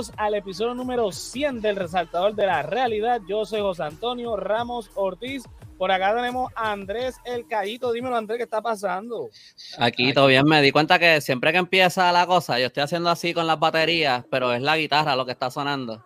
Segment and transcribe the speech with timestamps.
[0.00, 3.20] Bienvenidos al episodio número 100 del Resaltador de la Realidad.
[3.28, 5.42] Yo soy José Antonio Ramos Ortiz.
[5.76, 7.92] Por acá tenemos a Andrés El Callito.
[7.92, 9.28] Dímelo, Andrés, ¿qué está pasando?
[9.76, 13.10] Aquí todo bien, me di cuenta que siempre que empieza la cosa, yo estoy haciendo
[13.10, 16.02] así con las baterías, pero es la guitarra lo que está sonando.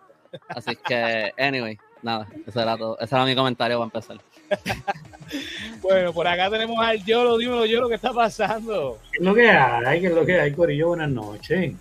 [0.49, 2.99] Así que, anyway, nada, ese era, todo.
[2.99, 4.17] ese era mi comentario para empezar.
[5.81, 8.99] bueno, por acá tenemos al Yolo, dímelo Yolo, ¿qué está pasando?
[9.13, 10.01] ¿Qué es lo que hay?
[10.01, 10.89] ¿Qué es lo que hay, Corillo?
[10.89, 11.75] Buenas noches.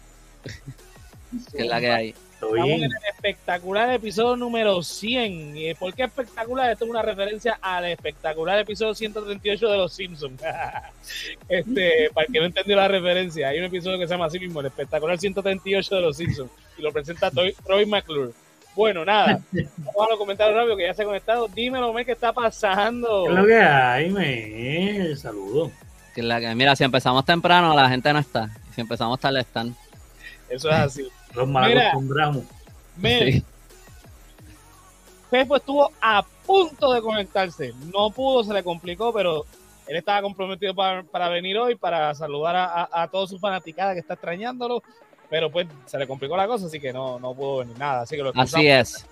[1.53, 2.15] ¿Qué es la que hay?
[2.35, 5.57] Estamos en el espectacular episodio número 100.
[5.57, 6.73] Eh, ¿Por qué espectacular?
[6.73, 10.43] Esto es una referencia al espectacular episodio 138 de Los Simpsons.
[11.49, 14.39] este, para el que no entendió la referencia, hay un episodio que se llama así
[14.39, 18.33] mismo, el espectacular 138 de Los Simpsons, y lo presenta Troy McClure.
[18.75, 21.49] Bueno, nada, vamos a los comentarios rápidos que ya se ha conectado.
[21.49, 23.25] Dímelo, me, ¿qué está pasando?
[23.25, 25.17] ¿Qué es lo que hay, me?
[25.17, 25.71] Saludos.
[26.55, 28.51] Mira, si empezamos temprano, la gente no está.
[28.75, 29.75] Si empezamos tarde, están.
[30.49, 31.09] Eso es así.
[31.35, 32.45] Los mal acostumbramos.
[32.97, 33.43] Mira,
[35.31, 37.73] Pepo estuvo a punto de conectarse.
[37.93, 39.45] No pudo, se le complicó, pero
[39.87, 44.15] él estaba comprometido para, venir hoy, para saludar a, a, todos sus fanaticadas que está
[44.15, 44.83] extrañándolo.
[45.29, 48.03] Pero pues se le complicó la cosa, así que no, no pudo venir nada.
[48.03, 49.07] Así que lo Así es.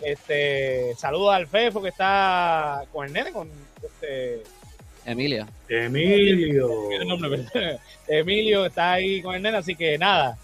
[0.00, 3.48] Este, saludo al Fefo que está con el nene, con
[3.82, 4.42] este.
[5.04, 5.46] Emilio.
[5.68, 6.88] Emilio.
[8.08, 10.38] Emilio está ahí con el nene, así que nada.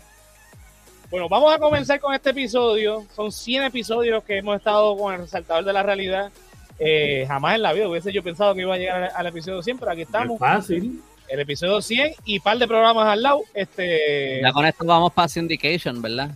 [1.10, 3.06] Bueno, vamos a comenzar con este episodio.
[3.16, 6.30] Son 100 episodios que hemos estado con el resaltador de la realidad.
[6.78, 9.78] Eh, jamás en la vida hubiese yo pensado que iba a llegar al, episodio 100,
[9.78, 10.34] pero aquí estamos.
[10.34, 11.02] Es fácil.
[11.28, 13.41] El episodio 100 y par de programas al lado.
[13.54, 14.41] Este...
[14.42, 16.30] Ya con esto vamos para Syndication, ¿verdad?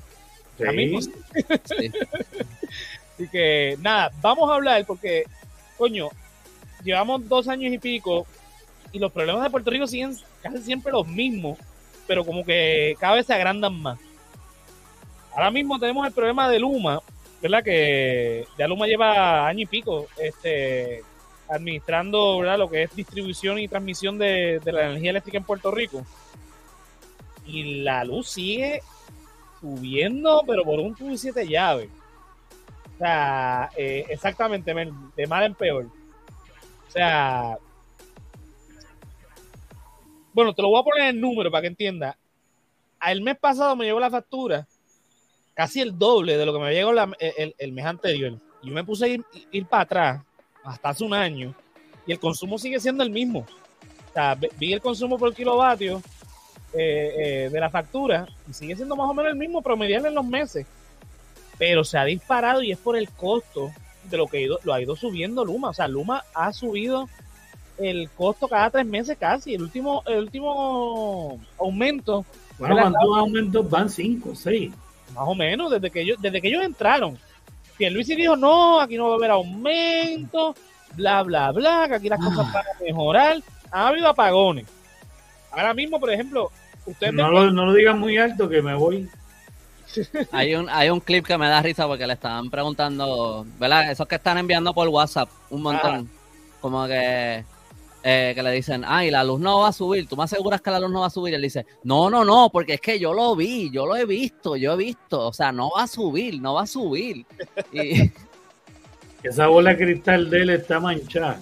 [0.56, 0.98] Sí.
[1.64, 1.92] sí.
[3.14, 5.24] Así que nada, vamos a hablar porque,
[5.76, 6.08] coño,
[6.82, 8.26] llevamos dos años y pico
[8.90, 11.58] y los problemas de Puerto Rico siguen casi siempre los mismos,
[12.06, 13.98] pero como que cada vez se agrandan más.
[15.34, 17.00] Ahora mismo tenemos el problema de Luma,
[17.40, 17.64] ¿verdad?
[17.64, 21.02] Que ya Luma lleva año y pico este,
[21.48, 22.58] administrando ¿verdad?
[22.58, 26.04] lo que es distribución y transmisión de, la energía eléctrica en Puerto Rico.
[27.46, 28.82] Y la luz sigue
[29.60, 31.44] subiendo, pero por un tubo y siete.
[31.44, 34.72] O sea, eh, exactamente,
[35.16, 35.86] de mal en peor.
[36.88, 37.56] O sea,
[40.34, 42.16] bueno, te lo voy a poner en número para que entienda.
[43.04, 44.68] El mes pasado me llegó la factura
[45.54, 48.38] casi el doble de lo que me llegó el, el, mes anterior.
[48.62, 50.22] Yo me puse a ir, para atrás
[50.64, 51.54] hasta hace un año
[52.06, 53.40] y el consumo sigue siendo el mismo.
[53.40, 56.02] O sea, vi el consumo por kilovatio
[56.72, 60.14] eh, eh, de la factura y sigue siendo más o menos el mismo promedial en
[60.14, 60.66] los meses.
[61.58, 63.70] Pero se ha disparado y es por el costo
[64.10, 65.70] de lo que lo ha ido subiendo Luma.
[65.70, 67.08] O sea, Luma ha subido
[67.78, 69.54] el costo cada tres meses casi.
[69.54, 72.24] El último, el último aumento.
[72.58, 73.90] Bueno, ¿cuántos aumentos van?
[73.90, 74.72] Cinco, seis.
[75.14, 77.18] Más o menos, desde que ellos, desde que ellos entraron.
[77.78, 80.54] Que Luis dijo, no, aquí no va a haber aumento,
[80.94, 82.52] bla, bla, bla, que aquí las cosas ah.
[82.52, 83.36] van a mejorar.
[83.70, 84.66] Ha habido apagones.
[85.50, 86.50] Ahora mismo, por ejemplo,
[86.86, 87.14] ustedes...
[87.14, 89.08] No, lo, no lo digan muy alto que me voy.
[90.32, 93.90] hay un, hay un clip que me da risa porque le estaban preguntando, ¿verdad?
[93.90, 96.08] Esos que están enviando por WhatsApp un montón.
[96.60, 97.44] Como que
[98.02, 100.70] eh, que le dicen, ay, la luz no va a subir, ¿tú me aseguras que
[100.70, 101.34] la luz no va a subir?
[101.34, 104.56] Él dice, no, no, no, porque es que yo lo vi, yo lo he visto,
[104.56, 107.24] yo he visto, o sea, no va a subir, no va a subir.
[107.72, 108.10] Y...
[109.22, 111.38] Esa bola de cristal de él está manchada.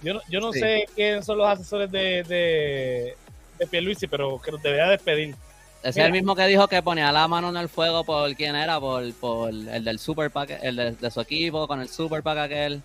[0.00, 3.16] Yo no, yo no sé quiénes son los asesores de, de,
[3.58, 5.34] de Pierluisi, pero que los debería despedir.
[5.82, 8.54] Ese es el mismo que dijo que ponía la mano en el fuego por quién
[8.54, 12.38] era, por, por el del super pack, el de, su equipo, con el super pack
[12.38, 12.82] aquel.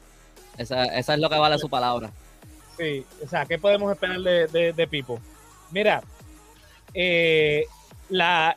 [0.58, 2.10] Esa, esa es lo que vale su palabra.
[2.78, 5.20] Sí, o sea, ¿qué podemos esperar de, de, Pipo?
[5.72, 6.04] Mira,
[6.94, 7.66] eh,
[8.10, 8.56] la,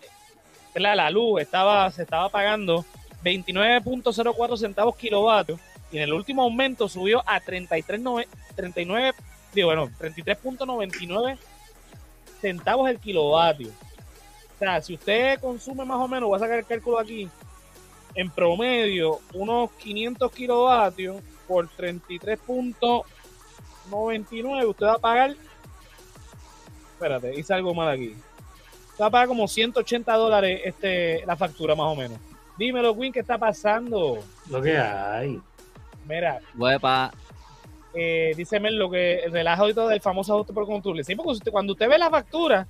[0.75, 2.84] la, luz estaba, se estaba pagando
[3.25, 5.58] 29.04 centavos kilovatios
[5.90, 8.02] y en el último aumento subió a 33,
[8.55, 9.14] 39,
[9.55, 11.38] digo, bueno, 33.99
[12.40, 13.69] centavos el kilovatio.
[13.69, 17.28] O sea, si usted consume más o menos, voy a sacar el cálculo aquí,
[18.14, 22.38] en promedio, unos 500 kilovatios por 33.
[23.90, 25.34] 99, usted va a pagar.
[26.92, 28.14] Espérate, hice algo mal aquí.
[28.90, 32.19] Usted va a pagar como 180 dólares este, la factura, más o menos.
[32.58, 34.19] Dímelo, Win, ¿qué está pasando?
[34.50, 35.40] Lo que hay.
[36.06, 36.40] Mira.
[36.56, 37.10] Huepa.
[37.94, 41.02] Eh, dice lo que el relajo y todo del famoso ajuste por combustible.
[41.02, 42.69] Sí, porque usted, cuando usted ve la factura,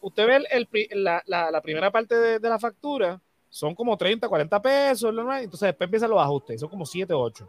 [0.00, 0.68] usted ve el,
[1.02, 6.10] la, la, primera parte de, la factura, son como 30, 40 pesos, entonces después empiezan
[6.10, 7.48] los ajustes, son como 7, 8.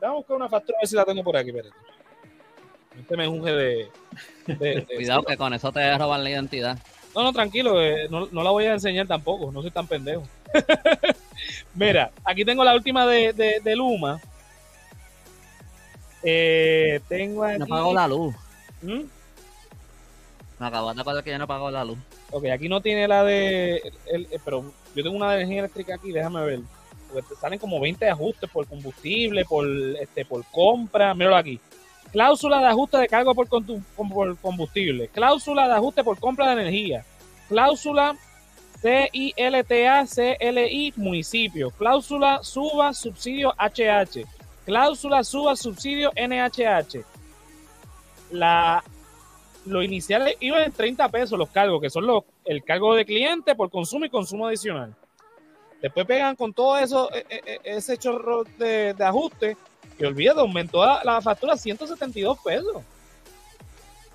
[0.00, 1.74] Vamos a buscar una factura a ver si la tengo por aquí, espérate.
[2.98, 3.88] Este me unge de,
[4.96, 6.78] Cuidado que con eso te roban la identidad.
[7.14, 10.22] No, no, tranquilo, eh, no, no la voy a enseñar tampoco, no soy tan pendejo.
[11.74, 14.20] Mira, aquí tengo la última de, de, de Luma.
[16.22, 17.58] Eh, tengo aquí...
[17.58, 18.34] No apagó la luz.
[18.82, 19.02] ¿Mm?
[20.58, 21.98] Me acabo de acordar que ya no apagó la luz.
[22.30, 23.76] Ok, aquí no tiene la de...
[24.06, 26.60] el- el- pero yo tengo una de energía eléctrica aquí, déjame ver.
[27.10, 29.66] Porque te salen como 20 ajustes por combustible, por
[30.00, 31.14] este por compra.
[31.14, 31.60] Míralo aquí.
[32.12, 35.08] Cláusula de ajuste de cargo por, por combustible.
[35.08, 37.04] Cláusula de ajuste por compra de energía.
[37.48, 38.16] Cláusula
[38.80, 41.70] CILTA CLI municipio.
[41.70, 44.24] Cláusula suba subsidio HH.
[44.64, 47.04] Cláusula suba subsidio NHH.
[48.30, 48.84] La,
[49.66, 53.54] lo inicial iba en 30 pesos los cargos, que son los, el cargo de cliente
[53.54, 54.94] por consumo y consumo adicional.
[55.80, 59.56] Después pegan con todo eso, e- e- e- ese chorro de, de ajuste,
[59.98, 62.82] y olvídate, aumentó la, la factura a 172 pesos.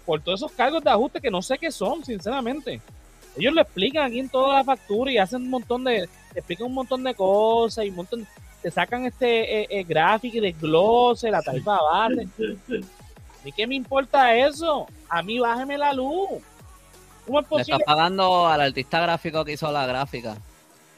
[0.06, 2.82] Por todos esos cargos de ajuste que no sé qué son, sinceramente.
[3.38, 6.74] Ellos lo explican aquí en toda la factura y hacen un montón de, explican un
[6.74, 8.28] montón de cosas y un montón,
[8.62, 12.28] te sacan este eh, eh, gráfico y desglose, la tarifa base.
[12.40, 14.88] ¿A mí qué me importa eso?
[15.10, 16.30] A mí bájeme la luz.
[17.26, 17.84] ¿Cómo es Le está posible?
[17.86, 20.38] pagando al artista gráfico que hizo la gráfica.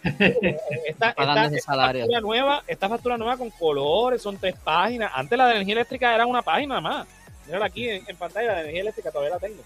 [0.85, 2.01] Esta, pagando esta- ese esta salario.
[2.03, 5.11] factura nueva, esta factura nueva con colores, son tres páginas.
[5.15, 7.07] Antes la de energía eléctrica era una página más.
[7.47, 9.61] Mírala aquí en, en pantalla, la de energía eléctrica todavía la tengo.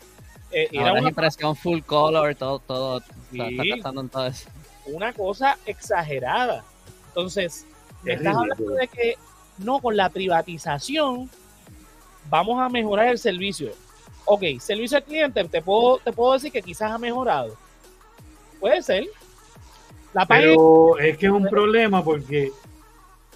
[0.51, 2.99] Eh, y era Ahora es una, impresión full color, todo, todo.
[3.31, 3.39] Sí.
[3.41, 4.49] Está gastando en todo eso.
[4.87, 6.63] una cosa exagerada.
[7.09, 7.65] Entonces,
[8.03, 9.15] me estás hablando de que
[9.59, 11.29] no, con la privatización
[12.29, 13.71] vamos a mejorar el servicio.
[14.25, 17.55] Ok, servicio al cliente, te puedo, te puedo decir que quizás ha mejorado.
[18.59, 19.05] Puede ser.
[20.13, 22.51] La Pero es que es un problema porque,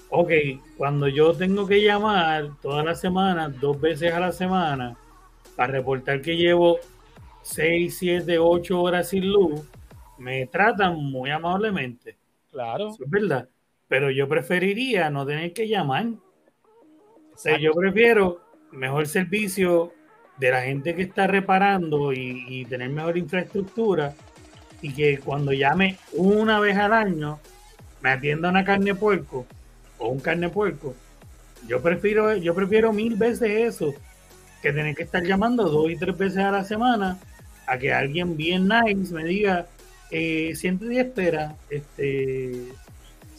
[0.09, 0.31] ok,
[0.77, 4.95] cuando yo tengo que llamar todas las semanas, dos veces a la semana,
[5.55, 6.79] para reportar que llevo
[7.43, 9.61] 6, 7, 8 horas sin luz,
[10.17, 12.17] me tratan muy amablemente.
[12.51, 12.89] Claro.
[12.89, 13.47] Eso es verdad.
[13.87, 16.07] Pero yo preferiría no tener que llamar.
[16.07, 18.41] O sea, yo prefiero
[18.71, 19.91] mejor servicio
[20.37, 24.15] de la gente que está reparando y, y tener mejor infraestructura
[24.83, 27.39] y que cuando llame una vez al año
[28.01, 29.47] me atienda una carne puerco
[29.97, 30.93] o un carne puerco.
[31.67, 33.95] Yo prefiero, yo prefiero mil veces eso
[34.61, 37.17] que tener que estar llamando dos y tres veces a la semana
[37.65, 39.67] a que alguien bien nice me diga
[40.11, 41.55] eh, siéntate y espera.
[41.69, 42.73] Este,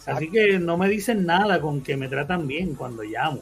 [0.06, 3.40] así que no me dicen nada con que me tratan bien cuando llamo.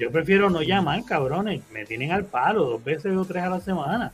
[0.00, 1.62] Yo prefiero no llamar, cabrones.
[1.70, 4.12] Me tienen al palo dos veces o tres a la semana.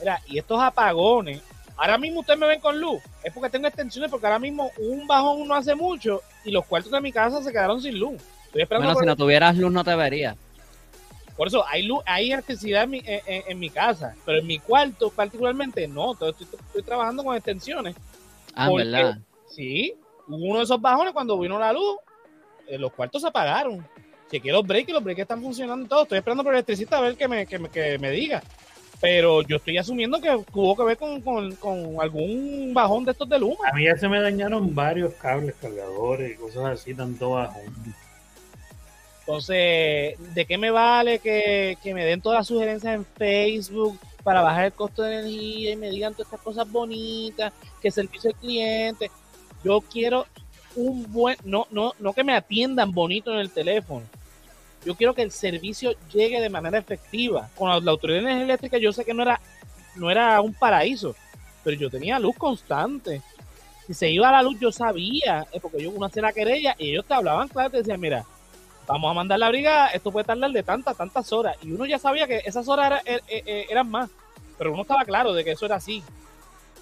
[0.00, 1.42] Mira, y estos apagones,
[1.76, 5.06] ahora mismo ustedes me ven con luz, es porque tengo extensiones, porque ahora mismo un
[5.06, 8.20] bajón no hace mucho y los cuartos de mi casa se quedaron sin luz.
[8.46, 10.36] Estoy esperando Bueno, si no tuvieras luz no te vería.
[11.36, 15.10] por eso, hay luz, hay electricidad en mi, en, mi casa, pero en mi cuarto
[15.10, 17.94] particularmente no, entonces estoy, estoy trabajando con extensiones.
[18.54, 19.18] Ah, Porque- ¿verdad?
[19.50, 19.94] Sí,
[20.28, 21.96] uno de esos bajones cuando vino la luz,
[22.66, 23.86] eh, los cuartos se apagaron.
[24.30, 26.02] Chequeé los breaks los breaks están funcionando todos.
[26.02, 28.42] Estoy esperando por el electricista a ver que me, que me, que me diga.
[29.00, 33.28] Pero yo estoy asumiendo que tuvo que ver con, con, con algún bajón de estos
[33.28, 33.68] de Luma.
[33.70, 37.60] A mí ya se me dañaron varios cables, cargadores y cosas así, tanto bajo.
[39.20, 44.40] Entonces, ¿de qué me vale que, que me den todas las sugerencias en Facebook para
[44.40, 48.36] bajar el costo de energía y me digan todas estas cosas bonitas, que servicio al
[48.36, 49.10] cliente?
[49.62, 50.26] Yo quiero
[50.76, 54.06] un buen, no, no, no que me atiendan bonito en el teléfono.
[54.86, 57.50] Yo quiero que el servicio llegue de manera efectiva.
[57.56, 59.40] Con la, autoridad de energía eléctrica yo sé que no era,
[59.96, 61.16] no era un paraíso,
[61.64, 63.20] pero yo tenía luz constante.
[63.88, 66.92] Si se iba la luz, yo sabía, eh, porque yo uno hacía la querella y
[66.92, 68.24] ellos te hablaban claro, te decían, mira,
[68.86, 71.56] vamos a mandar la brigada, esto puede tardar de tantas, tantas horas.
[71.62, 74.08] Y uno ya sabía que esas horas er- er- er- eran más,
[74.56, 76.00] pero uno estaba claro de que eso era así.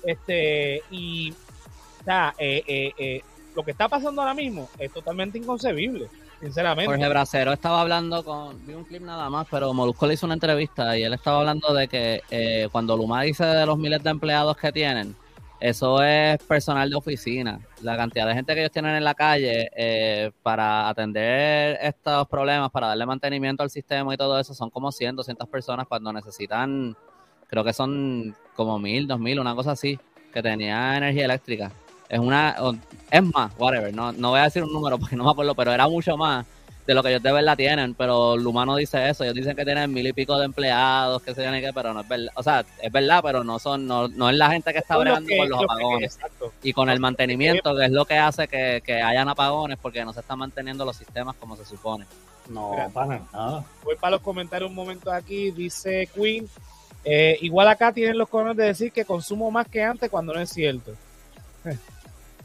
[0.04, 3.22] Este, y, o sea, eh, eh, eh,
[3.56, 6.08] lo que está pasando ahora mismo es totalmente inconcebible,
[6.40, 6.86] sinceramente.
[6.86, 10.34] Jorge Bracero estaba hablando con, vi un clip nada más, pero Molusco le hizo una
[10.34, 14.10] entrevista y él estaba hablando de que eh, cuando Luma dice de los miles de
[14.10, 15.14] empleados que tienen,
[15.60, 17.58] eso es personal de oficina.
[17.80, 22.70] La cantidad de gente que ellos tienen en la calle eh, para atender estos problemas,
[22.70, 26.94] para darle mantenimiento al sistema y todo eso, son como 100, 200 personas cuando necesitan,
[27.46, 29.98] creo que son como 1000, 2000, una cosa así,
[30.32, 31.72] que tenía energía eléctrica.
[32.08, 32.56] Es una,
[33.10, 35.72] es más, whatever, no, no voy a decir un número porque no me acuerdo, pero
[35.72, 36.46] era mucho más
[36.86, 39.64] de lo que ellos de verdad tienen, pero Luma no dice eso, ellos dicen que
[39.64, 42.42] tienen mil y pico de empleados, que se tienen que, pero no es verdad, o
[42.42, 45.48] sea, es verdad, pero no son, no, no es la gente que está bregando con
[45.48, 46.18] los que- apagones
[46.62, 50.12] y con el mantenimiento, que es lo que hace que, que hayan apagones, porque no
[50.12, 52.04] se están manteniendo los sistemas como se supone.
[52.50, 52.90] No, Mira.
[52.90, 53.64] para nada.
[53.82, 55.50] Voy para los comentarios un momento aquí.
[55.52, 56.46] Dice Queen.
[57.02, 60.40] Eh, igual acá tienen los cojones de decir que consumo más que antes cuando no
[60.40, 60.92] es cierto.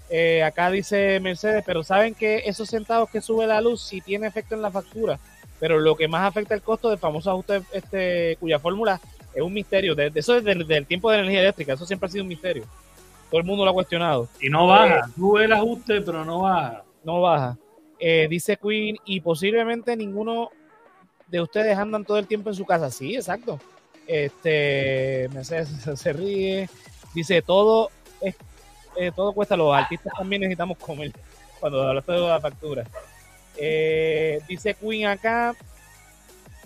[0.10, 4.28] Eh, acá dice Mercedes, pero saben que esos centavos que sube la luz sí tiene
[4.28, 5.20] efecto en la factura,
[5.60, 9.00] pero lo que más afecta el costo del famoso ajuste este, cuya fórmula
[9.36, 9.94] es un misterio.
[9.94, 12.64] De, eso es del, tiempo de la energía eléctrica, eso siempre ha sido un misterio.
[13.30, 14.28] Todo el mundo lo ha cuestionado.
[14.42, 16.84] Y no baja, eh, sube el ajuste, pero no baja.
[17.04, 17.58] No baja.
[18.00, 20.50] Eh, dice Queen, y posiblemente ninguno
[21.28, 22.90] de ustedes andan todo el tiempo en su casa.
[22.90, 23.60] Sí, exacto.
[24.08, 26.68] Este, Mercedes se ríe.
[27.14, 28.36] Dice, todo es
[28.96, 31.12] eh, todo cuesta, los artistas también necesitamos comer
[31.60, 32.84] cuando hablaste de la factura.
[33.58, 35.56] Eh, dice Queen acá,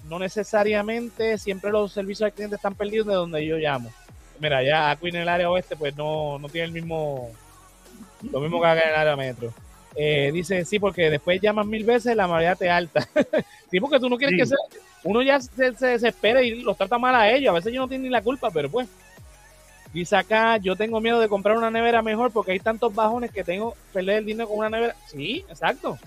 [0.08, 3.92] no necesariamente siempre los servicios al cliente están perdidos de donde yo llamo.
[4.40, 7.32] Mira, ya Queen en el área oeste pues no, no tiene el mismo,
[8.32, 9.54] lo mismo que acá en el área metro.
[9.96, 13.08] Eh, dice, sí, porque después llaman mil veces, la mayoría te alta.
[13.72, 14.58] sí, porque tú no quieres que sea,
[15.04, 17.52] uno ya se, se desespera y los trata mal a ellos.
[17.52, 18.88] A veces ellos no tienen ni la culpa, pero pues
[19.94, 23.44] Dice acá, yo tengo miedo de comprar una nevera mejor porque hay tantos bajones que
[23.44, 24.96] tengo perder el dinero con una nevera.
[25.06, 26.00] Sí, exacto.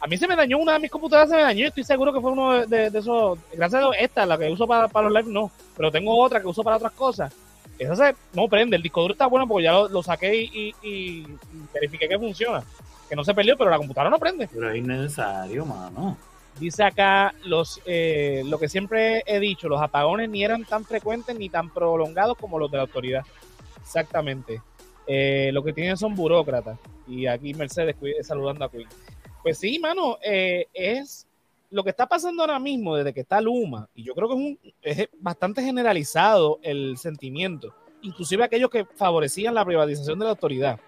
[0.00, 1.66] A mí se me dañó una de mis computadoras, se me dañó.
[1.66, 3.38] Estoy seguro que fue uno de, esos.
[3.52, 5.50] Gracias a esta, la que uso para, para los live, no.
[5.76, 7.32] Pero tengo otra que uso para otras cosas.
[7.78, 8.76] Esa se no prende.
[8.76, 11.26] El disco duro está bueno porque ya lo, saqué y, y,
[11.72, 12.64] verifiqué que funciona.
[13.08, 14.48] Que no se perdió, pero la computadora no prende.
[14.52, 16.16] Pero es innecesario, mano.
[16.58, 21.38] Dice acá los eh, lo que siempre he dicho, los apagones ni eran tan frecuentes
[21.38, 23.24] ni tan prolongados como los de la autoridad.
[23.80, 24.60] Exactamente.
[25.06, 26.78] Eh, lo que tienen son burócratas.
[27.06, 28.88] Y aquí Mercedes saludando a Queen.
[29.42, 31.26] Pues sí, mano, eh, es
[31.70, 34.40] lo que está pasando ahora mismo desde que está Luma, y yo creo que es,
[34.40, 40.80] un, es bastante generalizado el sentimiento, inclusive aquellos que favorecían la privatización de la autoridad,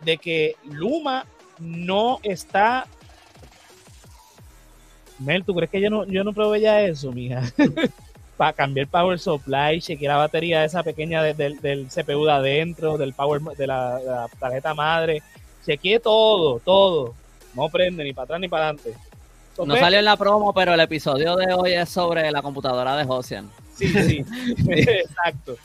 [0.00, 1.26] de que Luma
[1.58, 2.86] no está
[5.18, 7.42] Mel, ¿tú crees que yo no, yo no probé ya eso, mija?
[8.36, 13.40] Para cambiar power supply, chequear la batería esa pequeña del CPU de adentro, del power
[13.40, 15.22] de la, tarjeta madre.
[15.64, 17.14] Chequeé todo, todo.
[17.54, 18.94] No prende ni para atrás ni para adelante.
[19.64, 23.04] no salió en la promo, pero el episodio de hoy es sobre la computadora de
[23.04, 23.50] Josian.
[23.74, 24.24] Sí, sí,
[24.68, 25.56] exacto.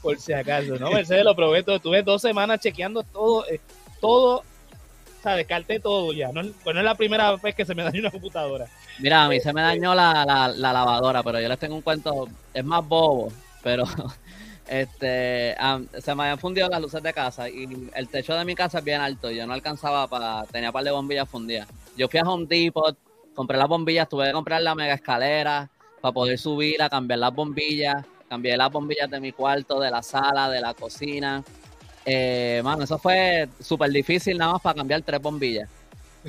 [0.00, 0.92] Por si acaso, ¿no?
[0.92, 1.80] Mercedes lo probé todo.
[1.80, 3.60] Tuve dos semanas chequeando todo, eh,
[4.00, 6.30] todo, o sea, descarté todo ya.
[6.32, 8.66] No, pues no es la primera vez que se me dañó una computadora.
[9.00, 12.28] Mira, a mí se me dañó la, la, lavadora, pero yo les tengo un cuento,
[12.52, 13.84] es más bobo, pero
[14.68, 15.56] este
[15.98, 18.84] se me habían fundido las luces de casa y el techo de mi casa es
[18.84, 21.66] bien alto, yo no alcanzaba para, tenía un par de bombillas fundidas.
[21.96, 22.96] Yo fui a Home Depot,
[23.34, 25.70] compré las bombillas, tuve que comprar la mega escalera
[26.02, 30.02] para poder subir a cambiar las bombillas, cambié las bombillas de mi cuarto, de la
[30.02, 31.42] sala, de la cocina.
[32.04, 35.70] Eh, mano, eso fue súper difícil nada más para cambiar tres bombillas.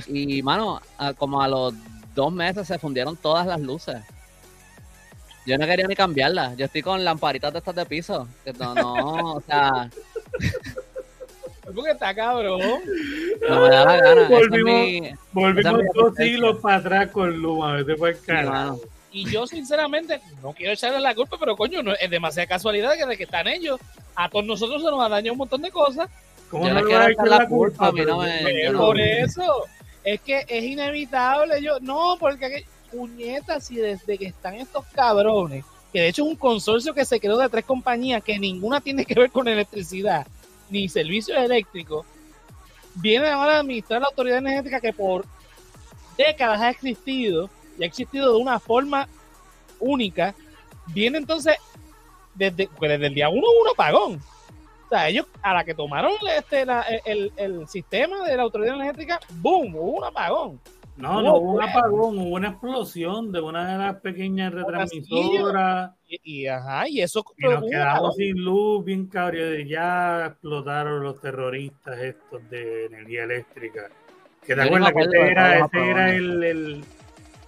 [0.07, 0.79] Y, mano,
[1.17, 1.73] como a los
[2.13, 3.97] dos meses se fundieron todas las luces.
[5.45, 6.55] Yo no quería ni cambiarlas.
[6.55, 8.27] Yo estoy con lamparitas de estas de piso.
[8.59, 9.89] No, no, o sea.
[11.73, 12.61] Porque está cabrón.
[13.49, 14.27] No me da la gana.
[14.27, 17.79] Volvimos, volvimos dos siglos para atrás con Luma.
[17.79, 18.73] Ese fue el
[19.11, 23.05] Y yo, sinceramente, no quiero echarle la culpa, pero coño, no, es demasiada casualidad que
[23.05, 23.79] de que están ellos.
[24.15, 26.09] A todos nosotros se nos ha dañado un montón de cosas.
[26.51, 27.87] ¿Cómo yo no le quiero echar la culpa?
[27.87, 29.65] A mí no me, por eso
[30.03, 31.61] es que es inevitable.
[31.61, 36.35] Yo, no, porque puñetas, y desde que están estos cabrones, que de hecho es un
[36.35, 40.27] consorcio que se creó de tres compañías que ninguna tiene que ver con electricidad
[40.69, 42.05] ni servicios eléctricos,
[42.95, 45.25] viene ahora a administrar la autoridad energética que por
[46.17, 49.07] décadas ha existido y ha existido de una forma
[49.79, 50.33] única.
[50.87, 51.55] Viene entonces
[52.35, 54.21] desde, desde el día uno un apagón
[54.91, 56.65] sea, ellos a la que tomaron este,
[57.05, 59.75] el, el, sistema de la autoridad energética, ¡boom!
[59.75, 60.59] Hubo un apagón.
[60.97, 65.91] No, no hubo un apagón, hubo una explosión de una de las pequeñas retransmisoras.
[66.07, 67.23] Y, ajá, y eso.
[67.37, 69.65] Y nos quedamos sin luz, bien cabrón.
[69.65, 73.89] Ya explotaron los terroristas estos de energía eléctrica.
[74.45, 76.83] Que te acuerdas que ese era, ese era el, el,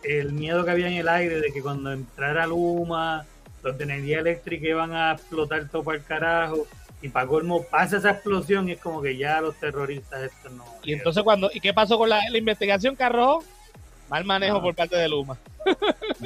[0.04, 3.26] el, miedo que había en el aire de que cuando entrara Luma,
[3.64, 6.68] los de energía eléctrica iban a explotar todo para el carajo
[7.04, 10.64] y para colmo pasa esa explosión y es como que ya los terroristas esto no.
[10.84, 13.40] Y entonces cuando, ¿y qué pasó con la, investigación, Carro?
[14.10, 15.38] Mal manejo por parte de Luma.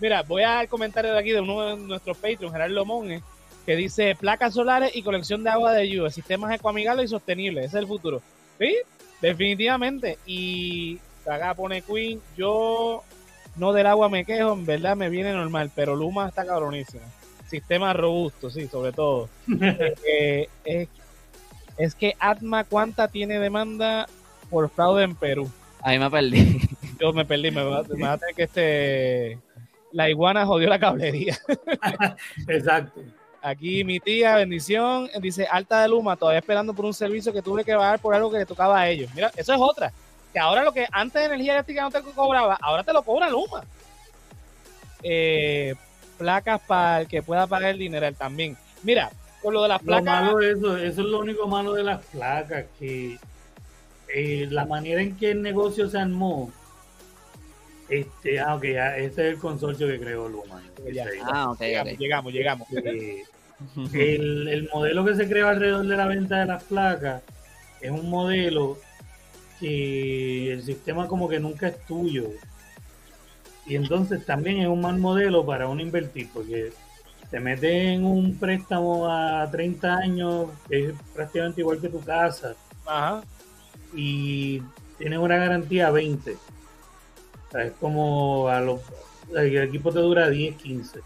[0.00, 3.22] Mira, voy a dar comentario de aquí de uno de nuestros Patreons, Gerardo Monge,
[3.64, 7.78] que dice placas solares y colección de agua de lluvia, sistemas ecoamigables y sostenibles, ese
[7.78, 8.20] es el futuro.
[8.58, 8.76] Sí,
[9.22, 10.18] definitivamente.
[10.26, 13.02] Y acá pone Queen, yo
[13.56, 17.02] no del agua me quejo, en verdad me viene normal, pero Luma está cabronísimo
[17.48, 19.28] sistema robusto, sí, sobre todo.
[20.06, 20.88] Eh,
[21.76, 24.08] es, que Atma, ¿cuánta tiene demanda
[24.50, 25.50] por fraude en Perú?
[25.80, 26.60] Ahí me perdí.
[27.00, 29.38] Yo me perdí, me va, a tener que este
[29.92, 31.38] La iguana jodió la cablería.
[32.48, 33.00] Exacto.
[33.40, 37.64] Aquí mi tía, bendición, dice Alta de Luma, todavía esperando por un servicio que tuve
[37.64, 39.10] que pagar por algo que le tocaba a ellos.
[39.14, 39.92] Mira, eso es otra.
[40.32, 43.30] Que ahora lo que antes de energía eléctrica no te cobraba, ahora te lo cobra
[43.30, 43.62] Luma.
[45.02, 45.74] Eh,
[46.18, 48.56] placas para el que pueda pagar el dinero también.
[48.82, 49.10] Mira,
[49.42, 50.04] con lo de las placas.
[50.04, 53.18] malo eso, eso es lo único malo de las placas, que
[54.14, 56.50] eh, la manera en que el negocio se armó.
[57.88, 60.62] Este, ah, ok, ese es el consorcio que creó Luma.
[61.24, 61.60] Ah, ok,
[61.98, 62.68] llegamos, llegamos.
[62.72, 63.22] Eh,
[63.94, 67.22] el, el modelo que se creó alrededor de la venta de las placas
[67.80, 68.78] es un modelo
[69.60, 72.30] que el sistema como que nunca es tuyo.
[73.68, 76.72] Y entonces también es un mal modelo para uno invertir, porque
[77.30, 82.56] te metes en un préstamo a 30 años, que es prácticamente igual que tu casa,
[83.94, 84.62] y
[84.96, 86.32] tienes una garantía a 20.
[86.32, 88.80] es como a los,
[89.36, 91.00] el equipo te dura 10, 15.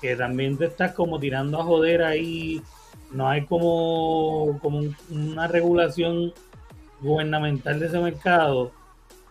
[0.00, 2.62] Que también te estás como tirando a joder ahí.
[3.10, 6.32] No hay como, como una regulación
[7.00, 8.72] gubernamental de ese mercado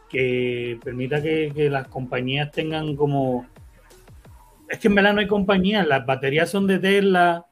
[0.10, 3.46] que permita que, las compañías tengan como...
[4.68, 7.46] Es que en verdad no hay compañías, las baterías son de Tesla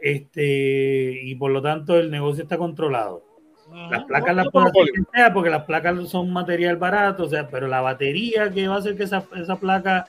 [0.00, 3.24] este, y por lo tanto el negocio está controlado.
[3.90, 7.80] Las placas las puede hacer porque las placas son material barato, o sea, pero la
[7.80, 10.06] batería que va a hacer que esa, esa placa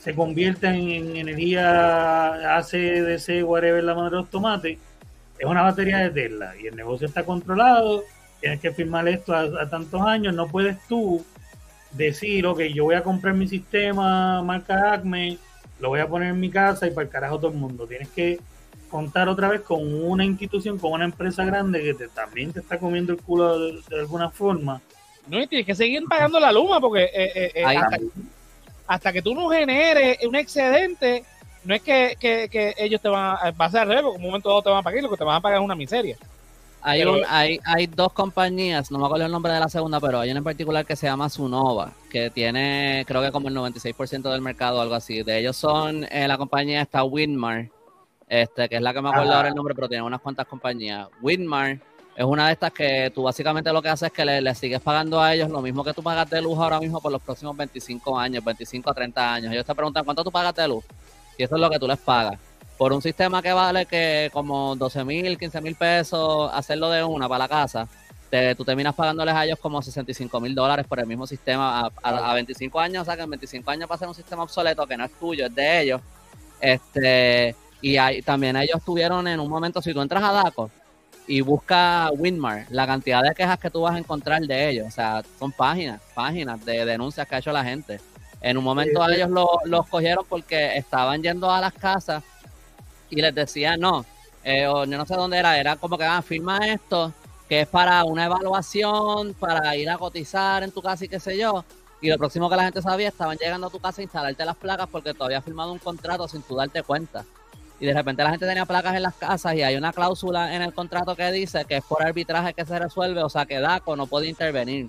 [0.00, 4.78] se convierta en, energía ACDC, whatever la madre de los tomates,
[5.38, 8.02] es una batería de Tesla y el negocio está controlado
[8.46, 11.24] tienes que firmar esto a, tantos años, no puedes tú
[11.90, 15.36] decir, ok, yo voy a comprar mi sistema marca Acme,
[15.80, 17.88] lo voy a poner en mi casa y para el carajo todo el mundo.
[17.88, 18.38] Tienes que
[18.88, 22.78] contar otra vez con una institución, con una empresa grande que te, también te está
[22.78, 24.80] comiendo el culo de, alguna forma.
[25.26, 27.64] No, y tienes que seguir pagando la luma porque eh, eh, eh,
[28.86, 31.24] hasta, que tú no generes un excedente,
[31.64, 32.16] no es que,
[32.78, 34.82] ellos te van a pasar al revés, porque en un momento dado te van a
[34.84, 36.16] pagar, lo que te van a pagar es una miseria.
[36.88, 40.30] Hay, hay, hay dos compañías, no me acuerdo el nombre de la segunda, pero hay
[40.30, 44.40] una en particular que se llama Sunova, que tiene creo que como el 96% del
[44.40, 45.24] mercado o algo así.
[45.24, 47.70] De ellos son, eh, la compañía está Winmar,
[48.28, 51.08] este, que es la que me acuerdo ahora el nombre, pero tiene unas cuantas compañías.
[51.20, 51.80] Winmar
[52.14, 55.20] es una de estas que tú básicamente lo que haces es que le, sigues pagando
[55.20, 58.16] a ellos lo mismo que tú pagas de luz ahora mismo por los próximos 25
[58.16, 59.52] años, 25 a 30 años.
[59.52, 60.84] Ellos te preguntan cuánto tú pagas de luz
[61.36, 62.38] y eso es lo que tú les pagas
[62.76, 67.28] por un sistema que vale que como 12 mil, 15 mil pesos, hacerlo de una
[67.28, 67.88] para la casa,
[68.28, 72.34] te, tú terminas pagándoles a ellos como 65 mil dólares por el mismo sistema a,
[72.34, 75.04] 25 años, o sea que en 25 años para hacer un sistema obsoleto que no
[75.04, 76.00] es tuyo, es de ellos.
[76.60, 80.70] Este, y hay, también ellos tuvieron en un momento, si tú entras a DACO
[81.26, 84.90] y buscas Winmar, la cantidad de quejas que tú vas a encontrar de ellos, o
[84.90, 88.00] sea, son páginas, páginas de denuncias que ha hecho la gente.
[88.40, 89.30] En un momento ellos
[89.64, 92.22] los cogieron porque estaban yendo a las casas
[93.10, 94.04] y les decía, no,
[94.44, 97.12] eh, yo no sé dónde era, era como que, ah, firma esto,
[97.48, 101.38] que es para una evaluación, para ir a cotizar en tu casa y qué sé
[101.38, 101.64] yo.
[102.00, 104.56] Y lo próximo que la gente sabía, estaban llegando a tu casa a instalarte las
[104.56, 107.24] placas porque tú habías firmado un contrato sin tú darte cuenta.
[107.78, 110.62] Y de repente la gente tenía placas en las casas y hay una cláusula en
[110.62, 113.96] el contrato que dice que es por arbitraje que se resuelve, o sea que DACO
[113.96, 114.88] no puede intervenir.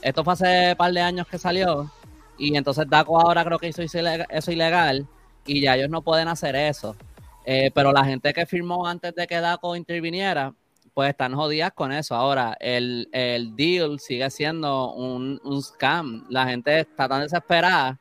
[0.00, 1.90] Esto fue hace un par de años que salió
[2.38, 5.06] y entonces DACO ahora creo que hizo eso ilegal
[5.44, 6.96] y ya ellos no pueden hacer eso.
[7.44, 10.54] Eh, pero la gente que firmó antes de que DACO interviniera,
[10.94, 12.14] pues están jodidas con eso.
[12.14, 13.08] Ahora, el,
[13.56, 16.26] deal sigue siendo un, scam.
[16.28, 17.98] La gente está tan desesperada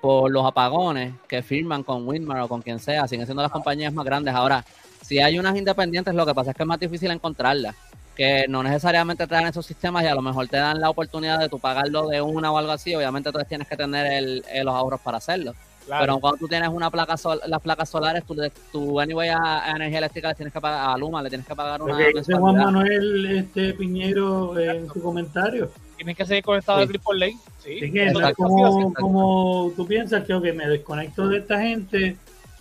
[0.00, 3.92] por los apagones que firman con Winmar o con quien sea, siguen siendo las compañías
[3.92, 4.34] más grandes.
[4.34, 4.64] Ahora,
[5.00, 7.76] si hay unas independientes, lo que pasa es que es más difícil encontrarlas,
[8.16, 11.38] que no necesariamente te dan esos sistemas y a lo mejor te dan la oportunidad
[11.38, 12.94] de tú pagarlo de una o algo así.
[12.96, 15.54] Obviamente, entonces tienes que tener los ahorros para hacerlo.
[15.88, 18.36] Pero cuando tú tienes una placa sol, las placas solares, tú,
[18.70, 21.82] tú anyway a, energía eléctrica le tienes que pagar a Luma, le tienes que pagar
[21.82, 25.70] una dice Juan Manuel este Piñero en su comentario.
[25.96, 27.36] Tienes que seguir conectado al por ley.
[27.58, 27.78] Sí.
[27.82, 32.16] es como, como, tú piensas que okay, me desconecto de esta gente,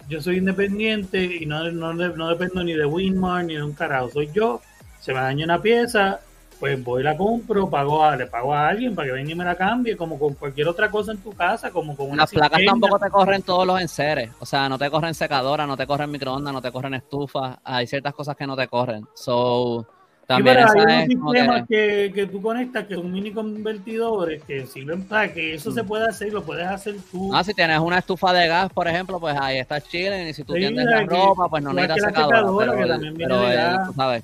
[0.08, 4.10] yo soy independiente y no, no, no dependo ni de Winmar ni de un carajo,
[4.10, 4.62] soy yo,
[5.00, 6.20] se me daña una pieza,
[6.62, 9.36] pues voy y la compro, pago a, le pago a alguien para que venga y
[9.36, 12.30] me la cambie, como con cualquier otra cosa en tu casa, como con una Las
[12.30, 15.88] placas tampoco te corren todos los enseres, o sea, no te corren secadora, no te
[15.88, 19.08] corren microondas, no te corren estufa, hay ciertas cosas que no te corren.
[19.16, 19.88] So,
[20.28, 22.12] también sí, pero hay unos sistemas que...
[22.14, 25.88] Que, tú conectas que son mini convertidores que sirven para que eso se mm.
[25.88, 27.34] pueda hacer lo puedes hacer tú.
[27.34, 30.44] Ah, si tienes una estufa de gas, por ejemplo, pues ahí está chile y si
[30.44, 32.44] tú tienes la ropa, pues no necesitas secadora.
[32.56, 34.24] pero, pero, tú sabes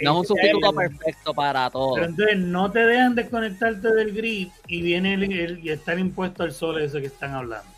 [0.00, 1.94] no es un sustituto perfecto para todo.
[1.94, 6.42] Pero entonces no te dejan desconectarte del grid y viene el, y está el impuesto
[6.42, 7.68] al sol ese que están hablando.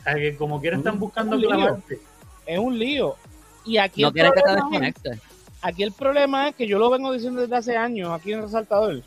[0.00, 1.00] O sea, que como quiera están Mm.
[1.00, 1.50] buscando Un lío.
[1.50, 1.98] clavarte.
[2.46, 3.16] Es un lío.
[3.64, 5.18] Y aquí No el quieres que te es- desconectes.
[5.62, 9.02] aquí el problema es que yo lo vengo diciendo desde hace años aquí en Resaltador.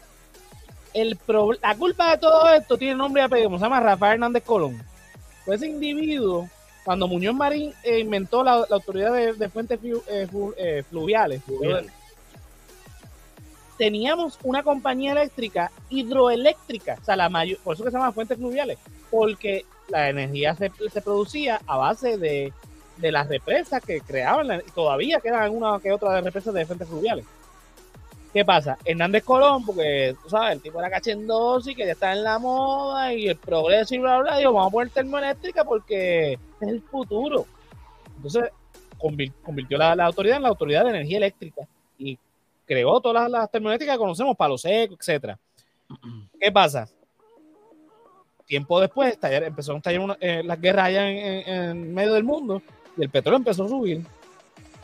[0.94, 4.44] El pro- la culpa de todo esto tiene nombre y apellido, se llama Rafael Hernández
[4.44, 4.82] Colón.
[5.46, 6.50] Fue ese individuo,
[6.84, 10.84] cuando Muñoz Marín eh, inventó la, la autoridad de, de fuentes flu- eh, flu- eh,
[10.90, 11.92] fluviales, Fluviales.
[13.82, 18.38] Teníamos una compañía eléctrica hidroeléctrica, o sea, la mayor, por eso que se llama fuentes
[18.38, 18.78] fluviales,
[19.10, 22.54] porque la energía se, se producía a base de,
[22.98, 26.88] de las represas que creaban, la- todavía quedan una que otra de represas de fuentes
[26.88, 27.26] fluviales.
[28.32, 28.78] ¿Qué pasa?
[28.86, 33.12] Hernández Colón, porque tú sabes, el tipo era cachendoso y quería estar en la moda
[33.16, 36.84] y el progreso y bla, bla, bla, dijo, vamos a poner termoeléctrica porque es el
[36.84, 37.48] futuro.
[38.16, 38.44] Entonces,
[39.00, 41.64] convir- convirtió la, la autoridad en la autoridad de energía eléctrica
[42.72, 45.38] creó todas las, las que conocemos, palo seco, etcétera.
[46.40, 46.88] ¿Qué pasa?
[48.46, 49.82] Tiempo después empezaron
[50.12, 52.62] a eh, las guerras allá en, en- en medio del mundo
[52.98, 54.06] y el petróleo empezó a subir.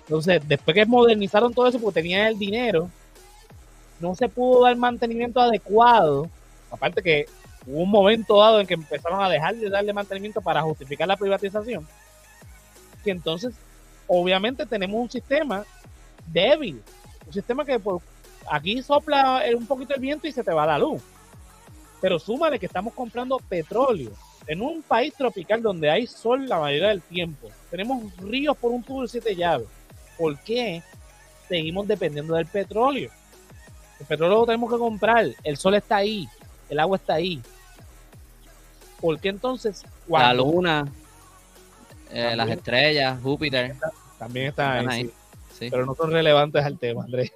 [0.02, 2.90] Entonces, después que modernizaron todo eso porque tenían el dinero,
[4.02, 6.30] no se pudo dar mantenimiento adecuado.
[6.70, 7.26] Aparte que
[7.66, 11.16] hubo un momento dado en que empezaron a dejar de darle mantenimiento para justificar la
[11.18, 11.88] privatización.
[13.04, 13.54] Que entonces,
[14.08, 15.66] obviamente, tenemos un sistema
[16.28, 16.82] débil.
[17.28, 18.02] Un sistema que por
[18.50, 21.02] aquí sopla un poquito el viento y se te va la luz.
[22.02, 24.12] Pero súmale que estamos comprando petróleo
[24.46, 27.50] en un país tropical donde hay sol la mayoría del tiempo.
[27.70, 29.68] Tenemos ríos por un tubo de siete llaves.
[30.18, 30.82] ¿Por qué
[31.48, 33.12] seguimos dependiendo del petróleo?
[34.00, 35.26] El petróleo lo tenemos que comprar.
[35.44, 36.28] El sol está ahí.
[36.70, 37.42] El agua está ahí.
[39.02, 39.84] ¿Por qué entonces?
[39.84, 40.88] La cuando- luna,
[42.12, 43.76] eh, las estrellas, Júpiter.
[44.18, 44.80] También están ahí.
[44.80, 45.04] Están ahí.
[45.06, 45.12] sí.
[45.58, 45.70] Sí.
[45.72, 47.32] Pero no son relevantes al tema, Andrés.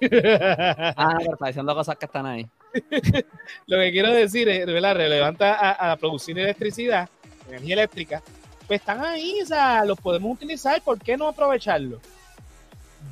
[0.96, 2.46] Ah, pero está diciendo cosas que están ahí.
[3.66, 4.94] Lo que quiero decir es, ¿verdad?
[4.94, 7.08] Relevante a, a producir electricidad,
[7.48, 8.22] energía eléctrica,
[8.66, 11.98] pues están ahí, o sea, los podemos utilizar, ¿por qué no aprovecharlo?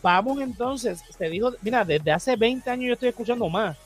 [0.02, 3.76] Vamos entonces, se dijo, mira, desde hace 20 años yo estoy escuchando más.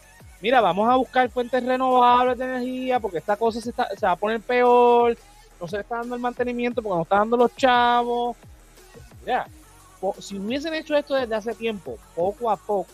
[0.40, 4.12] Mira, vamos a buscar fuentes renovables de energía porque esta cosa se, está- se va
[4.12, 5.16] a poner peor,
[5.60, 8.36] no se le está dando el mantenimiento porque no está dando los chavos.
[9.24, 9.48] Mira,
[10.12, 12.90] po- si hubiesen hecho esto desde hace tiempo, poco a poco,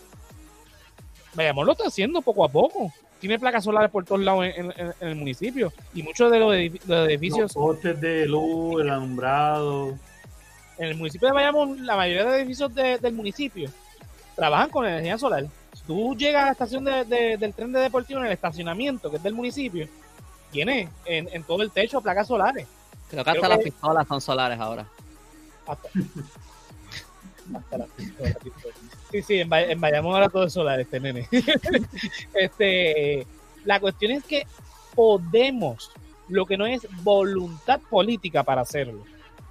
[1.33, 2.91] Bayamón lo está haciendo poco a poco.
[3.19, 5.71] Tiene placas solares por todos lados en, en- en el municipio.
[5.93, 9.89] Y muchos de los, edifi- los Los edificios postes de luz, el alumbrado.
[10.77, 13.69] en el municipio de Bayamón, la mayoría de edificios de- del municipio
[14.35, 15.45] trabajan con energía solar.
[15.73, 19.09] Si tú llegas a la estación de- de- del tren de deportivo en el estacionamiento,
[19.11, 19.87] que es del municipio,
[20.51, 22.67] tiene en, en todo el techo placas solares.
[23.09, 24.87] Creo que hasta Creo las que- pistolas son solares ahora.
[25.67, 25.87] Hasta,
[29.11, 31.27] Sí, sí, en, en ahora todo es solar, este nene.
[32.33, 33.27] este,
[33.65, 34.47] la cuestión es que
[34.95, 35.91] podemos,
[36.27, 39.03] lo que no es voluntad política para hacerlo,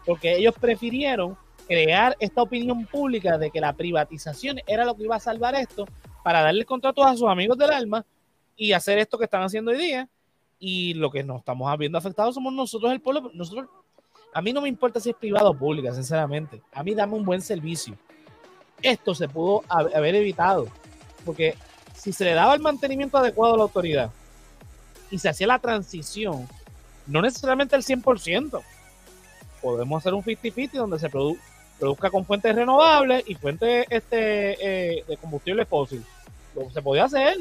[0.07, 1.37] porque ellos prefirieron
[1.67, 5.87] crear esta opinión pública de que la privatización era lo que iba a salvar esto
[6.25, 8.05] para darle contratos a sus amigos del alma
[8.57, 10.09] y hacer esto que están haciendo hoy día.
[10.59, 13.31] Y lo que nos estamos viendo afectados somos nosotros, el pueblo.
[13.33, 13.69] Nosotros,
[14.33, 16.61] a mí no me importa si es privado o pública, sinceramente.
[16.73, 17.95] A mí dame un buen servicio.
[18.83, 20.69] Esto se pudo hab- haber evitado,
[21.25, 21.55] porque
[21.95, 24.11] si se le daba el mantenimiento adecuado a la autoridad
[25.11, 26.49] y se hacía la transición,
[27.07, 28.63] no necesariamente el 100%,
[29.61, 31.39] podemos hacer un 50-50 donde se produ-
[31.79, 36.05] produzca con fuentes renovables y fuentes este, eh, de combustible fósil.
[36.73, 37.37] Se podía hacer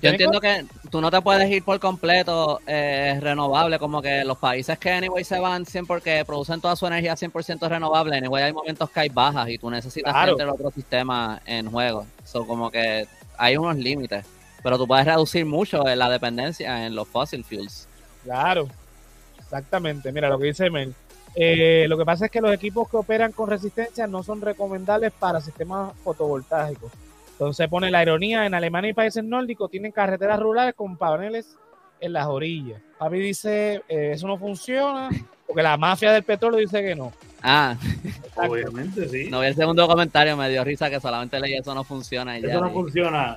[0.00, 4.38] Yo entiendo que tú no te puedes ir por completo eh, renovable, como que los
[4.38, 8.52] países que anyway se van siempre porque producen toda su energía 100% renovable, anyway hay
[8.52, 10.32] momentos que hay bajas y tú necesitas Claro.
[10.32, 12.06] meter otro sistema en juego.
[12.24, 14.24] So, como que hay unos límites,
[14.62, 17.86] pero tú puedes reducir mucho eh, la dependencia en los fossil fuels.
[18.24, 18.68] Claro,
[19.38, 20.10] exactamente.
[20.10, 20.94] Mira lo que dice Mel.
[21.34, 25.12] Eh, lo que pasa es que los equipos que operan con resistencia no son recomendables
[25.12, 26.90] para sistemas fotovoltaicos.
[27.38, 31.56] Entonces pone la ironía, en Alemania y países nórdicos tienen carreteras rurales con paneles
[32.00, 32.80] en las orillas.
[32.98, 35.10] Papi dice, eh, eso no funciona,
[35.46, 37.12] porque la mafia del petróleo dice que no.
[37.42, 38.52] Ah, Exacto.
[38.52, 39.28] Obviamente, sí.
[39.30, 42.42] no vi el segundo comentario, me dio risa que solamente leí eso no funciona y
[42.42, 42.48] ya.
[42.48, 43.36] eso no y- funciona.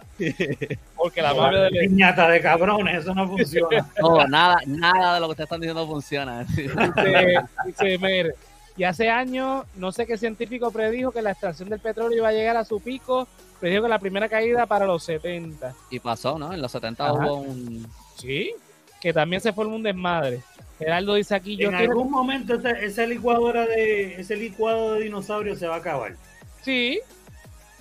[0.95, 3.85] Porque la mafia del Piñata de cabrones, eso no funciona.
[4.01, 6.43] No, nada, nada de lo que ustedes están diciendo funciona.
[6.45, 8.33] dice, dice
[8.79, 12.31] y hace años, no sé qué científico predijo que la extracción del petróleo iba a
[12.31, 13.27] llegar a su pico,
[13.59, 15.75] predijo que la primera caída para los 70.
[15.89, 16.53] Y pasó, ¿no?
[16.53, 17.13] En los 70 Ajá.
[17.13, 17.85] hubo un...
[18.17, 18.53] Sí,
[19.01, 20.41] que también se formó un desmadre.
[20.77, 25.01] Gerardo dice aquí, yo en quiero- algún momento esa, esa licuadora de ese licuado de
[25.01, 26.13] dinosaurio se va a acabar.
[26.61, 27.01] Sí,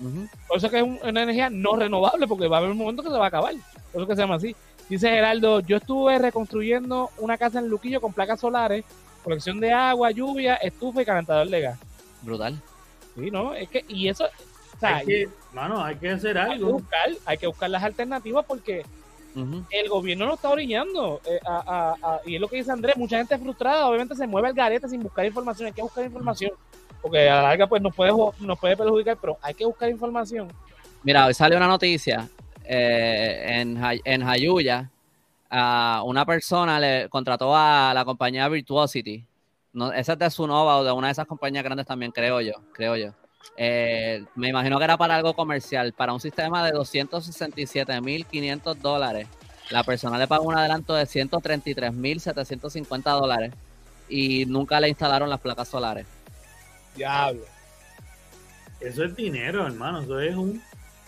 [0.01, 0.27] Ujú.
[0.49, 3.03] por eso que es un- una energía no renovable, porque va a haber un momento
[3.03, 3.53] que se va a acabar.
[3.93, 4.53] Por eso que se llama así.
[4.89, 8.83] Dice Gerardo, yo estuve reconstruyendo una casa en Luquillo con placas solares
[9.23, 11.79] colección de agua, lluvia, estufa y calentador de gas.
[12.21, 12.59] Brutal.
[13.15, 13.53] Sí, ¿no?
[13.53, 16.71] Es que, y eso, o sea, Hay que, mano, hay que hacer hay que algo.
[16.73, 18.85] buscar, hay que buscar las alternativas porque
[19.71, 21.21] el gobierno no está orillando.
[21.25, 24.27] eh, a- a- a- y es lo que dice Andrés, mucha gente frustrada, obviamente se
[24.27, 26.51] mueve el garete sin buscar información, hay que buscar información.
[27.01, 30.49] Porque a la larga pues nos puede, nos puede perjudicar, pero hay que buscar información.
[31.03, 32.27] Mira, hoy salió una noticia
[32.65, 34.89] eh, en, en Jayuya.
[35.49, 39.25] A una persona le contrató a la compañía Virtuosity.
[39.73, 42.53] No, esa es de Sunova o de una de esas compañías grandes también, creo yo.
[42.73, 43.13] Creo yo.
[43.57, 49.27] Eh, me imagino que era para algo comercial, para un sistema de 267.500 dólares.
[49.69, 53.53] La persona le pagó un adelanto de 133.750 dólares
[54.07, 56.07] y nunca le instalaron las placas solares.
[56.95, 57.43] Diablo.
[58.79, 60.01] Eso es dinero, hermano.
[60.01, 60.59] Eso es un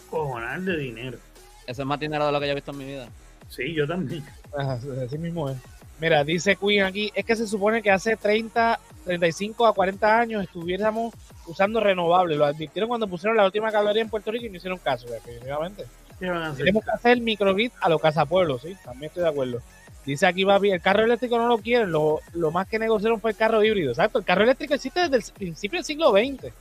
[0.09, 1.17] cojonal de dinero.
[1.65, 3.09] Eso es más dinero de lo que yo he visto en mi vida.
[3.51, 4.23] Sí, yo también.
[4.57, 5.57] Ajá, así mismo es.
[5.99, 10.43] Mira, dice Queen aquí, es que se supone que hace 30, 35 a 40 años
[10.43, 11.13] estuviéramos
[11.45, 12.37] usando renovables.
[12.37, 15.85] Lo advirtieron cuando pusieron la última caballería en Puerto Rico y no hicieron caso, definitivamente.
[16.17, 19.61] Tenemos que hacer microgrid a los cazapueblos, sí, también estoy de acuerdo.
[20.05, 23.31] Dice aquí bien, el carro eléctrico no lo quieren, lo, lo más que negociaron fue
[23.31, 23.91] el carro híbrido.
[23.91, 26.51] Exacto, el carro eléctrico existe desde el principio del siglo XX.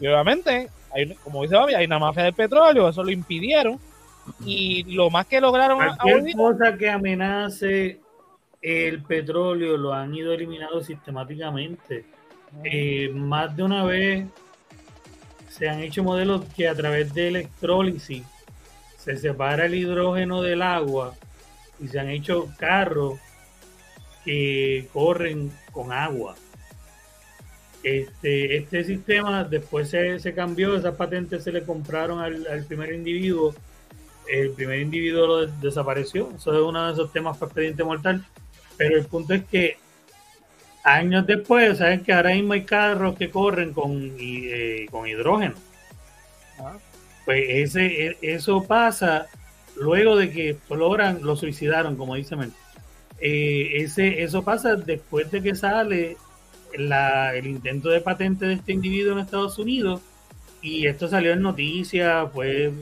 [0.00, 3.78] Y obviamente, hay, como dice Babi, hay una mafia del petróleo, eso lo impidieron.
[4.44, 8.00] Y lo más que lograron Cualquier hoy- cosa que amenace
[8.62, 12.04] el petróleo lo han ido eliminando sistemáticamente.
[12.64, 14.26] Eh, más de una vez
[15.48, 18.24] se han hecho modelos que a través de electrólisis
[18.98, 21.14] se separa el hidrógeno del agua
[21.80, 23.18] y se han hecho carros
[24.24, 26.34] que corren con agua.
[27.82, 32.92] Este, este sistema después se, se cambió, esas patentes se le compraron al, al primer
[32.92, 33.54] individuo,
[34.32, 38.24] el primer individuo lo des- desapareció, eso es uno de esos temas para expediente mortal,
[38.76, 39.76] pero el punto es que
[40.84, 45.54] años después, saben que ahora mismo hay carros que corren con, y, eh, con hidrógeno.
[46.58, 46.76] Ah.
[47.24, 49.26] Pues ese, e- eso pasa
[49.76, 52.52] luego de que exploran, lo suicidaron, como dice Mel.
[53.20, 56.16] Eh, ese, eso pasa después de que sale
[56.78, 60.00] la- el intento de patente de este individuo en Estados Unidos
[60.62, 62.72] y esto salió en noticias, fue,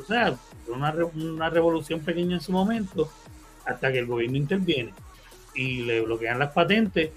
[0.00, 0.34] o sea,
[0.68, 3.08] una, re- una revolución pequeña en su momento
[3.66, 4.92] hasta que el gobierno interviene
[5.54, 7.10] y le bloquean las patentes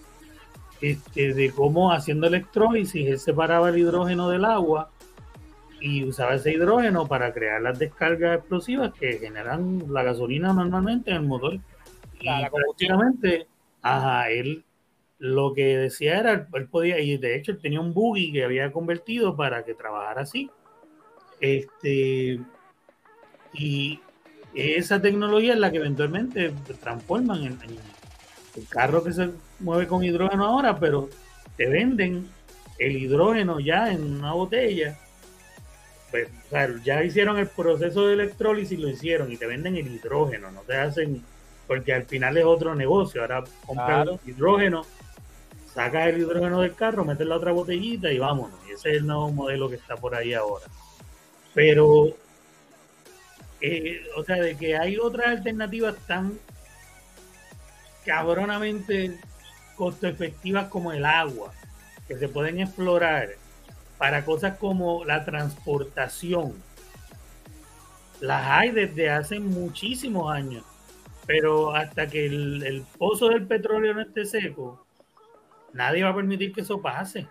[0.81, 4.91] este, de cómo haciendo electrólisis él separaba el hidrógeno del agua
[5.79, 11.17] y usaba ese hidrógeno para crear las descargas explosivas que generan la gasolina normalmente en
[11.17, 11.59] el motor.
[12.19, 12.97] Y La- la combustión.
[12.97, 13.47] prácticamente,
[13.83, 14.63] ajá, él
[15.19, 18.71] lo que decía era, él podía, y de hecho él tenía un buggy que había
[18.71, 20.49] convertido para que trabajara así.
[21.39, 22.39] Este,
[23.57, 23.99] y
[24.53, 27.77] esa tecnología es la que eventualmente transforman en, en
[28.55, 31.09] el carro que se mueve con hidrógeno ahora, pero
[31.57, 32.27] te venden
[32.79, 34.97] el hidrógeno ya en una botella.
[36.11, 39.87] Pues, o sea, ya hicieron el proceso de electrólisis, lo hicieron y te venden el
[39.87, 41.21] hidrógeno, no te hacen,
[41.67, 43.21] porque al final es otro negocio.
[43.21, 44.19] Ahora compras Claro.
[44.25, 44.85] hidrógeno,
[45.73, 48.57] sacas el hidrógeno del carro, metes la otra botellita y vámonos.
[48.67, 50.65] Y ese es el nuevo modelo que está por ahí ahora.
[51.53, 52.07] Pero,
[53.61, 56.37] eh, o sea, de que hay otras alternativas tan
[58.05, 59.19] cabronamente
[59.75, 61.53] costo efectivas como el agua,
[62.07, 63.29] que se pueden explorar
[63.97, 66.53] para cosas como la transportación.
[68.19, 70.63] Las hay desde hace muchísimos años,
[71.25, 74.85] pero hasta que el, el pozo del petróleo no esté seco,
[75.73, 77.27] nadie va a permitir que eso pase.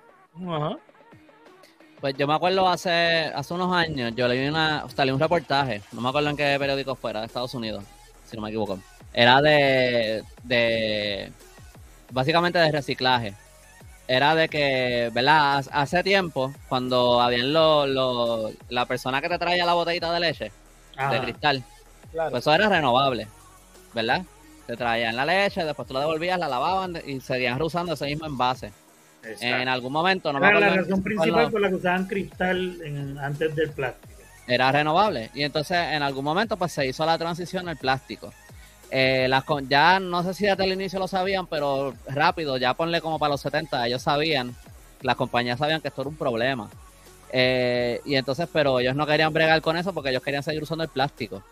[0.47, 0.77] Ajá.
[2.01, 2.91] Pues yo me acuerdo hace,
[3.35, 6.95] hace unos años, yo leí una, salió un reportaje, no me acuerdo en qué periódico
[6.95, 7.85] fuera, de Estados Unidos,
[8.29, 8.79] si no me equivoco.
[9.15, 11.33] Era de, de
[12.11, 13.35] básicamente de reciclaje.
[14.09, 15.65] Era de que, ¿verdad?
[15.73, 20.53] Hace- tiempo, cuando habían los, los- la persona que te traía la botellita de leche,
[21.11, 21.65] de cristal,
[22.13, 22.31] Claro.
[22.31, 23.27] pues eso era renovable,
[23.95, 24.23] ¿verdad?
[24.67, 28.27] Te traían la leche, después tú la devolvías, la lavaban y seguían reusando ese mismo
[28.27, 28.71] envase.
[29.27, 29.47] Exacto.
[29.57, 30.77] En algún momento, no me Era acuerdo.
[30.77, 34.13] la razón principal por la que usaban cristal en- antes del plástico.
[34.49, 35.31] era renovable.
[35.35, 38.33] Y entonces en algún momento pues se hizo la transición al plástico.
[38.93, 42.73] Eh, las con- ya no sé si desde el inicio lo sabían, pero rápido, ya
[42.75, 44.55] ponle como para los 70, ellos sabían,
[45.03, 46.71] las compañías sabían que esto era un problema.
[47.33, 50.85] Eh, y entonces, pero ellos no querían bregar con eso porque ellos querían seguir usando
[50.85, 51.43] el plástico.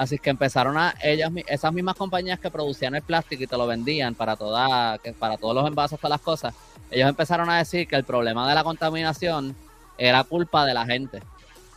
[0.00, 3.66] Así que empezaron a, ellas, esas mismas compañías que producían el plástico y te lo
[3.66, 6.54] vendían para, toda, para todos los envases, todas las cosas,
[6.90, 9.54] ellos empezaron a decir que el problema de la contaminación
[9.98, 11.20] era culpa de la gente.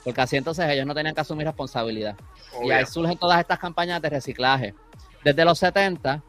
[0.06, 2.16] Porque así entonces ellos no tenían que asumir responsabilidad.
[2.64, 4.74] Y ahí surgen todas estas campañas de reciclaje.
[5.22, 6.24] Desde los 70,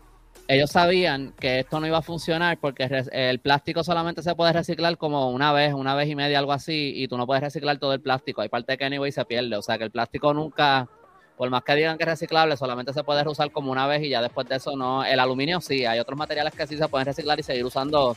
[0.48, 4.98] ellos sabían que esto no iba a funcionar porque el plástico solamente se puede reciclar
[4.98, 7.92] como una vez, una vez y media, algo así, y tú no puedes reciclar todo
[7.92, 8.40] el plástico.
[8.40, 10.88] Hay parte que anyway se pierde, o sea que el plástico nunca,
[11.37, 14.11] por más que digan que es reciclable, solamente se puede usar como una vez y
[14.11, 15.05] ya después de eso no.
[15.05, 18.16] El aluminio sí, hay otros materiales que sí se pueden reciclar y seguir usando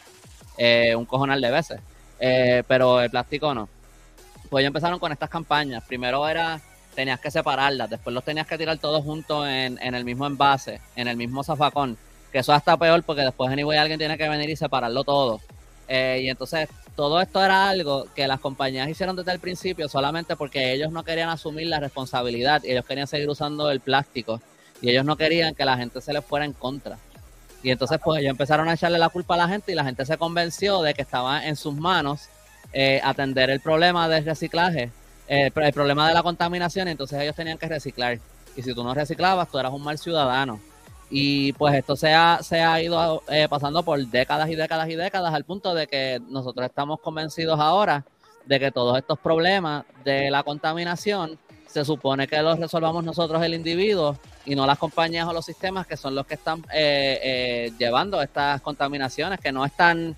[0.58, 1.80] eh, un cojonal de veces,
[2.20, 3.70] eh, pero el plástico no.
[4.50, 5.84] Pues ellos empezaron con estas campañas.
[5.84, 6.62] Primero era
[6.96, 10.82] tenías que separarlas, después los tenías que tirar todos juntos en, en el mismo envase,
[10.96, 11.98] en el mismo zafacón
[12.32, 15.40] que eso hasta peor porque después anyway alguien tiene que venir y separarlo todo.
[15.88, 20.36] Eh, y entonces todo esto era algo que las compañías hicieron desde el principio solamente
[20.36, 24.42] porque ellos no querían asumir la responsabilidad y ellos querían seguir usando el plástico
[24.82, 26.98] y ellos no querían que la gente se les fuera en contra.
[27.62, 30.08] Y entonces pues ellos empezaron a echarle la culpa a la gente y la gente
[30.08, 32.30] se convenció de que estaba en sus manos
[32.74, 34.90] eh, atender el problema del reciclaje,
[35.28, 38.20] eh, el problema de la contaminación, y entonces ellos tenían que reciclar.
[38.56, 40.60] Y si tú no reciclabas, tú eras un mal ciudadano.
[41.10, 44.96] Y pues esto se ha, se ha ido eh, pasando por décadas y décadas y
[44.96, 48.04] décadas al punto de que nosotros estamos convencidos ahora
[48.46, 53.54] de que todos estos problemas de la contaminación se supone que los resolvamos nosotros el
[53.54, 57.72] individuo y no las compañías o los sistemas que son los que están eh, eh,
[57.78, 60.16] llevando estas contaminaciones, que no están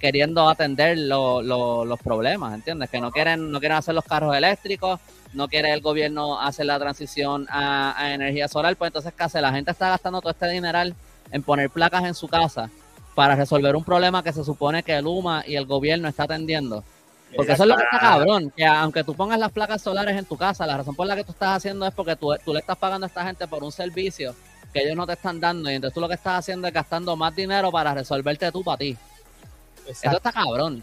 [0.00, 2.88] queriendo atender los problemas, ¿entiendes?
[2.88, 5.00] Que no quieren, no quieren hacer los carros eléctricos,
[5.34, 9.40] no quiere el gobierno hacer la transición a, energía solar, pues entonces ¿qué hace?
[9.40, 10.94] La gente está gastando todo este dineral
[11.30, 12.70] en poner placas en su casa
[13.14, 16.82] para resolver un problema que se supone que el UMA y el gobierno está atendiendo.
[17.34, 20.24] Porque eso es lo que está cabrón, que aunque tú pongas las placas solares en
[20.24, 22.78] tu casa, la razón por la que tú estás haciendo es porque tú, le estás
[22.78, 24.34] pagando a esta gente por un servicio
[24.72, 27.16] que ellos no te están dando y entonces tú lo que estás haciendo es gastando
[27.16, 28.96] más dinero para resolverte tú para ti.
[29.88, 30.82] Eso está cabrón.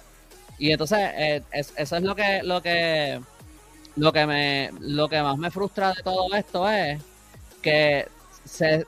[0.58, 3.20] Y entonces eh, eso es lo que, lo que
[3.96, 7.00] lo que me lo que más me frustra de todo esto es
[7.62, 8.08] que
[8.44, 8.86] se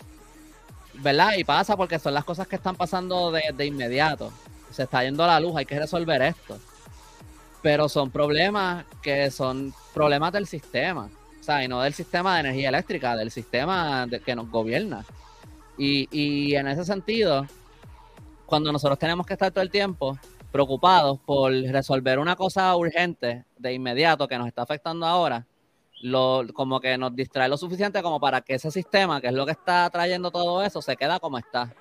[0.96, 4.32] verdad y pasa porque son las cosas que están pasando de, de inmediato.
[4.72, 6.58] Se está yendo la luz hay que resolver esto.
[7.62, 11.10] Pero son problemas que son problemas del sistema.
[11.40, 15.06] O sea y no del sistema de energía eléctrica del sistema que nos gobierna.
[15.78, 17.46] Y, y en ese sentido
[18.46, 20.18] cuando nosotros tenemos que estar todo el tiempo
[20.52, 25.46] preocupados por resolver una cosa urgente de inmediato que nos está afectando ahora,
[26.02, 29.46] lo, como que nos distrae lo suficiente como para que ese sistema, que es lo
[29.46, 31.74] que está trayendo todo eso, se queda como está.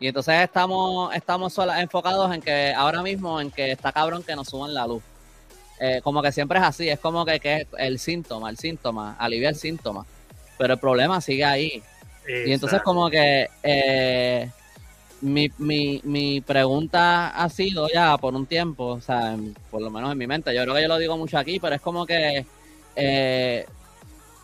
[0.00, 4.48] Y entonces estamos, estamos enfocados en que ahora mismo, en que está cabrón que nos
[4.48, 5.02] suban la luz.
[5.80, 9.16] Eh, como que siempre es así, es como que, que, es el síntoma, el síntoma,
[9.18, 10.04] alivia el síntoma.
[10.58, 11.82] Pero el problema sigue ahí.
[12.26, 14.50] Y entonces como que eh,
[15.24, 19.34] mi, mi, mi pregunta ha sido ya por un tiempo, o sea,
[19.70, 21.74] por lo menos en mi mente, yo creo que yo lo digo mucho aquí, pero
[21.74, 22.44] es como que
[22.94, 23.66] eh,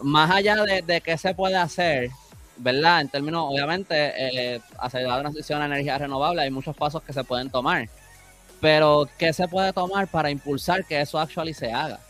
[0.00, 2.08] más allá de, de, qué se puede hacer,
[2.56, 3.02] ¿verdad?
[3.02, 7.24] En términos, obviamente, eh, hacer la transición a energía renovable, hay muchos pasos que se
[7.24, 7.86] pueden tomar,
[8.58, 12.00] pero ¿qué se puede tomar para impulsar que eso actually se haga?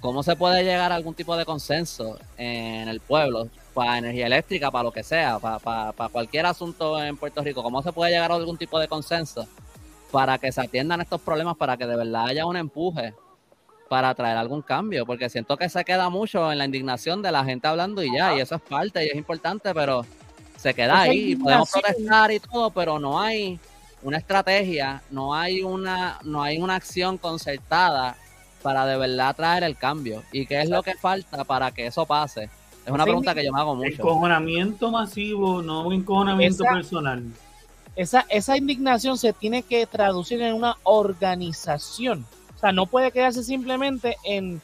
[0.00, 3.50] ¿Cómo se puede llegar a algún tipo de consenso en el pueblo?
[3.74, 7.82] Para energía eléctrica, para lo que sea, para, para, cualquier asunto en Puerto Rico, ¿cómo
[7.82, 9.46] se puede llegar a algún tipo de consenso
[10.10, 13.14] para que se atiendan estos problemas, para que de verdad haya un empuje
[13.88, 15.06] para traer algún cambio?
[15.06, 18.34] Porque siento que se queda mucho en la indignación de la gente hablando y ya,
[18.34, 20.04] y eso es parte y es importante, pero
[20.56, 23.58] se queda ahí, podemos protestar y todo, pero no hay
[24.02, 28.16] una estrategia, no hay una, no hay una acción concertada
[28.62, 30.22] para de verdad traer el cambio.
[30.32, 32.50] ¿Y qué es lo que falta para que eso pase?
[32.84, 33.88] Es una pregunta que yo me hago mucho.
[33.88, 37.24] Encojonamiento masivo, no un encojonamiento personal.
[37.96, 42.24] Esa, esa indignación se tiene que traducir en una organización.
[42.56, 44.60] O sea, no puede quedarse simplemente en,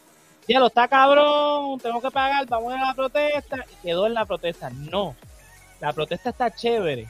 [0.49, 4.25] ya lo está cabrón, tengo que pagar, vamos a la protesta, y quedó en la
[4.25, 4.71] protesta.
[4.71, 5.15] No,
[5.81, 7.09] la protesta está chévere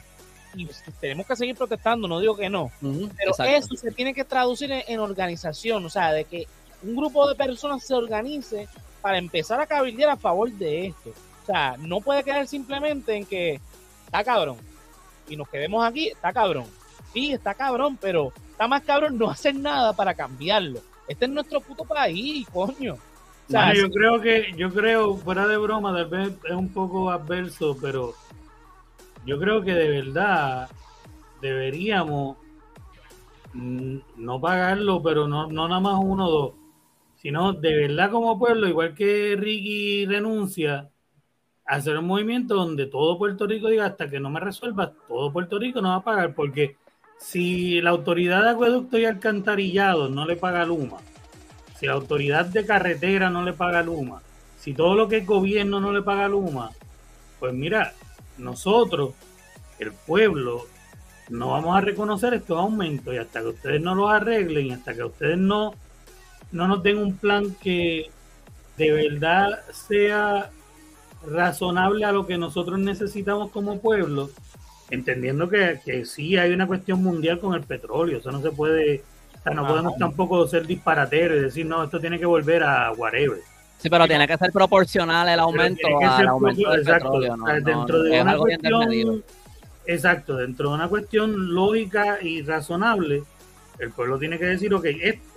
[0.55, 0.67] y
[0.99, 4.99] tenemos que seguir protestando, no digo que no, pero eso se tiene que traducir en,
[4.99, 6.47] organización, o sea, de que
[6.83, 8.67] un grupo de personas se organice
[9.07, 11.11] para empezar a cabildear a favor de esto.
[11.43, 13.61] O sea, no puede quedar simplemente en que
[14.03, 14.57] está cabrón
[15.29, 16.65] y nos quedemos aquí, está cabrón.
[17.13, 20.81] Sí, está cabrón, pero está más cabrón no hacer nada para cambiarlo.
[21.07, 22.95] Este es nuestro puto país, coño.
[22.95, 27.09] O sea, yo creo que, yo creo, fuera de broma, tal vez es un poco
[27.09, 28.13] adverso, pero
[29.25, 30.69] yo creo que de verdad
[31.39, 32.35] deberíamos
[33.53, 36.66] mm, no pagarlo, pero no, no nada más uno o dos
[37.17, 40.89] sino de verdad como pueblo, igual que Ricky renuncia,
[41.65, 45.59] hacer un movimiento donde todo Puerto Rico diga hasta que no me resuelva, todo Puerto
[45.59, 46.77] Rico no va a pagar, porque
[47.19, 50.97] si la autoridad de acueducto y alcantarillado no le paga Luma,
[51.75, 54.21] si la autoridad de carretera no le paga Luma,
[54.57, 56.71] si todo lo que es gobierno no le paga Luma,
[57.39, 57.93] pues mira,
[58.37, 59.13] nosotros
[59.79, 60.65] el pueblo
[61.29, 64.93] no vamos a reconocer estos aumentos y hasta que ustedes no los arreglen y hasta
[64.93, 65.73] que ustedes no,
[66.51, 68.09] no nos den un plan que
[68.77, 70.49] de verdad sea
[71.25, 74.29] razonable a lo que nosotros necesitamos como pueblo,
[74.89, 79.03] entendiendo que, que sí hay una cuestión mundial con el petróleo, eso no se puede,
[79.39, 82.91] o sea, no podemos tampoco ser disparateros y decir, no, esto tiene que volver a
[82.93, 83.39] whatever.
[83.79, 87.37] Sí, pero tiene que ser proporcional el aumento al aumento del petróleo.
[87.37, 87.45] ¿no?
[87.45, 89.23] dentro de una cuestión,
[89.85, 93.23] exacto, dentro de una cuestión lógica y razonable,
[93.79, 94.85] el pueblo tiene que decir, ok,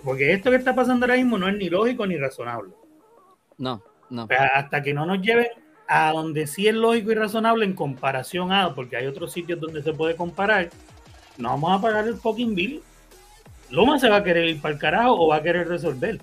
[0.04, 2.72] porque esto que está pasando ahora mismo no es ni lógico ni razonable.
[3.58, 4.26] No, no.
[4.54, 5.48] hasta que no nos lleven
[5.86, 9.82] a donde sí es lógico y razonable en comparación a, porque hay otros sitios donde
[9.82, 10.70] se puede comparar,
[11.36, 12.82] no vamos a pagar el fucking bill.
[13.70, 16.20] Luma se va a querer ir para el carajo o va a querer resolver.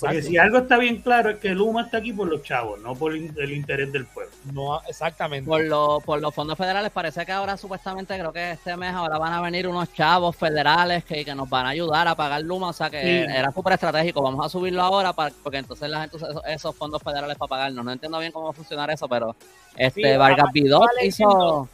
[0.00, 2.94] Porque si algo está bien claro es que Luma está aquí por los chavos, no
[2.94, 4.32] por el interés del pueblo.
[4.52, 5.48] No, exactamente.
[5.48, 9.18] Por, lo, por los fondos federales, parece que ahora supuestamente, creo que este mes ahora
[9.18, 12.68] van a venir unos chavos federales que, que nos van a ayudar a pagar Luma,
[12.68, 14.22] o sea que era súper estratégico.
[14.22, 16.18] Vamos a subirlo ahora para, porque entonces la gente
[16.48, 17.84] esos, fondos federales para pagarnos.
[17.84, 19.34] No entiendo bien cómo va a funcionar eso, pero
[19.76, 21.68] este Vargas Vidot hizo,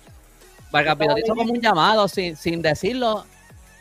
[0.71, 3.25] Vargas Vidot hizo como un llamado sin, sin decirlo,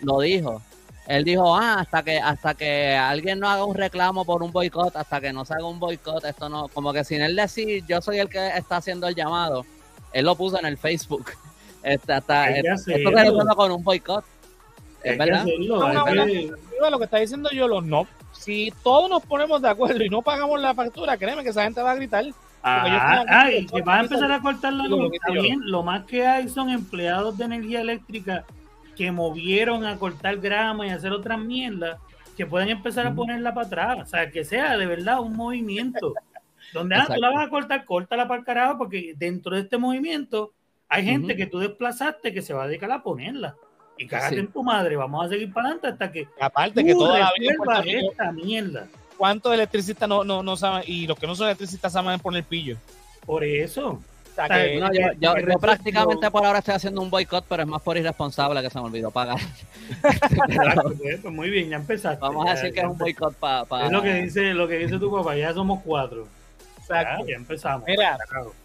[0.02, 0.62] lo dijo
[1.08, 4.96] él dijo, ah, hasta que hasta que alguien no haga un reclamo por un boicot,
[4.96, 8.02] hasta que no se haga un boicot, esto no, como que sin él decir, yo
[8.02, 9.66] soy el que está haciendo el llamado,
[10.14, 11.32] él lo puso en el Facebook.
[11.84, 13.04] Este, hasta, esto se
[13.58, 14.24] con un boicot.
[15.04, 15.46] Es verdad.
[15.46, 18.08] lo que está diciendo yo, los no.
[18.32, 21.82] Si todos nos ponemos de acuerdo y no pagamos la factura, créeme que esa gente
[21.82, 22.24] va a gritar.
[22.64, 25.12] Ah, ah y que va a empezar a cortar la luz.
[25.66, 28.46] Lo más que hay son empleados de energía eléctrica
[28.96, 32.00] que movieron a cortar grama y hacer otras mierdas,
[32.38, 33.98] que pueden empezar a ponerla para atrás.
[34.02, 36.14] O sea, que sea de verdad un movimiento.
[36.74, 39.78] Donde ah, tú la vas a cortar, córtala para el carajo, porque dentro de este
[39.78, 40.54] movimiento
[40.90, 43.56] hay gente que tú desplazaste que se va a dedicar a ponerla.
[43.98, 46.28] Y cágate en tu madre, vamos a seguir para adelante hasta que.
[46.40, 48.88] Aparte que toda esta mierda.
[49.18, 50.84] ¿Cuántos electricistas no, no, no saben?
[50.88, 52.78] Y los que no son electricistas saben poner pillo.
[53.26, 54.02] Por eso
[55.20, 58.80] yo, prácticamente por ahora estoy haciendo un boicot, pero es más por irresponsable que se
[58.80, 59.40] me olvidó pagar.
[61.22, 62.20] Pues muy bien, ya empezaste.
[62.20, 63.86] Vamos a decir que es un boicot para...
[63.86, 66.28] Es lo que, dice, lo que dice tu papá, ya somos cuatro.
[66.80, 67.26] Exacto.
[67.28, 67.88] Ya, empezamos.
[67.88, 68.18] Mira,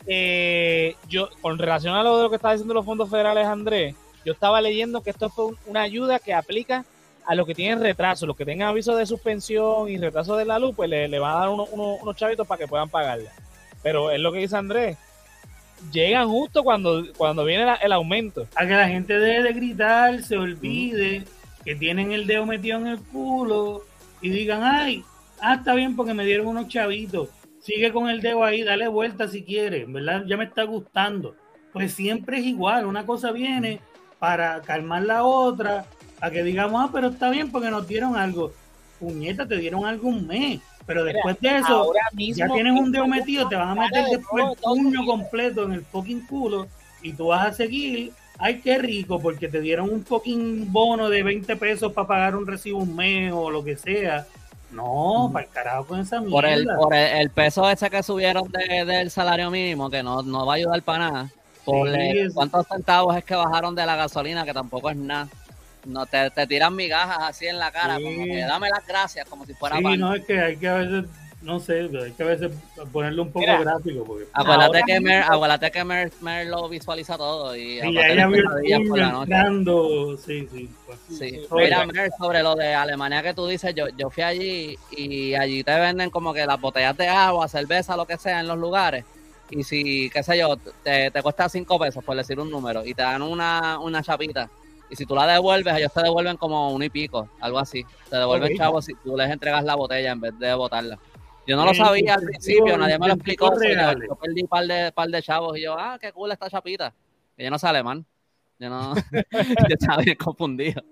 [0.07, 3.95] eh, yo, con relación a lo de lo que está diciendo los fondos federales, Andrés,
[4.25, 6.85] yo estaba leyendo que esto fue una ayuda que aplica
[7.27, 10.59] a los que tienen retraso, los que tengan aviso de suspensión y retraso de la
[10.59, 13.31] luz, pues le, le van a dar unos chavitos para que puedan pagarla.
[13.83, 14.97] Pero es lo que dice Andrés,
[15.93, 18.47] llegan justo cuando, cuando viene el aumento.
[18.55, 21.25] A que la gente deje de gritar, se olvide
[21.65, 23.85] que tienen el dedo metido en el culo
[24.21, 25.05] y digan, ay,
[25.41, 27.29] ah, está bien porque me dieron unos chavitos.
[27.61, 30.25] Sigue con el dedo ahí, dale vuelta si quieres, ¿verdad?
[30.27, 31.35] Ya me está gustando.
[31.73, 33.81] Pues siempre es igual, una cosa viene
[34.19, 35.85] para calmar la otra,
[36.21, 38.53] a que digamos, ah, pero está bien porque nos dieron algo.
[38.99, 41.93] Puñeta, te dieron algo un mes pero después de eso,
[42.35, 45.85] ya tienes un dedo metido, te van a meter después el puño completo en el
[45.85, 46.67] fucking culo
[47.03, 48.13] y tú vas a seguir.
[48.39, 52.47] Ay, qué rico, porque te dieron un fucking bono de 20 pesos para pagar un
[52.47, 54.27] recibo un mes o lo que sea.
[54.71, 56.33] No, para el carajo con esa mierda.
[56.33, 60.55] Por el, por el, peso ese que subieron del salario mínimo, que no, no va
[60.55, 61.31] a ayudar para nada.
[61.67, 61.91] Por
[62.33, 65.29] cuántos centavos es que bajaron de la gasolina, que tampoco es nada
[65.85, 69.47] no te, te, tiran migajas así en la cara, como que dame las gracias, como
[69.47, 71.05] si fuera Sí, no, es que hay que a veces,
[71.43, 72.53] no sé, hay que a veces
[72.93, 74.05] ponerle un poco gráfico.
[74.05, 74.27] Porque...
[74.33, 77.55] Acuérdate, que Mer, acuérdate que Mer, Mer, lo visualiza todo.
[77.57, 80.69] Y sí, ella vio el por entrando, sí, sí.
[80.87, 81.41] Pues, sí.
[81.53, 85.63] Mira, Mer, sobre lo de Alemania que tú dices, yo, yo fui allí y allí
[85.63, 89.05] te venden como que las botellas de agua, cerveza, lo que sea en los lugares.
[89.51, 92.93] Y si, qué sé yo, te, te cuesta cinco pesos, por decir un número, y
[92.93, 94.51] te dan una, una chapita
[94.91, 97.85] y si tú la devuelves, ellos te devuelven como uno y pico, algo así.
[98.09, 100.99] Te devuelven chavos si tú les entregas la botella en vez de botarla.
[101.47, 103.51] Yo no lo sabía al principio, nadie me lo explicó.
[103.51, 106.93] Yo, perdí un par de, par de chavos y yo, ah, qué cool esta chapita.
[107.37, 108.05] Yo no sé alemán.
[108.59, 108.95] Yo no.
[109.13, 110.83] yo estaba bien confundido.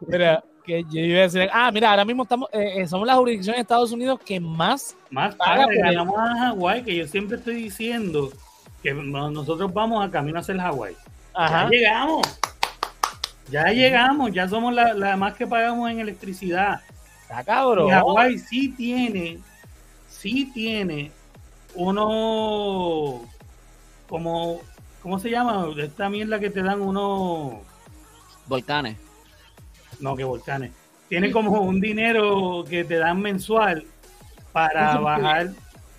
[0.00, 3.14] Mira, que yo iba a decir, ah, mira, ahora mismo estamos, eh, eh, somos la
[3.14, 5.66] jurisdicción de Estados Unidos que más más paga.
[5.70, 8.30] Ganamos a Hawái, que yo siempre estoy diciendo
[8.82, 10.94] que nosotros vamos a camino hacia el Hawái.
[11.32, 11.64] Ajá.
[11.64, 12.40] Ya llegamos.
[13.50, 16.80] Ya llegamos, ya somos la, más que pagamos en electricidad.
[17.22, 17.88] Está cabrón.
[17.88, 19.38] Y Hawaii sí tiene,
[20.08, 21.10] sí tiene
[21.74, 23.22] uno
[24.08, 24.60] como,
[25.02, 25.68] ¿cómo se llama?
[25.78, 27.54] Esta mierda que te dan unos
[28.46, 28.96] volcanes.
[29.98, 30.72] No, que volcanes.
[31.08, 33.84] Tiene como un dinero que te dan mensual
[34.52, 35.50] para bajar.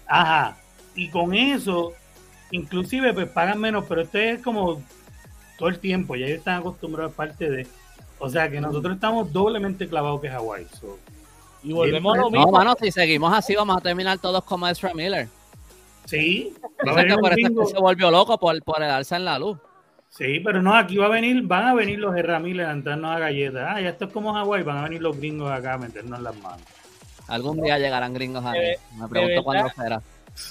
[0.08, 0.58] Ajá.
[0.96, 1.94] Y con eso,
[2.52, 4.82] inclusive, pues pagan menos, pero este es como
[5.62, 7.68] todo el tiempo, ya ellos están acostumbrados a parte de.
[8.18, 10.66] O sea que nosotros estamos doblemente clavados que Hawái.
[11.62, 12.48] y volvemos a lo mismo.
[12.48, 15.28] No, mano, si seguimos así, vamos a terminar todos como Ezra Miller.
[16.06, 16.56] Sí.
[16.84, 19.60] por eso se volvió loco por, por el alza en la luz.
[20.10, 23.16] Sí, pero no, aquí va a venir, van a venir los Ezra Miller a entrarnos
[23.16, 23.68] a galletas.
[23.70, 26.36] Ah, ya esto es como Hawái, van a venir los gringos acá a meternos las
[26.38, 26.66] manos.
[27.28, 28.60] Algún día llegarán gringos aquí.
[29.00, 30.02] Me pregunto cuándo será.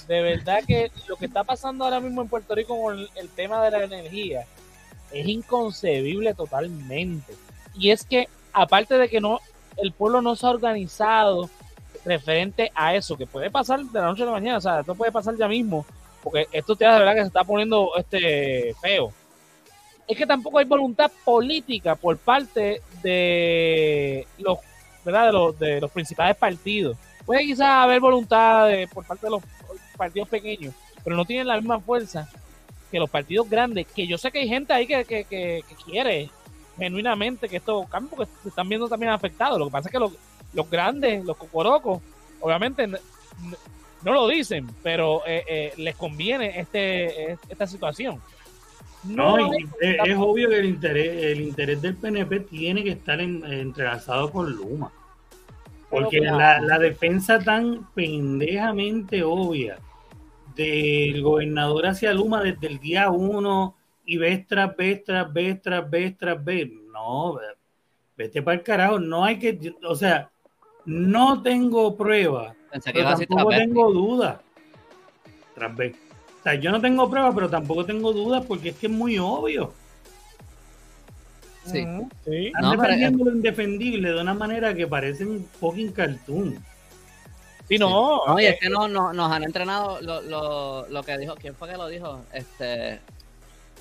[0.07, 3.61] De verdad que lo que está pasando ahora mismo en Puerto Rico con el, tema
[3.65, 4.45] de la energía
[5.13, 7.33] es inconcebible totalmente.
[7.75, 9.39] Y es que, aparte de que no,
[9.77, 11.49] el pueblo no se ha organizado
[12.05, 14.95] referente a eso, que puede pasar de la noche a la mañana, o sea, esto
[14.95, 15.85] puede pasar ya mismo,
[16.23, 19.13] porque esto te da de verdad que se está poniendo este feo.
[20.07, 24.59] Es que tampoco hay voluntad política por parte de los
[25.03, 25.27] ¿verdad?
[25.27, 26.97] De los, de los principales partidos.
[27.25, 29.43] Puede quizás haber voluntad por parte de los
[29.97, 32.29] partidos pequeños, pero no tienen la misma fuerza
[32.91, 36.29] que los partidos grandes, que yo sé que hay gente ahí que, que, que, quiere
[36.77, 39.57] genuinamente que estos cambios porque se están viendo también afectados.
[39.57, 40.11] Lo que pasa es que los,
[40.53, 42.01] los grandes, los cocorocos,
[42.41, 48.19] obviamente no lo dicen, pero eh, eh, les conviene este, esta situación.
[49.03, 49.35] No,
[49.79, 54.91] es, obvio que el interés, el interés del PNP tiene que estar entrelazado con Luma.
[55.89, 59.77] Porque la, defensa tan pendejamente obvia
[60.55, 63.75] del gobernador hacia Luma desde el día uno
[64.05, 66.69] y ves tras ves tras ves tras ves tras ves.
[66.91, 67.37] No,
[68.17, 68.99] vete para el carajo.
[68.99, 70.29] No hay que, o sea,
[70.85, 74.41] no tengo prueba, pero tampoco tengo duda.
[75.55, 75.95] Tras vez.
[76.39, 79.17] O sea, yo no tengo pruebas, pero tampoco tengo dudas porque es que es muy
[79.19, 79.73] obvio.
[81.65, 81.85] Sí.
[82.25, 82.47] sí.
[82.47, 86.57] Están defendiendo lo indefendible de una manera que parece un fucking cartoon.
[87.71, 88.25] Sí, no.
[88.27, 91.55] No, y es eh, que no, nos han entrenado lo, lo, lo, que dijo, ¿quién
[91.55, 92.19] fue que lo dijo?
[92.33, 92.99] Este.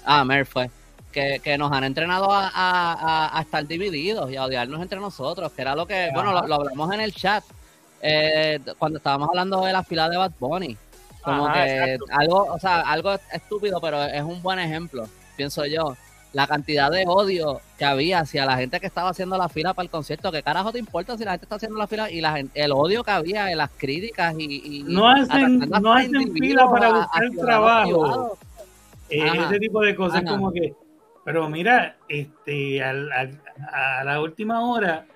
[0.05, 0.71] Ah, Mer fue.
[1.11, 5.51] Que, que, nos han entrenado a, a, a, estar divididos y a odiarnos entre nosotros,
[5.51, 7.43] que era lo que, bueno, lo, hablamos en el chat
[8.01, 10.77] eh, cuando estábamos hablando de la fila de Bad Bunny.
[11.21, 15.97] Como que algo, o sea, algo estúpido, pero es un buen ejemplo, pienso yo.
[16.33, 19.85] La cantidad de odio que había hacia la gente que estaba haciendo la fila para
[19.85, 20.31] el concierto.
[20.31, 22.11] ¿Qué carajo te importa si la gente está haciendo la fila?
[22.11, 24.85] Y la el odio que había en las críticas y.
[24.87, 28.39] no hacen, no hacen fila para buscar trabajo.
[29.09, 30.73] Eh, ese tipo de cosas, como que.
[31.25, 35.07] Pero mira, este, a la última hora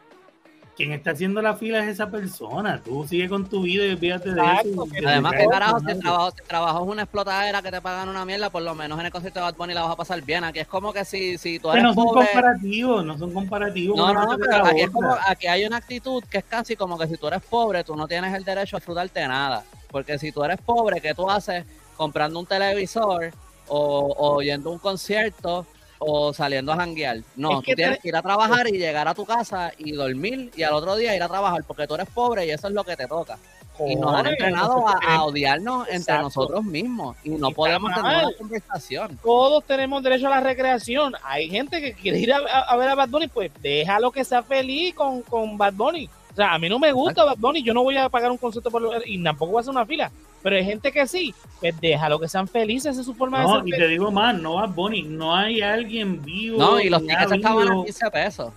[0.76, 2.80] quien está haciendo la fila es esa persona.
[2.82, 4.86] Tú sigue con tu vida y olvídate de eso.
[5.06, 8.62] Además, que carajo, si trabajo, trabajo, es una explotadera que te pagan una mierda, por
[8.62, 10.42] lo menos en el concierto de Bad Bunny la vas a pasar bien.
[10.42, 13.96] Aquí es como que si, si tú eres no son comparativos, no son comparativos.
[13.96, 17.06] No, no, pero aquí, es como, aquí hay una actitud que es casi como que
[17.06, 19.64] si tú eres pobre, tú no tienes el derecho a disfrutarte de nada.
[19.90, 21.64] Porque si tú eres pobre, ¿qué tú haces
[21.96, 23.30] comprando un televisor
[23.68, 25.66] o, o yendo a un concierto
[26.06, 27.18] o saliendo a janguear.
[27.36, 30.62] No, tú tienes que ir a trabajar y llegar a tu casa y dormir y
[30.62, 32.96] al otro día ir a trabajar porque tú eres pobre y eso es lo que
[32.96, 33.38] te toca.
[33.86, 39.18] y nos han entrenado a, odiarnos entre nosotros mismos y no podemos tener una conversación.
[39.22, 41.14] Todos tenemos derecho a la recreación.
[41.24, 44.94] Hay gente que quiere ir a, ver a Bad Bunny, pues déjalo que sea feliz
[44.94, 46.08] con, con Bad Bunny.
[46.34, 48.38] O sea, a mí no me gusta Bad Bunny, yo no voy a pagar un
[48.38, 50.10] concierto por y tampoco voy a hacer una fila.
[50.42, 53.54] Pero hay gente que sí, pues déjalo que sean felices, es su forma de ser.
[53.60, 56.58] No, y te digo más, no Bad Bunny, no hay alguien vivo.
[56.58, 58.52] No, y los tickets estaban a 15 pesos.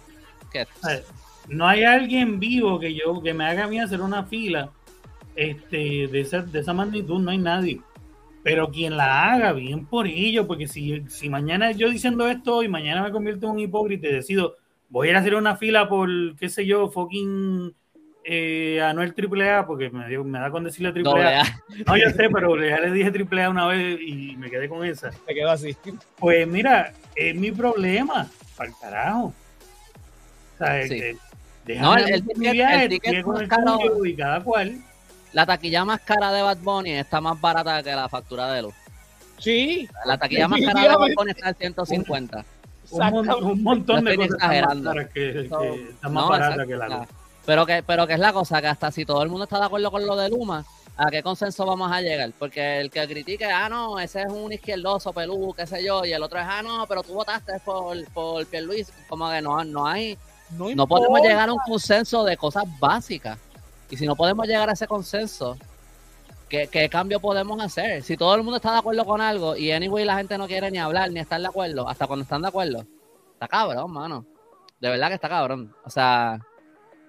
[1.50, 4.72] No hay alguien vivo que yo que me haga a mí hacer una fila
[5.36, 7.80] este, de, esa, de esa magnitud, no hay nadie.
[8.42, 12.68] Pero quien la haga, bien por ello, porque si, si mañana yo diciendo esto y
[12.68, 14.56] mañana me convierto en un hipócrita y decido
[14.90, 17.74] voy a ir a hacer una fila por, qué sé yo, fucking
[18.24, 21.44] eh, Anuel AAA, porque me, me da con decirle AAA.
[21.86, 25.12] No, yo sé, pero ya le dije AAA una vez y me quedé con esa.
[25.28, 25.76] Me quedó así.
[26.18, 29.34] Pues mira, es mi problema, para el carajo.
[30.54, 31.02] O sea, sí.
[31.68, 34.78] el, no, el, ticket, más caro, y cada cual.
[35.34, 38.74] La taquilla más cara de Bad Bunny está más barata que la factura de luz.
[39.38, 39.88] Sí.
[40.06, 42.46] La taquilla más cara de Bad Bunny está en 150
[42.92, 44.94] un, montón de cosas exagerando.
[45.14, 47.08] que, está más barata que la
[47.46, 49.66] Pero que, pero que es la cosa, que hasta si todo el mundo está de
[49.66, 50.66] acuerdo con lo de Luma,
[50.98, 52.32] ¿a qué consenso vamos a llegar?
[52.38, 56.14] Porque el que critique, ah, no, ese es un izquierdoso, pelú, qué sé yo, y
[56.14, 59.88] el otro es, ah, no, pero tú votaste por, por Pierluis, como que no, no
[59.88, 60.18] hay,
[60.58, 63.38] no, no podemos llegar a un consenso de cosas básicas.
[63.90, 65.58] Y si no podemos llegar a ese consenso,
[66.50, 68.04] ¿Qué, cambio podemos hacer?
[68.04, 70.72] Si todo el mundo está de acuerdo con algo y anyway la gente no quiere
[70.72, 72.86] ni hablar ni estar de acuerdo, hasta cuando están de acuerdo,
[73.34, 74.26] está cabrón, mano.
[74.80, 75.76] De verdad que está cabrón.
[75.84, 76.39] O sea,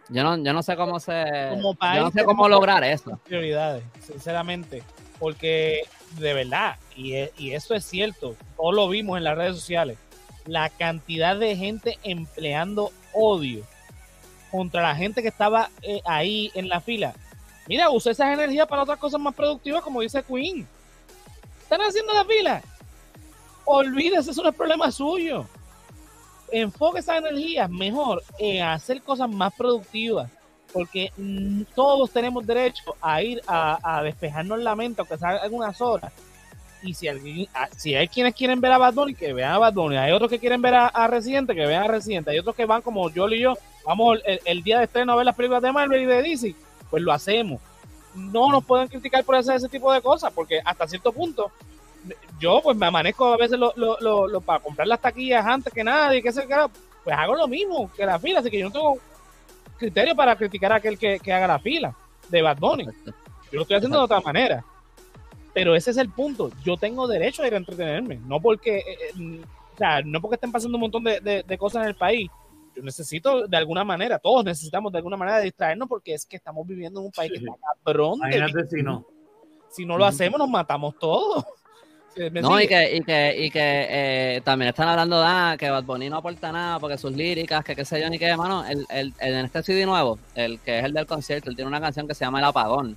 [0.09, 1.25] yo no, yo no sé cómo se.
[1.55, 3.21] yo no sé cómo lograr eso.
[3.25, 4.83] Prioridades, sinceramente.
[5.21, 5.83] Porque
[6.19, 9.99] de verdad, y, y eso es cierto, todos lo vimos en las redes sociales.
[10.47, 13.65] la cantidad de gente empleando odio
[14.51, 17.15] contra la gente que estaba eh, ahí en la fila.
[17.69, 20.67] Mira, usa esas energías para otras cosas más productivas, como dice Queen.
[21.61, 22.63] Están haciendo la fila.
[23.67, 25.45] Olvídese, eso no es problema suyo.
[26.51, 30.31] Enfoque esas energías mejor en hacer cosas más productivas.
[30.73, 31.13] Porque
[31.75, 36.11] todos tenemos derecho a ir a, despejarnos la mente, aunque sea algunas horas.
[36.83, 39.59] Y si, alguien, ah, si hay quienes quieren ver a Bad Bunny, que vean a
[39.59, 39.97] Bad Bunny.
[39.97, 42.31] Hay otros que quieren ver a, Residente, que vean a Residente.
[42.31, 43.59] Hay otros que van como yo y yo.
[43.85, 46.68] Vamos el, el día de estreno a ver las películas de Marvel y de DC
[46.91, 47.61] pues lo hacemos.
[48.15, 51.51] No nos pueden criticar por hacer ese tipo de cosas, porque hasta cierto punto,
[52.39, 56.23] yo pues me amanezco a veces lo, lo, para comprar las taquillas antes que nadie,
[56.23, 56.47] que se
[57.05, 58.99] pues hago lo mismo que la fila, así que yo no tengo
[59.79, 61.95] criterio para criticar a aquel que, haga la fila
[62.29, 62.85] de Bad Bunny.
[62.85, 63.13] Yo
[63.53, 64.65] lo estoy haciendo de otra manera.
[65.55, 66.51] Pero ese es el punto.
[66.63, 68.21] Yo tengo derecho a ir a entretenerme.
[68.27, 69.41] No porque, eh, eh,
[69.75, 72.31] o sea, no porque estén pasando un montón de cosas en el país
[72.79, 76.67] yo necesito de alguna manera, todos necesitamos de alguna manera distraernos porque es que estamos
[76.67, 77.53] viviendo en un país que está
[77.85, 78.21] cabrón.
[78.71, 79.07] si no.
[79.71, 81.45] Si no lo hacemos, nos matamos todos.
[82.33, 85.85] No, y que, y que, y que eh, también están hablando de ah, que Bad
[85.85, 88.67] Bunny no aporta nada porque sus líricas, que qué sé yo ni qué, mano.
[88.67, 91.81] El, el, en este CD nuevo, el que es el del concierto, él tiene una
[91.81, 92.97] canción que se llama El Apagón.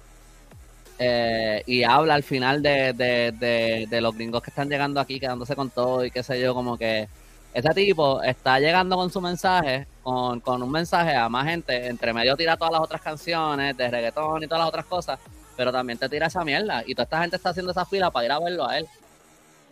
[0.98, 5.20] Eh, y habla al final de, de, de, de, los gringos que están llegando aquí,
[5.20, 7.08] quedándose con todo y qué sé yo, como que
[7.54, 12.14] ese tipo está llegando con su mensaje, con, con, un mensaje a más gente, entre
[12.14, 15.20] medio tira todas las otras canciones de reggaetón y todas las otras cosas,
[15.58, 16.84] pero también te tira esa mierda.
[16.86, 18.88] Y toda esta gente está haciendo esa fila para ir a verlo a él.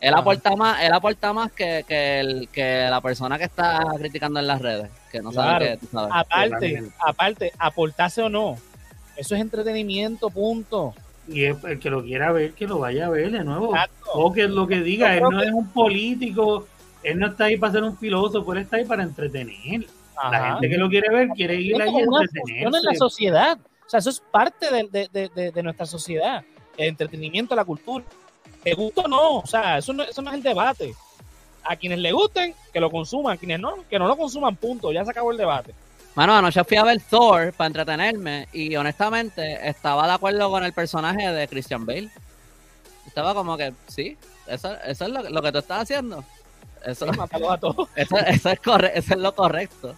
[0.01, 4.39] Él aporta más, él aporta más que, que, el, que la persona que está criticando
[4.39, 8.57] en las redes, que no sabe que Aparte, aparte, aportarse o no,
[9.17, 10.93] eso es entretenimiento, punto.
[11.27, 13.75] Y el que lo quiera ver, que lo vaya a ver de nuevo.
[14.13, 16.65] O que lo que diga, él no es un político
[17.04, 19.86] él no está ahí para ser un filósofo, él está ahí para entretener.
[20.32, 22.78] La gente que lo quiere ver quiere ir ahí a entretenerse.
[22.78, 23.58] en la sociedad.
[23.86, 26.43] O sea, eso es parte de, nuestra sociedad.
[26.78, 28.06] El entretenimiento, la cultura.
[28.64, 29.38] ¿Te gusta o no?
[29.38, 30.93] O sea, eso no, eso no es el debate.
[31.64, 33.34] A quienes le gusten, que lo consuman.
[33.34, 34.91] A quienes no, que no lo consuman, punto.
[34.91, 35.74] Ya se acabó el debate.
[36.16, 40.74] Mano, anoche fui a ver Thor para entretenerme y honestamente estaba de acuerdo con el
[40.74, 42.10] personaje de Christian Bale.
[43.08, 46.24] Estaba como que, sí, eso, eso es lo, lo que tú estás haciendo.
[46.86, 47.89] Eso, a todos.
[47.95, 49.95] Eso, eso, es corre, eso es lo correcto.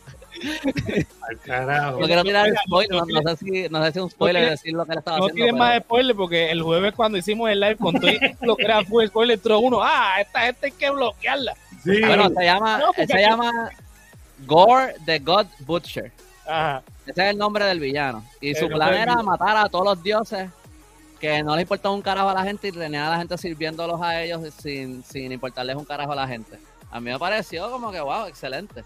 [1.30, 2.00] Al carajo.
[2.00, 4.94] No quiero tirar spoiler, no, sé si, no sé si un spoiler decir lo que
[4.94, 5.46] él estaba no haciendo.
[5.46, 8.12] No tiene más spoiler porque el jueves cuando hicimos el live con todo
[8.42, 11.54] lo que era fue spoiler, entró uno, ah, esta gente hay que bloquearla.
[11.84, 12.02] Sí.
[12.02, 13.72] Bueno, se llama, se llama
[14.46, 16.12] Gore the God Butcher.
[16.48, 16.82] Ajá.
[17.06, 18.24] Ese es el nombre del villano.
[18.40, 20.50] Y su plan era matar a todos los dioses
[21.20, 24.02] que no le importaba un carajo a la gente y tenía a la gente sirviéndolos
[24.02, 26.58] a ellos sin, sin importarles un carajo a la gente
[26.92, 28.84] a mí me pareció como que, wow, excelente.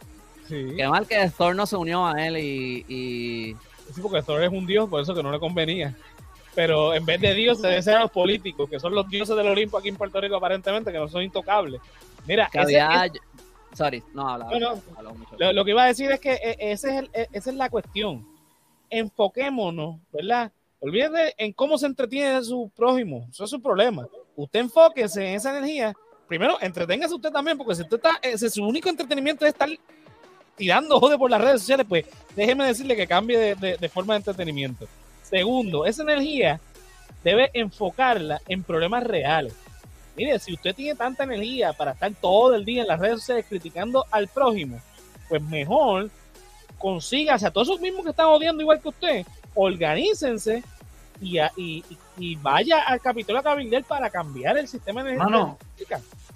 [0.47, 0.73] Sí.
[0.77, 3.55] Qué mal que Thor no se unió a él y, y...
[3.93, 5.95] Sí, porque Thor es un dios, por eso que no le convenía.
[6.53, 9.47] Pero en vez de dios se deben a los políticos, que son los dioses del
[9.47, 11.81] Olimpo aquí en Puerto Rico aparentemente, que no son intocables.
[12.25, 12.49] Mira,
[13.73, 14.53] Sorry, no hablaba.
[15.51, 17.69] lo, que iba a decir es que e, ese es el, e, esa es la
[17.69, 18.25] cuestión.
[18.89, 20.51] Enfoquémonos, ¿verdad?
[20.79, 23.27] Olvídate en cómo se entretiene su prójimo.
[23.29, 24.07] Eso es su problema.
[24.37, 25.93] Usted enfóquese en esa energía
[26.27, 29.69] primero, entreténgase usted también, porque si usted está, ese, su único entretenimiento es estar
[30.55, 32.05] tirando jode por las redes sociales, pues
[32.35, 34.87] déjeme decirle que cambie de, forma de entretenimiento.
[35.23, 36.59] Segundo, esa energía
[37.23, 39.53] debe enfocarla en problemas reales.
[40.15, 43.45] Mire, si usted tiene tanta energía para estar todo el día en las redes sociales
[43.49, 44.79] criticando al prójimo,
[45.27, 46.09] pues mejor
[46.77, 50.63] consígase a todos esos mismos que están odiando igual que usted, organícense
[51.21, 51.83] y, y,
[52.17, 55.57] y vaya al Capitolio Cabildel para cambiar el sistema energético.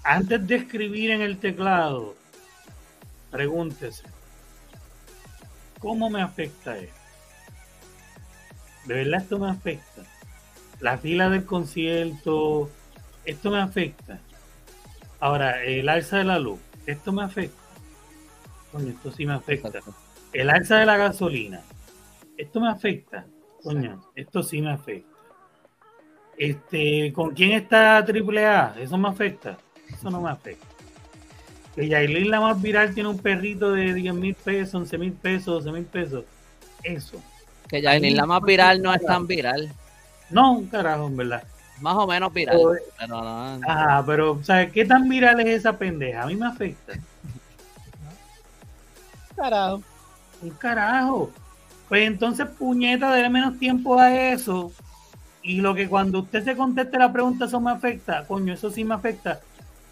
[0.03, 2.15] antes de escribir en el teclado,
[3.31, 4.03] pregúntese,
[5.79, 6.93] ¿cómo me afecta esto?
[8.85, 10.03] ¿De verdad esto me afecta?
[10.79, 12.69] La fila del concierto,
[13.25, 14.19] esto me afecta.
[15.19, 17.57] Ahora, el alza de la luz, esto me afecta.
[18.87, 19.69] Esto sí me afecta.
[20.31, 21.61] El alza de la gasolina,
[22.37, 23.25] esto me afecta.
[23.63, 25.09] Coño, esto sí me afecta.
[26.37, 28.75] Este, ¿Con quién está AAA?
[28.79, 29.57] ¿Eso me afecta?
[29.93, 30.65] Eso no me afecta.
[31.75, 35.63] Que Yailin la más viral tiene un perrito de 10 mil pesos, 11 mil pesos,
[35.65, 36.23] 12 mil pesos.
[36.83, 37.21] Eso.
[37.67, 39.71] Que Yailin la más viral no es tan viral.
[40.29, 41.43] No, un carajo, en verdad.
[41.81, 42.57] Más o menos viral.
[42.97, 46.23] pero no, pero, ¿sabes qué tan viral es esa pendeja?
[46.23, 46.93] A mí me afecta.
[49.35, 49.81] Carajo.
[50.41, 51.31] Un carajo.
[51.89, 54.71] Pues entonces, puñeta, déle menos tiempo a eso
[55.41, 58.83] y lo que cuando usted se conteste la pregunta, eso me afecta, coño, eso sí
[58.83, 59.39] me afecta,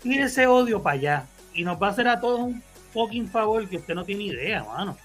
[0.01, 2.61] tire ese odio para allá y nos va a hacer a todos un
[2.93, 4.95] fucking favor que usted no tiene idea, mano.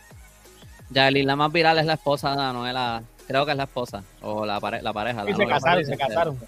[0.90, 4.44] Ya, la más viral es la esposa de Anuela, creo que es la esposa, o
[4.44, 5.24] la, la pareja.
[5.30, 6.38] Y se casaron, se casaron.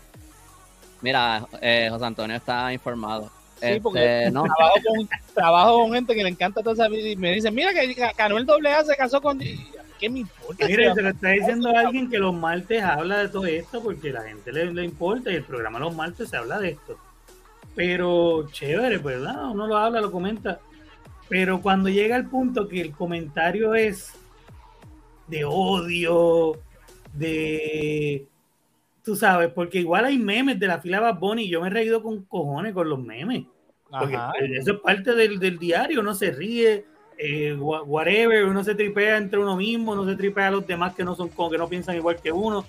[1.00, 3.30] Mira, eh, José Antonio está informado.
[3.60, 4.42] Sí, porque este, no.
[4.42, 7.72] trabajo, con, trabajo con gente que le encanta toda esa vida y me dicen, mira
[7.72, 9.40] que Canuel AA se casó con...
[10.04, 10.66] ¿Qué me importa?
[10.66, 14.20] Mire, se lo está diciendo alguien que los martes habla de todo esto porque la
[14.20, 16.98] gente le, le importa y el programa los martes se habla de esto.
[17.74, 19.50] Pero chévere, ¿verdad?
[19.50, 20.60] Uno lo habla, lo comenta.
[21.30, 24.12] Pero cuando llega el punto que el comentario es
[25.26, 26.60] de odio,
[27.14, 28.28] de
[29.02, 31.70] tú sabes, porque igual hay memes de la fila Bad Bunny y yo me he
[31.70, 33.44] reído con cojones con los memes.
[33.88, 34.18] Porque
[34.58, 36.84] eso es parte del, del, diario, uno se ríe,
[37.18, 41.04] eh, whatever, uno se tripea entre uno mismo, uno se tripea a los demás que
[41.04, 42.64] no son como que no piensan igual que uno.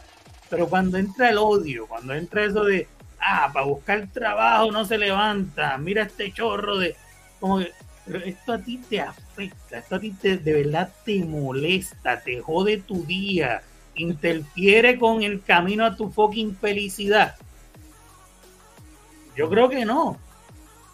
[0.50, 2.88] Pero cuando entra el odio, cuando entra eso de
[3.20, 6.96] ah, para buscar trabajo no se levanta, mira este chorro de
[7.40, 7.72] como que
[8.26, 12.78] esto a ti te afecta, esto a ti te, de verdad te molesta, te jode
[12.78, 13.64] tu día,
[13.96, 17.36] interfiere con el camino a tu fucking felicidad?
[19.36, 20.18] Yo creo que no.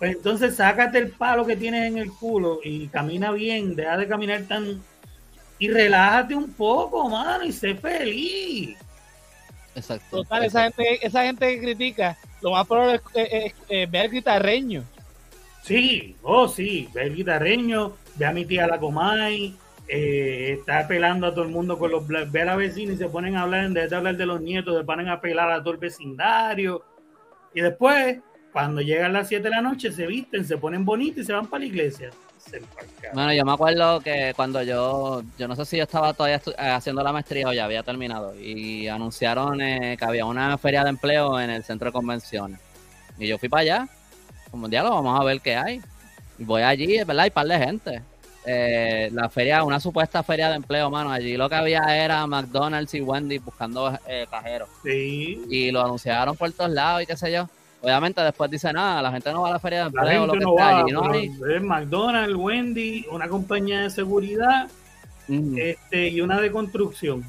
[0.01, 4.07] Pues entonces sácate el palo que tienes en el culo y camina bien, deja de
[4.07, 4.81] caminar tan...
[5.59, 8.79] Y relájate un poco, mano, y sé feliz.
[9.75, 10.23] Exacto.
[10.23, 14.83] Total, Esa, gente, esa gente que critica, lo más probable es, ver guitarreño.
[15.61, 19.55] Sí, oh sí, ver el guitarreño, ve a mi tía la Comay,
[19.87, 23.07] eh, está pelando a todo el mundo con los ve a la vecina y se
[23.07, 25.59] ponen a hablar, en vez de hablar de los nietos, se ponen a pelar a
[25.59, 26.83] todo el vecindario.
[27.53, 28.17] Y después,
[28.51, 31.47] cuando llegan las 7 de la noche, se visten, se ponen bonitos y se van
[31.47, 32.11] para la iglesia.
[33.13, 36.69] Bueno, yo me acuerdo que cuando yo, yo no sé si yo estaba todavía eh,
[36.69, 40.89] haciendo la maestría o ya había terminado, y anunciaron eh, que había una feria de
[40.89, 42.59] empleo en el centro de convenciones.
[43.17, 43.87] Y yo fui para allá,
[44.49, 45.81] como un lo vamos a ver qué hay.
[46.37, 47.19] Y voy allí, ¿verdad?
[47.19, 48.01] Hay par de gente.
[48.45, 51.11] Eh, la feria, una supuesta feria de empleo, mano.
[51.11, 54.69] Allí lo que había era McDonald's y Wendy buscando eh, cajeros.
[54.83, 55.41] Sí.
[55.49, 57.47] Y lo anunciaron por todos lados y qué sé yo.
[57.81, 60.39] Obviamente después dice nada, la gente no va a la feria de empleo, lo que
[60.39, 61.13] no va, allí, ¿no?
[61.13, 64.69] Es McDonald's, Wendy, una compañía de seguridad
[65.27, 67.25] este, y una de construcción.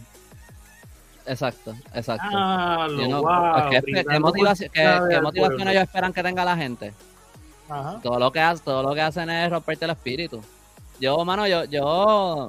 [1.25, 2.27] Exacto, exacto.
[2.31, 6.93] Ah, wow, ¿Qué, motivación, qué motivación ellos esperan que tenga la gente?
[7.69, 8.01] Ajá.
[8.03, 10.43] Todo lo que hacen, todo lo que hacen es romperte el espíritu.
[11.01, 12.49] Yo, mano, yo, yo,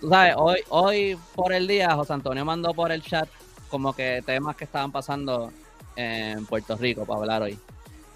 [0.00, 3.28] tú sabes, hoy, hoy por el día, José Antonio mandó por el chat
[3.70, 5.50] como que temas que estaban pasando
[5.96, 7.58] en Puerto Rico para hablar hoy.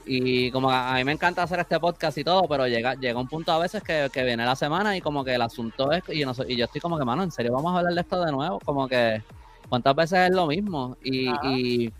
[0.05, 3.27] Y como a, mí me encanta hacer este podcast y todo, pero llega, llega un
[3.27, 6.33] punto a veces que, viene la semana y como que el asunto es, y yo,
[6.47, 8.61] y yo estoy como que, mano, ¿en serio vamos a hablar de esto de nuevo?
[8.61, 9.22] Como que,
[9.68, 10.97] ¿cuántas veces es lo mismo?
[11.03, 11.93] Y, y,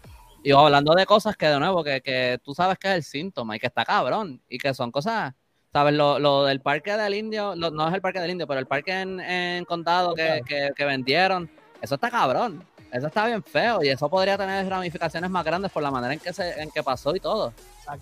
[0.45, 3.57] y, hablando de cosas que de nuevo, que, que tú sabes que es el síntoma
[3.57, 5.35] y que está cabrón y que son cosas
[5.77, 5.93] ¿Sabes?
[5.93, 8.99] Lo, lo, del parque del indio, no es el parque del indio, pero el parque
[8.99, 10.41] en, en condado que,
[10.74, 11.51] que, vendieron,
[11.83, 12.64] eso está cabrón.
[12.93, 16.20] Eso está bien feo y eso podría tener ramificaciones más grandes por la manera en
[16.20, 17.53] que se, en que pasó y todo.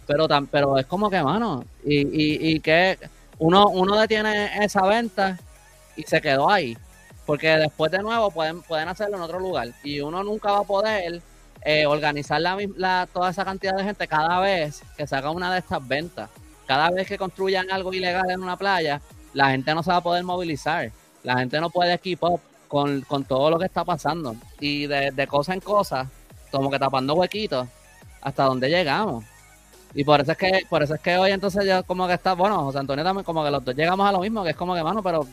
[0.06, 2.98] Pero tan, pero es como que, mano, y, y, y que
[3.38, 5.38] uno, uno detiene esa venta
[5.96, 6.76] y se quedó ahí.
[7.26, 9.68] Porque después de nuevo pueden, pueden hacerlo en otro lugar.
[9.82, 11.22] Y uno nunca va a poder
[11.62, 15.52] eh, organizar la, la, toda esa cantidad de gente cada vez que se haga una
[15.52, 16.28] de estas ventas
[16.66, 19.00] cada vez que construyan algo ilegal en una playa,
[19.32, 20.90] la gente no se va a poder movilizar.
[21.22, 22.40] La gente no puede keep up
[22.74, 24.34] con, todo lo que está pasando.
[24.58, 26.10] Y de, de cosa en cosa,
[26.50, 27.68] como que tapando huequitos,
[28.20, 29.24] hasta donde llegamos.
[29.94, 32.32] Y por eso es que, por eso es que hoy entonces yo como que está,
[32.34, 34.74] bueno, José Antonio también como que los dos llegamos a lo mismo, que es como
[34.74, 35.24] que, mano, pero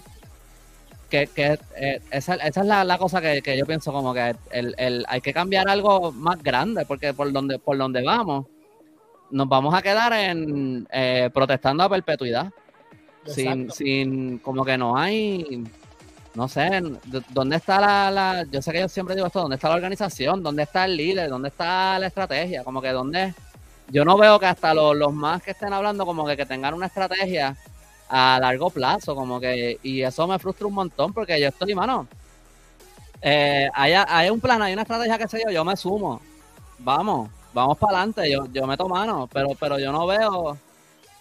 [1.10, 5.04] que, que eh, esa, esa, es la, cosa que, yo pienso como que el, el,
[5.08, 8.46] hay que cambiar algo más grande, porque por donde, por donde vamos,
[9.32, 12.52] nos vamos a quedar en eh, protestando a perpetuidad.
[13.26, 15.64] Sin, sin, como que no hay,
[16.34, 16.82] no sé,
[17.30, 20.42] ¿dónde está la, la, yo sé que yo siempre digo esto, ¿dónde está la organización?
[20.42, 21.30] ¿Dónde está el líder?
[21.30, 22.64] ¿Dónde está la estrategia?
[22.64, 23.34] Como que dónde,
[23.90, 26.74] yo no veo que hasta los, los más que estén hablando como que, que tengan
[26.74, 27.58] una estrategia
[28.08, 32.08] a largo plazo, como que, y eso me frustra un montón porque yo estoy, mano,
[33.22, 36.22] eh, hay, hay un plan, hay una estrategia que sé yo, yo me sumo,
[36.80, 40.58] vamos, vamos para adelante, yo, yo meto mano, pero, pero yo no veo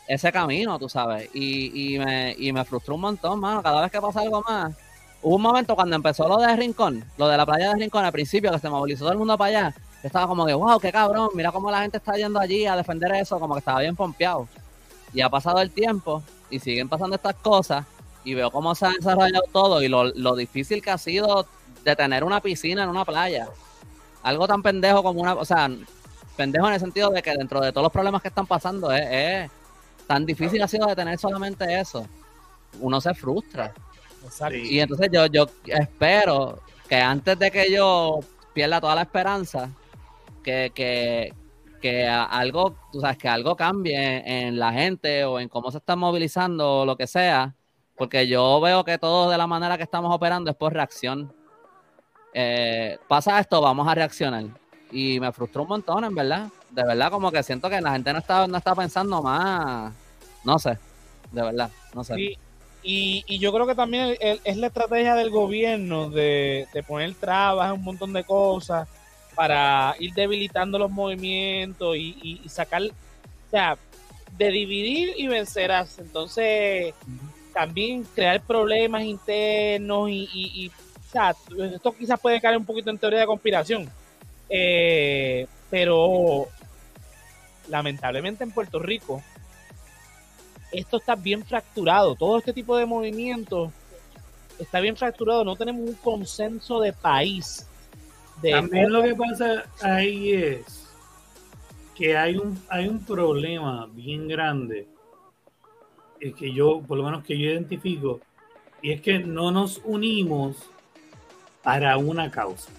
[0.07, 3.91] ese camino, tú sabes, y, y, me, y me frustró un montón, mano, cada vez
[3.91, 4.73] que pasa algo más.
[5.23, 8.13] Hubo un momento cuando empezó lo de Rincón, lo de la playa de Rincón al
[8.13, 11.29] principio, que se movilizó todo el mundo para allá, estaba como que, wow, qué cabrón,
[11.35, 14.49] mira cómo la gente está yendo allí a defender eso, como que estaba bien pompeado.
[15.13, 17.85] Y ha pasado el tiempo y siguen pasando estas cosas
[18.25, 21.47] y veo cómo se ha desarrollado todo y lo, difícil que ha sido
[21.85, 23.49] de tener una piscina en una playa.
[24.23, 25.71] Algo tan pendejo como una, o sea,
[26.37, 29.51] pendejo en el sentido de que dentro de todos los problemas que están pasando es,
[30.07, 32.07] tan difícil ha sido detener solamente eso.
[32.81, 33.73] Uno se frustra.
[34.25, 34.57] Exacto.
[34.57, 38.21] Y entonces yo, yo espero que antes de que yo
[38.53, 39.71] pierda toda la esperanza,
[40.43, 41.33] que, que,
[41.81, 45.99] que algo, tú sabes, que algo cambie en, la gente o en cómo se están
[45.99, 47.55] movilizando o lo que sea,
[47.97, 51.33] porque yo veo que todo de la manera que estamos operando es por reacción.
[52.33, 54.45] Eh, pasa esto, vamos a reaccionar.
[54.93, 56.49] Y me frustró un montón, en verdad.
[56.71, 59.93] De verdad, como que siento que la gente no está, no está pensando más.
[60.45, 60.79] No sé,
[61.31, 62.37] de verdad, no sé.
[62.83, 67.83] Y, y, yo creo que también es la estrategia del gobierno de, poner trabas, un
[67.83, 68.89] montón de cosas
[69.35, 73.77] para ir debilitando los movimientos y, sacar, o sea,
[74.39, 75.99] de dividir y vencerás.
[75.99, 76.95] Entonces,
[77.53, 81.35] también crear problemas internos y, o sea,
[81.75, 83.91] esto quizás puede caer un poquito en teoría de conspiración.
[84.49, 86.49] Eh, pero
[87.69, 89.23] lamentablemente en Puerto Rico
[90.73, 92.15] esto está bien fracturado.
[92.15, 93.71] Todo este tipo de movimientos
[94.59, 95.45] está bien fracturado.
[95.45, 97.67] No tenemos un consenso de país
[98.41, 100.89] también lo que pasa ahí es
[101.95, 104.89] que hay un, hay un problema bien grande
[106.19, 108.21] es que yo, por lo menos que yo identifico,
[108.83, 110.57] y es que no nos unimos
[111.63, 112.71] para una causa.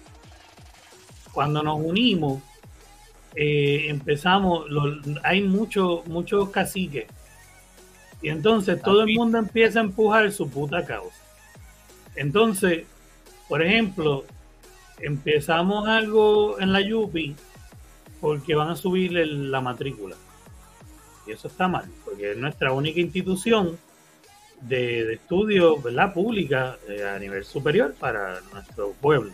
[1.32, 2.40] Cuando nos unimos,
[3.34, 4.66] eh, empezamos,
[5.24, 7.06] hay muchos muchos caciques,
[8.22, 11.20] y entonces todo el mundo empieza a empujar su puta causa.
[12.14, 12.84] Entonces,
[13.48, 14.24] por ejemplo,
[14.98, 17.34] empezamos algo en la Yupi
[18.20, 20.16] porque van a subir la matrícula.
[21.26, 23.76] Y eso está mal, porque es nuestra única institución
[24.60, 26.14] de, estudio ¿verdad?
[26.14, 29.32] pública eh, a nivel superior para nuestro pueblo.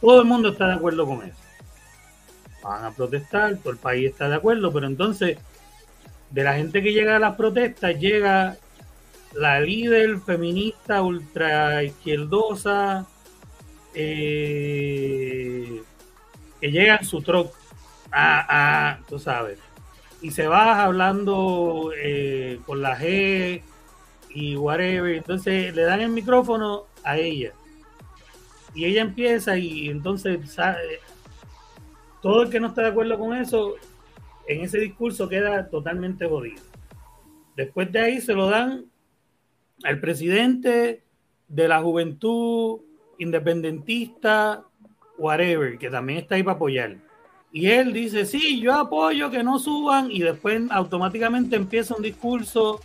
[0.00, 1.38] Todo el mundo está de acuerdo con eso.
[2.62, 5.38] Van a protestar, todo el país está de acuerdo, pero entonces
[6.30, 8.56] de la gente que llega a las protestas llega
[9.34, 13.06] la líder feminista ultra izquierdosa
[13.94, 15.82] eh,
[16.60, 17.52] que llega en su truck,
[18.10, 19.58] ah, ah, tú sabes,
[20.22, 23.62] y se va hablando eh, con la G
[24.30, 27.52] y whatever, entonces le dan el micrófono a ella.
[28.74, 30.40] Y ella empieza y entonces
[32.20, 33.74] todo el que no está de acuerdo con eso
[34.46, 36.62] en ese discurso queda totalmente jodido.
[37.56, 38.86] Después de ahí se lo dan
[39.82, 41.02] al presidente
[41.48, 42.80] de la juventud
[43.18, 44.64] independentista,
[45.18, 46.96] whatever, que también está ahí para apoyar.
[47.52, 52.80] Y él dice, sí, yo apoyo que no suban y después automáticamente empieza un discurso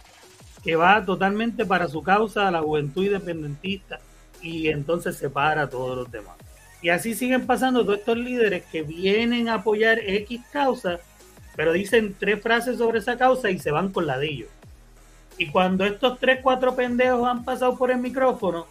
[0.64, 4.00] que va totalmente para su causa, la juventud independentista,
[4.42, 6.36] y entonces separa a todos los demás.
[6.82, 11.00] Y así siguen pasando todos estos líderes que vienen a apoyar X causa,
[11.60, 14.50] pero dicen tres frases sobre esa causa y se van con la de ellos.
[15.38, 18.66] Y cuando estos tres, cuatro pendejos han pasado por el micrófono,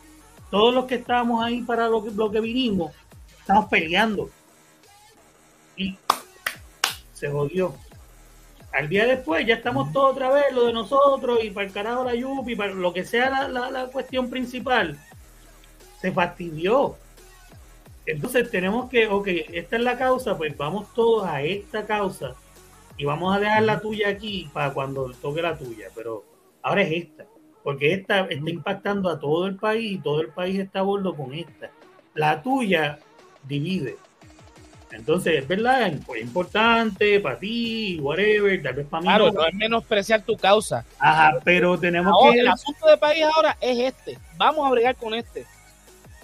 [0.51, 2.95] todos los que estábamos ahí para lo que, lo que vinimos,
[3.41, 4.31] estamos peleando.
[5.77, 5.99] Y
[7.13, 7.75] se jodió.
[8.73, 12.05] Al día después ya estamos todos otra vez, lo de nosotros, y para el carajo
[12.05, 14.99] la Yupi, para lo que sea la, la cuestión principal,
[16.01, 16.97] se fastidió.
[18.07, 22.35] Entonces tenemos que, ok, esta es la causa, pues vamos todos a esta causa
[22.99, 26.25] y vamos a dejar la tuya aquí para cuando toque la tuya, pero
[26.63, 27.25] ahora es esta
[27.69, 31.15] porque esta está impactando a todo el país y todo el país está a bordo
[31.15, 31.71] con esta.
[32.15, 32.99] La tuya
[33.43, 33.97] divide.
[34.91, 39.07] Entonces, es verdad, es importante para ti, whatever, tal vez para mí.
[39.07, 40.83] Claro, no es menospreciar tu causa.
[40.99, 42.41] Ajá, pero tenemos que.
[42.41, 44.19] El asunto de país ahora es este.
[44.39, 45.45] Vamos a bregar con este.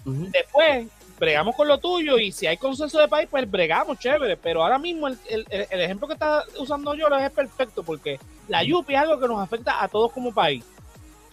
[0.07, 0.87] Después,
[1.19, 4.37] bregamos con lo tuyo y si hay consenso de país, pues bregamos, chévere.
[4.37, 8.95] Pero ahora mismo el, el ejemplo que está usando yo es perfecto porque la Yupi
[8.95, 10.65] es algo que nos afecta a todos como país.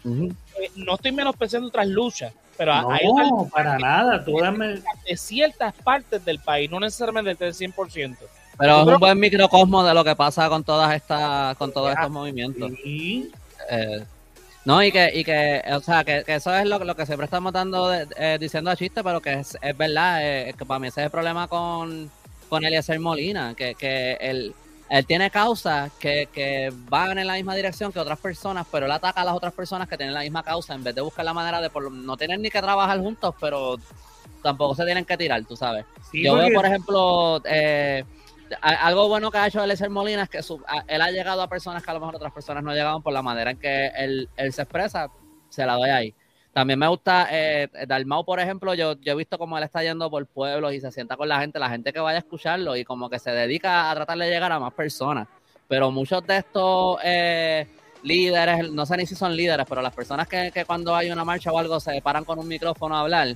[0.05, 4.19] Eh, no estoy menospreciando otras luchas, pero hay no, para nada.
[4.19, 8.17] De ciertas partes del país, no necesariamente del 100%.
[8.57, 12.09] Pero es un buen microcosmo de lo que pasa con todas estas, con todos estos
[12.09, 12.71] movimientos.
[12.83, 14.05] Eh,
[14.65, 17.51] no, y que, y que, o sea, que, eso es lo, lo, que siempre estamos
[17.53, 21.05] dando, eh, diciendo a chiste, pero que es, es verdad, que para mí ese es
[21.05, 22.11] el problema con,
[22.49, 24.53] con Eliezer Molina, que, que el,
[24.91, 29.21] él tiene causas que, van en la misma dirección que otras personas, pero él ataca
[29.21, 31.61] a las otras personas que tienen la misma causa en vez de buscar la manera
[31.61, 33.77] de por, no tener ni que trabajar juntos, pero
[34.43, 35.85] tampoco se tienen que tirar, tú sabes.
[36.11, 38.03] Yo veo, por ejemplo, eh,
[38.61, 40.39] algo bueno que ha hecho Eliezer Molina es que
[40.87, 43.21] él ha llegado a personas que a lo mejor otras personas no llegaban por la
[43.21, 45.09] manera en que él, él se expresa,
[45.49, 46.15] se la doy ahí.
[46.53, 50.09] También me gusta, eh, Dalmau, por ejemplo, yo, yo he visto cómo él está yendo
[50.09, 52.83] por pueblos y se sienta con la gente, la gente que vaya a escucharlo y
[52.83, 55.27] como que se dedica a tratar de llegar a más personas.
[55.69, 57.67] Pero muchos de estos, eh,
[58.03, 61.23] líderes, no sé ni si son líderes, pero las personas que, que cuando hay una
[61.23, 63.35] marcha o algo se paran con un micrófono a hablar,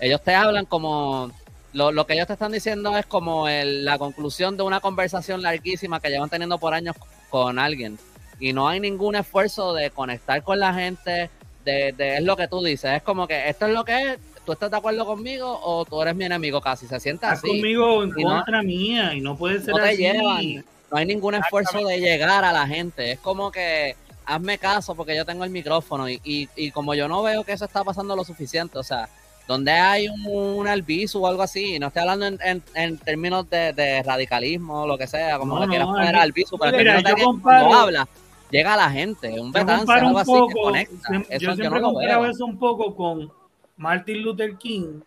[0.00, 1.30] ellos te hablan como
[1.78, 5.42] lo, lo, que ellos te están diciendo es como el, la conclusión de una conversación
[5.42, 6.96] larguísima que llevan teniendo por años
[7.30, 7.98] con alguien.
[8.40, 11.30] Y no hay ningún esfuerzo de conectar con la gente,
[11.64, 12.96] de, de, es lo que tú dices.
[12.96, 16.02] Es como que esto es lo que es, tú estás de acuerdo conmigo o tú
[16.02, 16.88] eres mi enemigo casi.
[16.88, 17.48] Se sienta estás así.
[17.48, 19.98] conmigo en contra mía y no puede ser no te así.
[19.98, 20.64] llevan.
[20.90, 23.12] No hay ningún esfuerzo de llegar a la gente.
[23.12, 27.06] Es como que hazme caso porque yo tengo el micrófono y, y, y como yo
[27.06, 29.08] no veo que eso está pasando lo suficiente, o sea,
[29.48, 33.48] donde hay un, un albizu o algo así, no estoy hablando en, en, en términos
[33.50, 36.70] de, de, radicalismo o lo que sea, como No, no, quieras poner yo- albizu, pero
[36.72, 38.08] en mira, términos de yo que comparo- cuando habla,
[38.50, 41.08] llega a la gente, un Yo comparo algo un así que poco, conecta.
[41.08, 43.32] siem- Eso yo yo, siempre no lo eso un poco con
[43.78, 45.00] Martin Luther King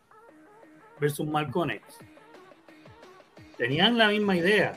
[0.99, 1.85] versus Malcolm X.
[3.57, 4.75] Tenían la misma idea,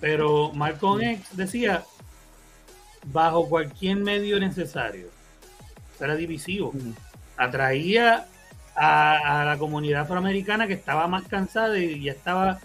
[0.00, 1.82] pero Malcolm X decía
[3.06, 5.06] bajo cualquier medio necesario.
[5.98, 6.72] Era divisivo.
[7.36, 8.26] Atraía
[8.74, 12.58] a, a la comunidad afroamericana que estaba más cansada y ya estaba.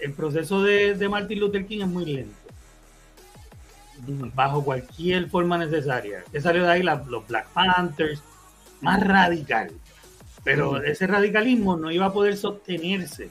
[0.00, 2.34] El proceso de, de Martin Luther King es muy lento
[4.34, 6.24] bajo cualquier forma necesaria.
[6.32, 8.22] Que salió de ahí la- los Black Panthers,
[8.80, 9.70] más radical.
[10.42, 13.28] Pero ese radicalismo no iba a poder sostenerse,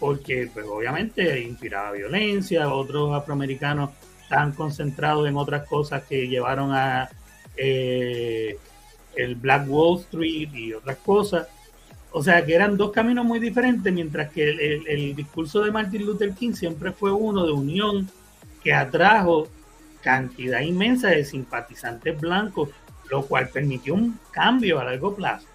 [0.00, 3.90] porque pues, obviamente inspiraba violencia, otros afroamericanos
[4.22, 7.10] estaban concentrados en otras cosas que llevaron a
[7.58, 8.58] eh,
[9.16, 11.48] el Black Wall Street y otras cosas.
[12.12, 15.70] O sea que eran dos caminos muy diferentes, mientras que el, el- el discurso de
[15.70, 18.08] Martin Luther King siempre fue uno de unión
[18.62, 19.48] que atrajo
[20.02, 22.70] cantidad inmensa de simpatizantes blancos,
[23.10, 25.46] lo cual permitió un cambio a largo plazo.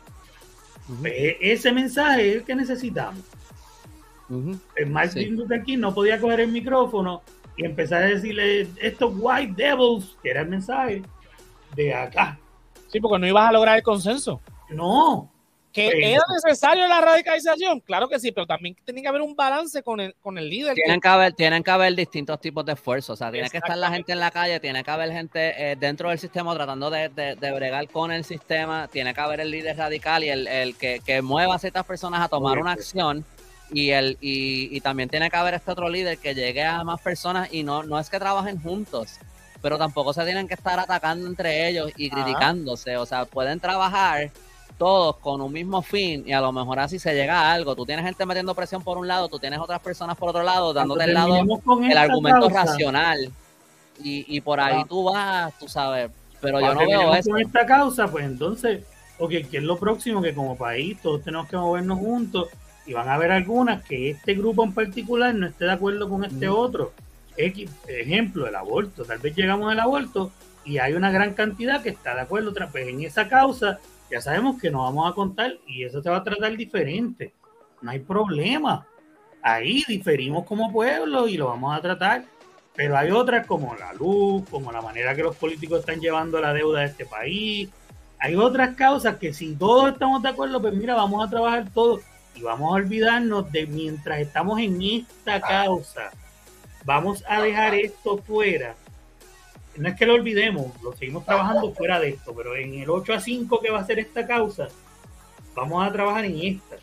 [0.99, 3.23] Pues, ese mensaje es el que necesitamos.
[4.75, 5.29] El Martin Sí.
[5.31, 7.21] Luther King no podía coger el micrófono
[7.57, 11.01] y empezar a decirle estos white devils, que era el mensaje
[11.75, 12.39] de acá.
[12.91, 14.41] Sí, porque no ibas a lograr el consenso.
[14.69, 15.29] No,
[15.73, 17.79] ¿Que Pues- era necesario la radicalización?
[17.79, 20.73] Claro que sí, pero también tenía que haber un balance con el, con el líder.
[20.73, 23.11] Tienen que, haber, tienen que haber distintos tipos de esfuerzos.
[23.13, 25.77] O sea, tiene que estar la gente en la calle, tiene que haber gente eh,
[25.77, 29.49] dentro del sistema tratando de, de- de bregar con el sistema, tiene que haber el
[29.49, 33.23] líder radical y el, el que, que mueva a ciertas personas a tomar una acción.
[33.73, 36.99] Y, el, y, y también tiene que haber este otro líder que llegue a más
[36.99, 39.19] personas y no, no es que trabajen juntos,
[39.61, 42.23] pero tampoco se tienen que estar atacando entre ellos y Ajá.
[42.23, 42.97] criticándose.
[42.97, 44.31] O sea, pueden trabajar
[44.77, 47.75] todos con un mismo fin y a lo mejor así se llega a algo.
[47.75, 50.73] Tú tienes gente metiendo presión por un lado, tú tienes otras personas por otro lado,
[50.73, 53.31] dándote el lado, el argumento causa, racional.
[54.03, 54.85] Y, y por ahí Ah.
[54.89, 56.09] tú vas, tú sabes.
[56.41, 57.29] Pero yo no veo eso.
[57.29, 58.83] con esta causa, pues entonces,
[59.19, 60.23] ok, ¿qué es lo próximo?
[60.23, 62.47] Que como país todos tenemos que movernos juntos
[62.87, 66.23] y van a haber algunas que este grupo en particular no esté de acuerdo con
[66.23, 66.93] este otro.
[67.37, 69.03] X, ejemplo, el aborto.
[69.05, 70.31] Tal vez llegamos al aborto
[70.65, 73.79] y hay una gran cantidad que está de acuerdo otra vez en esa causa.
[74.09, 77.33] Ya sabemos que nos vamos a contar y eso se va a tratar diferente.
[77.81, 78.85] No hay problema.
[79.41, 82.25] Ahí diferimos como pueblo y lo vamos a tratar.
[82.75, 86.53] Pero hay otras como la luz, como la manera que los políticos están llevando la
[86.53, 87.69] deuda de este país.
[88.19, 92.01] Hay otras causas que si todos estamos de acuerdo, pues mira, vamos a trabajar todos
[92.35, 96.11] y vamos a olvidarnos de mientras estamos en esta causa,
[96.85, 98.75] vamos a dejar esto fuera.
[99.75, 103.13] No es que lo olvidemos, lo seguimos trabajando fuera de esto, pero en el 8
[103.13, 104.67] a 5 que va a ser esta causa,
[105.55, 106.75] vamos a trabajar en esta.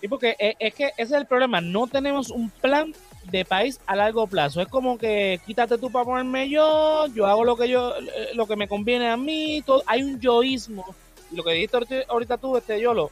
[0.00, 1.60] Sí, porque es, es que ese es el problema.
[1.60, 2.94] No tenemos un plan
[3.24, 4.60] de país a largo plazo.
[4.60, 8.46] Es como que quítate tú para ponerme yo, yo hago lo que yo, eh, lo
[8.46, 9.62] que me conviene a mí.
[9.86, 10.94] Hay un yoísmo.
[11.32, 13.10] Lo que dijiste ahorita, tú, este Yolo,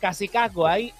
[0.00, 0.92] casi casco, hay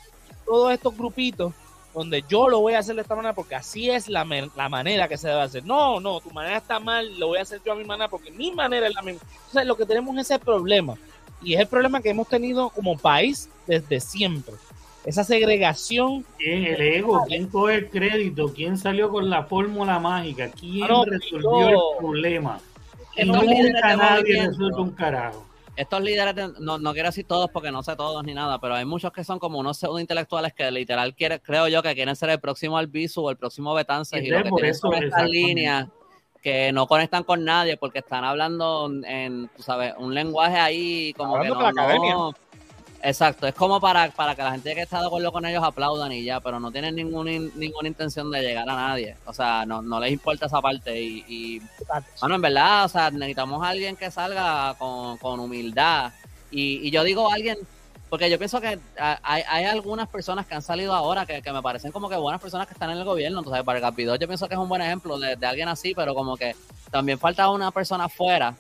[0.45, 1.53] todos estos grupitos
[1.97, 4.23] donde yo lo voy a hacer de esta manera porque así es la,
[4.55, 5.65] la manera que se debe hacer.
[5.65, 8.31] No, no, tu manera está mal, lo voy a hacer yo a mi manera porque
[8.31, 9.23] mi manera es la misma.
[9.47, 10.95] Entonces, lo que tenemos es ese problema.
[11.43, 14.55] Y es el problema que hemos tenido como país desde siempre.
[15.07, 16.27] Esa segregación.
[16.37, 17.25] ¿Quién el ego?
[17.27, 18.53] ¿Quién coge el crédito?
[18.55, 20.51] ¿Quién salió con la fórmula mágica?
[20.51, 22.61] ¿Quién Ah, no, resolvió yo- el problema?
[23.17, 25.46] Líderes de nunca nadie resuelve un carajo.
[25.77, 28.75] Estos líderes, de- no, no quiero decir todos porque no sé todos ni nada, pero
[28.75, 32.17] hay muchos que son como unos pseudo intelectuales que literal quiere, creo yo que quieren
[32.17, 35.29] ser el próximo Albizu o el próximo Betances y, Y lo que tienen son estas
[35.29, 35.89] líneas
[36.43, 41.33] que no conectan con nadie porque están hablando en, tú sabes, un lenguaje ahí como
[41.35, 42.15] que Hablando no, con la academia.
[42.15, 42.35] no-
[43.03, 46.11] Exacto, es como para, para que la gente que está de acuerdo con ellos aplaudan
[46.13, 49.17] y ya, pero no tienen ninguna, in- ninguna intención de llegar a nadie.
[49.27, 51.63] O sea, no, no les importa esa parte y, y
[52.21, 56.13] bueno, en verdad, o sea, necesitamos a alguien que salga con, con humildad.
[56.51, 57.59] Y, y yo digo alguien,
[58.09, 61.63] porque yo pienso que hay, hay algunas personas que han salido ahora que, que me
[61.63, 63.39] parecen como que buenas personas que están en el gobierno.
[63.41, 66.15] Entonces, Vargas Vidal yo pienso que es un buen ejemplo de, de alguien así, pero
[66.15, 66.57] como que
[66.91, 68.55] también falta una persona afuera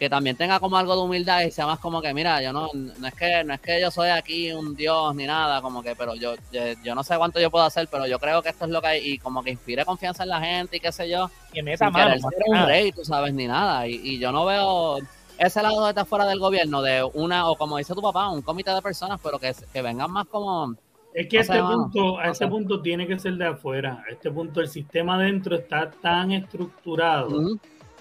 [0.00, 2.70] que también tenga como algo de humildad y sea más como que, mira, yo no,
[2.72, 5.94] no es que no es que yo soy aquí un dios ni nada, como que,
[5.94, 6.36] pero yo,
[6.82, 8.86] yo, no sé cuánto yo puedo hacer, pero yo creo que esto es lo que
[8.86, 11.30] hay, y como que inspire confianza en la gente y qué sé yo.
[11.52, 12.14] Y meta mano.
[12.46, 13.86] un rey, tú sabes, ni nada.
[13.86, 15.00] Y, y yo no veo
[15.36, 18.40] ese lado de estar fuera del gobierno, de una, o como dice tu papá, un
[18.40, 20.76] comité de personas, pero que, que vengan más como...
[21.12, 24.02] Es que a este punto, a este punto tiene que ser de afuera.
[24.08, 27.58] A este punto el sistema adentro está tan estructurado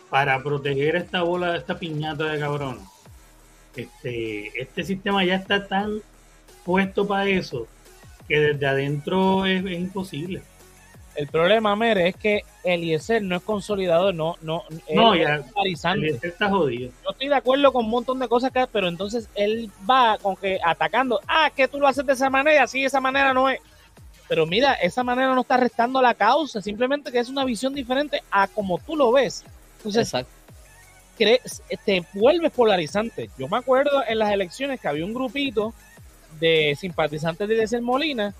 [0.10, 2.80] para proteger esta bola, esta piñata de cabrón.
[3.76, 6.01] Este, este sistema ya está tan
[6.66, 7.68] puesto para eso
[8.28, 10.41] que desde adentro es, imposible.
[11.16, 16.49] El problema, Mere, es que Eliezer no es consolidador, no, no, no ya, Eliezer está
[16.49, 16.91] jodido.
[17.03, 20.36] Yo estoy de acuerdo con un montón de cosas que, pero entonces él va con
[20.36, 23.49] que atacando, ah, que tú lo haces de esa manera, así de esa manera no
[23.49, 23.60] es.
[24.28, 28.22] Pero mira, esa manera no está restando la causa, simplemente que es una visión diferente
[28.30, 29.43] a como tú lo ves.
[29.84, 30.13] Entonces,
[31.86, 33.30] te vuelves polarizante.
[33.38, 35.73] Yo me acuerdo en las elecciones que había un grupito
[36.39, 38.34] de simpatizantes de Eliezer Molina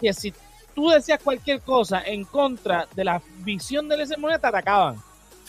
[0.00, 0.34] que si
[0.74, 4.96] tú decías cualquier cosa en contra de la visión de Eliezer Molina, te atacaban.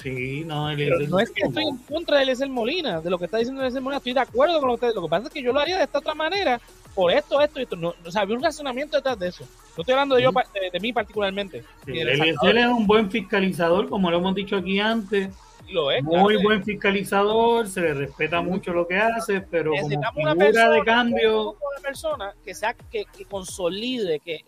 [0.02, 3.38] Sí, no, no es que estoy en contra de Eliezer Molina, de lo que está
[3.38, 5.54] diciendo Eliezer Molina, estoy de acuerdo con lo que Lo que pasa es que yo
[5.54, 6.60] lo haría de esta otra manera,
[6.94, 7.76] por esto, esto y esto.
[7.76, 9.46] No, o sea, había un razonamiento detrás de eso.
[9.76, 10.32] No estoy hablando de, yo,
[10.72, 11.64] de, mí particularmente.
[11.86, 15.30] Sí, Eliezer es un buen fiscalizador, como lo hemos dicho aquí antes.
[15.70, 20.12] Lo es, Muy buen fiscalizador, se le respeta mucho lo que hace, pero como figura
[20.16, 20.36] una
[20.70, 21.52] de cambio.
[21.52, 24.42] Una persona que, sea, que, que consolide, que,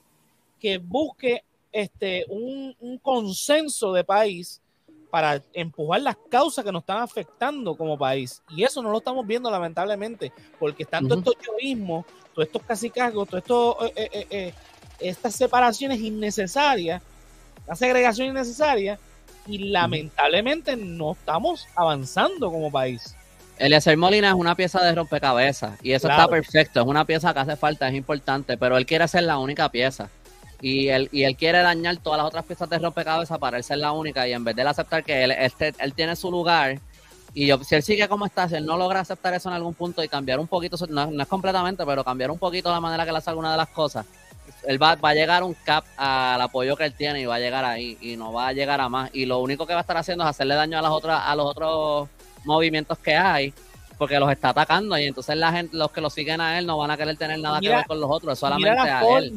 [0.60, 4.62] que busque este, un, un consenso de país
[5.16, 8.42] para empujar las causas que nos están afectando como país.
[8.50, 13.30] Y eso no lo estamos viendo lamentablemente, porque están todos estos yoísmos, todos estos casicazgos,
[13.30, 14.54] todas estos, eh, eh, eh,
[15.00, 17.02] estas separaciones innecesarias,
[17.66, 19.00] la segregación innecesaria,
[19.48, 23.16] y lamentablemente no estamos avanzando como país.
[23.58, 27.40] Eliezer Molina es una pieza de rompecabezas y eso está perfecto, es una pieza que
[27.40, 30.10] hace falta, es importante, pero él quiere ser la única pieza.
[30.68, 33.78] Y él, y él quiere dañar todas las otras piezas de rompecabezas para él ser
[33.78, 36.80] la única y en vez de aceptar que él, este, él tiene su lugar
[37.36, 40.04] y si él sigue como está, si él no logra aceptar eso en algún punto
[40.04, 43.20] y cambiar un poquito, no, es completamente, pero cambiar un poquito la manera que le
[43.20, 44.08] hace alguna de las cosas,
[44.66, 47.40] él va, va a llegar un cap al apoyo que él tiene y va a
[47.40, 49.12] llegar ahí y no va a llegar a más.
[49.14, 51.36] Y lo único que va a estar haciendo es hacerle daño a las otras, a
[51.36, 52.10] los otros
[52.44, 53.54] movimientos que hay
[54.00, 56.80] porque los está atacando y entonces la gente, los que lo siguen a él no
[56.80, 59.32] van a querer tener nada que ver con los otros, solamente a él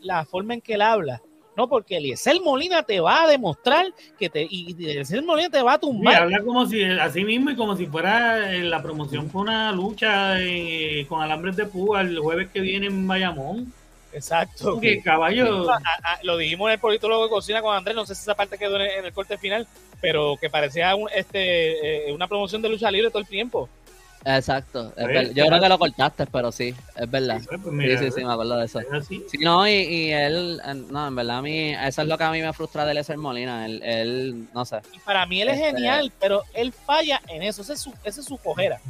[0.00, 1.22] la forma en que él habla.
[1.56, 4.46] No, porque Eliezer Molina te va a demostrar que te.
[4.48, 6.22] Y Eliezer Molina te va a tumbar.
[6.22, 10.40] habla como si, así mismo, y como si fuera eh, la promoción fue una lucha
[10.40, 13.72] eh, con alambres de púa el jueves que viene en Bayamón.
[14.12, 14.80] Exacto.
[14.80, 15.66] Que caballo.
[16.22, 18.76] Lo dijimos en el politólogo de cocina con Andrés, no sé si esa parte quedó
[18.80, 19.66] en el, corte final,
[20.00, 23.68] pero que parecía un, este, eh, una promoción de lucha libre todo el tiempo.
[24.24, 24.92] Exacto.
[25.34, 27.40] yo creo que lo cortaste, pero sí, es verdad.
[27.46, 28.80] Pues sí, sí, sí, me acuerdo de eso.
[29.06, 32.30] Sí, no, y, y, él, no, en verdad, a mí, eso es lo que a
[32.30, 33.66] mí me frustra de Eliezer Molina.
[33.66, 34.78] Él, él, no sé.
[34.92, 37.62] Y para mí él es este, genial, pero él falla en eso.
[37.62, 38.80] Esa es su, esa es su cojera.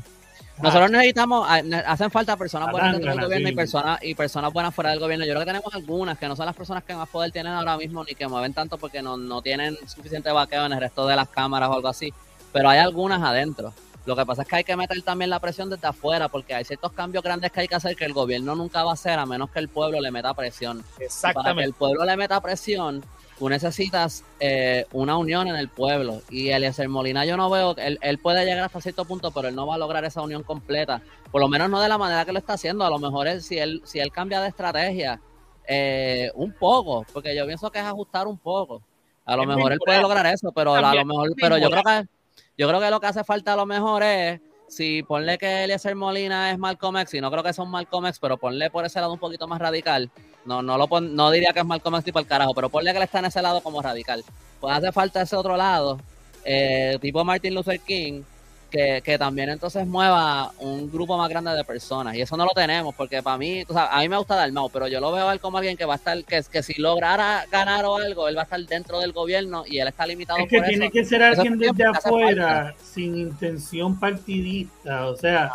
[0.60, 1.48] Nosotros necesitamos,
[1.86, 5.24] hacen falta personas buenas dentro del gobierno y personas, y personas buenas fuera del gobierno.
[5.24, 7.76] Yo creo que tenemos algunas que no son las personas que más poder tienen ahora
[7.76, 11.14] mismo ni que mueven tanto porque no, no tienen suficiente vaqueo en el resto de
[11.14, 12.12] las cámaras o algo así.
[12.52, 13.72] Pero hay algunas adentro.
[14.08, 16.64] Lo que pasa es que hay que meter también la presión desde afuera, porque hay
[16.64, 19.26] ciertos cambios grandes que hay que hacer que el gobierno nunca va a hacer a
[19.26, 20.82] menos que el pueblo le meta presión.
[20.98, 21.44] Exactamente.
[21.44, 23.04] Para que el pueblo le meta presión,
[23.38, 26.22] tú necesitas eh, una unión en el pueblo.
[26.30, 29.54] Y Eliezer Molina, yo no veo, él, él puede llegar hasta cierto punto, pero él
[29.54, 31.02] no va a lograr esa unión completa.
[31.30, 32.86] Por lo menos no de la manera que lo está haciendo.
[32.86, 35.20] A lo mejor él, si él, si él cambia de estrategia
[35.66, 38.80] eh, un poco, porque yo pienso que es ajustar un poco.
[39.26, 42.17] A lo mejor él puede lograr eso, pero a lo mejor, pero yo creo que
[42.58, 45.94] yo creo que lo que hace falta a lo mejor es, si ponle que Eliezer
[45.94, 49.00] Molina es Malcolm X, y no creo que son Malcolm X, pero ponle por ese
[49.00, 50.10] lado un poquito más radical.
[50.44, 52.96] No, no, lo no diría que es Malcolm X tipo el carajo, pero ponle que
[52.98, 54.24] él está en ese lado como radical.
[54.60, 56.00] Pues hace falta ese otro lado,
[56.44, 58.22] eh, tipo Martin Luther King,
[58.70, 62.14] que, también entonces mueva un grupo más grande de personas.
[62.14, 64.70] Y eso no lo tenemos, porque para mí, o sea, a mí me gusta Dalmau,
[64.70, 66.74] pero yo lo veo a él como alguien que va a estar, que, que si
[66.74, 70.38] lograra ganar o algo, él va a estar dentro del gobierno y él está limitado.
[70.38, 75.52] Es que tiene que ser alguien desde afuera, sin intención partidista, o sea,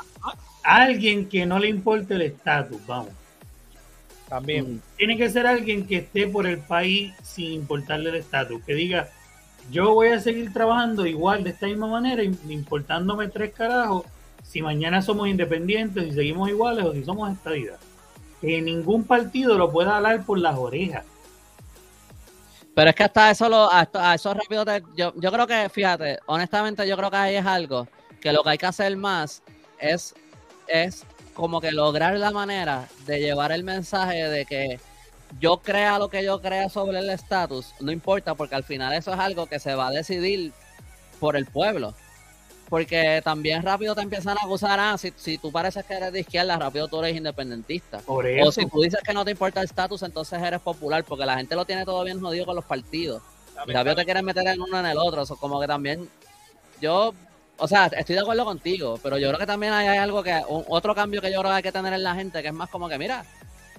[0.63, 3.11] alguien que no le importe el estatus, vamos.
[4.27, 4.81] También.
[4.97, 9.09] Tiene que ser alguien que esté por el país sin importarle el estatus, que diga,
[9.71, 14.05] yo voy a seguir trabajando igual de esta misma manera, importándome tres carajos,
[14.43, 17.79] si mañana somos independientes, si seguimos iguales o si somos estadidad.
[18.41, 21.05] Que ningún partido lo pueda hablar por las orejas.
[22.75, 24.65] Pero es que hasta eso, lo, a, eso rápido,
[24.95, 27.87] yo, yo creo que, fíjate, honestamente yo creo que ahí es algo
[28.19, 29.43] que lo que hay que hacer más
[29.79, 30.15] es,
[30.67, 34.79] es como que lograr la manera de llevar el mensaje de que
[35.39, 39.13] yo crea lo que yo crea sobre el estatus, no importa, porque al final eso
[39.13, 40.51] es algo que se va a decidir
[41.19, 41.93] por el pueblo.
[42.69, 46.21] Porque también rápido te empiezan a acusar, ah, si, si tú pareces que eres de
[46.21, 48.01] izquierda, rápido tú eres independentista.
[48.07, 51.37] O si tú dices que no te importa el estatus, entonces eres popular, porque la
[51.37, 53.21] gente lo tiene todo bien jodido con los partidos.
[53.67, 55.21] Y rápido te quieres meter en uno en el otro.
[55.21, 56.09] Eso como que también,
[56.81, 57.13] yo,
[57.57, 60.95] o sea, estoy de acuerdo contigo, pero yo creo que también hay, algo que, otro
[60.95, 62.89] cambio que yo creo que hay que tener en la gente, que es más como
[62.89, 63.23] que, mira,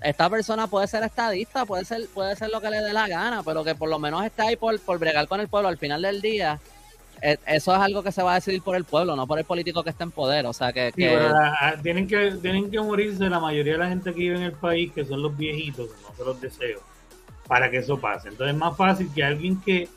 [0.05, 3.43] esta persona puede ser estadista, puede ser, puede ser lo que le dé la gana,
[3.43, 6.02] pero que por lo menos está ahí por, por bregar con el pueblo al final
[6.02, 6.60] del día
[7.26, 9.47] eh, eso es algo que se va a decidir por el pueblo, no por el
[9.47, 10.44] político que está en poder.
[10.44, 10.93] O sea que,
[11.82, 14.93] tienen que tienen que morirse la mayoría de la gente que vive en el país,
[14.93, 16.81] que son los viejitos, que no se los deseo,
[17.47, 18.28] para que eso pase.
[18.28, 19.89] Entonces es más fácil que alguien que,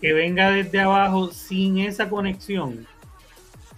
[0.00, 2.86] que venga desde abajo sin esa conexión,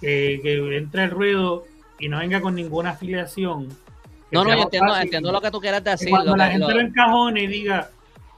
[0.01, 1.64] que, que entre el ruedo
[1.98, 3.68] y no venga con ninguna afiliación.
[4.37, 6.11] No, no, yo entiendo, entiendo lo que tú quieres decir.
[6.11, 7.91] Cuando la gente lo encajone y diga,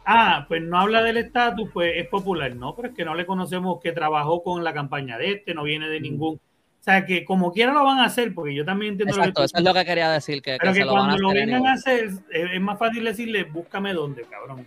[0.04, 2.54] ah, pues no habla del estatus, pues es popular.
[2.56, 5.62] No, pero es que no le conocemos que trabajó con la campaña de este, no
[5.64, 6.36] viene de ningún.
[6.36, 9.58] O sea, que como quiera lo van a hacer, porque yo también entiendo Exacto, eso
[9.58, 10.40] es lo que quería decir.
[10.40, 14.64] Que, pero que, cuando lo, vengan a hacer, es, más fácil decirle, búscame dónde, cabrón.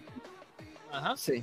[0.92, 1.42] Ajá, sí.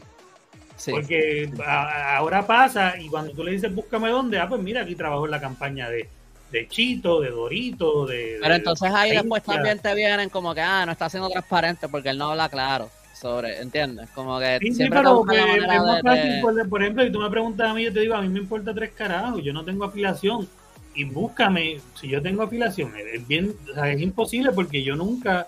[0.77, 0.93] sí.
[0.93, 5.25] Porque ahora pasa, y cuando tú le dices, búscame dónde, ah, pues mira, aquí trabajo
[5.25, 6.09] en la campaña de,
[6.51, 8.39] de Chito, de Dorito, de...
[8.41, 12.11] Pero entonces ahí después también te vienen como que, ah, no está siendo transparente porque
[12.11, 14.09] él no habla claro sobre, ¿entiendes?
[14.11, 17.85] Como que siempre pero es más fácil, por, ejemplo, si tú me preguntas a mí,
[17.85, 20.49] yo te digo, a mí me importa tres carajos, yo no tengo afiliación.
[20.95, 25.47] Y búscame, si yo tengo afiliación, es bien, o sea, es imposible porque yo nunca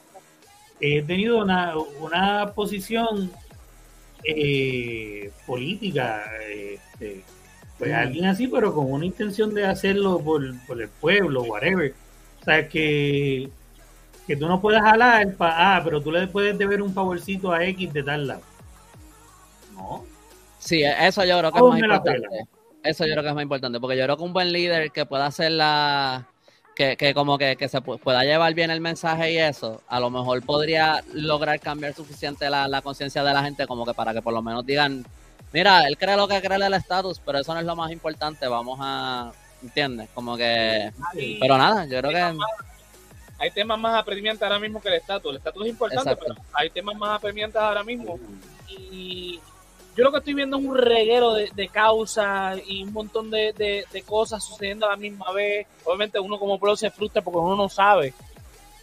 [0.80, 3.30] he tenido una, una posición
[4.24, 7.24] eh, política, este,
[7.80, 11.92] pues alguien así, pero con una intención de hacerlo por, por el pueblo, whatever.
[12.40, 13.50] O sea, que
[14.30, 17.64] que tú no puedes jalar para, ah, pero tú le puedes deber un favorcito a
[17.64, 18.42] X de tal lado.
[19.74, 20.04] No.
[20.60, 22.28] Sí, eso yo creo que es más importante.
[22.84, 25.04] Eso yo creo que es más importante, porque yo creo que un buen líder que
[25.04, 26.28] pueda hacer la...
[26.76, 30.10] Que, que como que, que, se pueda llevar bien el mensaje y eso, a lo
[30.10, 34.22] mejor podría lograr cambiar suficiente la, la conciencia de la gente como que para que
[34.22, 35.04] por lo menos digan,
[35.52, 38.46] mira, él cree lo que cree el estatus, pero eso no es lo más importante,
[38.46, 39.32] vamos a,
[39.62, 40.08] ¿entiendes?
[40.14, 40.92] Como que...
[41.40, 42.38] Pero nada, yo creo que
[43.40, 45.30] hay temas más apremiantes ahora mismo que el estatus.
[45.30, 48.20] El estatus es importante, pero hay temas más apremiantes ahora mismo.
[48.68, 49.40] Y
[49.96, 54.44] yo lo que estoy viendo es un reguero de, causas y un montón de, cosas
[54.44, 55.66] sucediendo a la misma vez.
[55.84, 58.12] Obviamente uno como pueblo se frustra porque uno no sabe.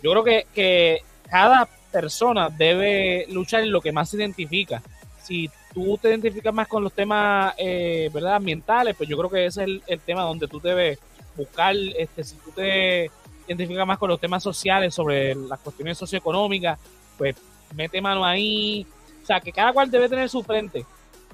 [0.01, 4.81] Yo creo que, que cada persona debe luchar en lo que más se identifica.
[5.21, 8.37] Si tú te identificas más con los temas eh, ¿verdad?
[8.37, 10.97] ambientales, pues yo creo que ese es el, el tema donde tú debes
[11.35, 13.11] buscar, este, si tú te
[13.47, 16.79] identifica más con los temas sociales, sobre las cuestiones socioeconómicas,
[17.15, 17.35] pues
[17.75, 18.87] mete mano ahí.
[19.21, 20.83] O sea, que cada cual debe tener su frente.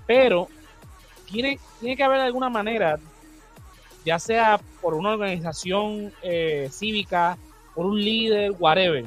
[0.05, 0.49] Pero
[1.31, 2.99] tiene, tiene que haber alguna manera,
[4.03, 7.37] ya sea por una organización eh, cívica,
[7.73, 9.05] por un líder, whatever,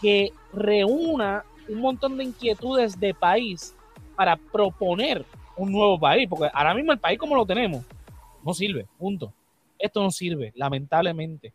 [0.00, 3.74] que reúna un montón de inquietudes de país
[4.14, 5.24] para proponer
[5.56, 7.84] un nuevo país, porque ahora mismo el país como lo tenemos
[8.44, 9.32] no sirve, punto.
[9.78, 11.52] Esto no sirve, lamentablemente.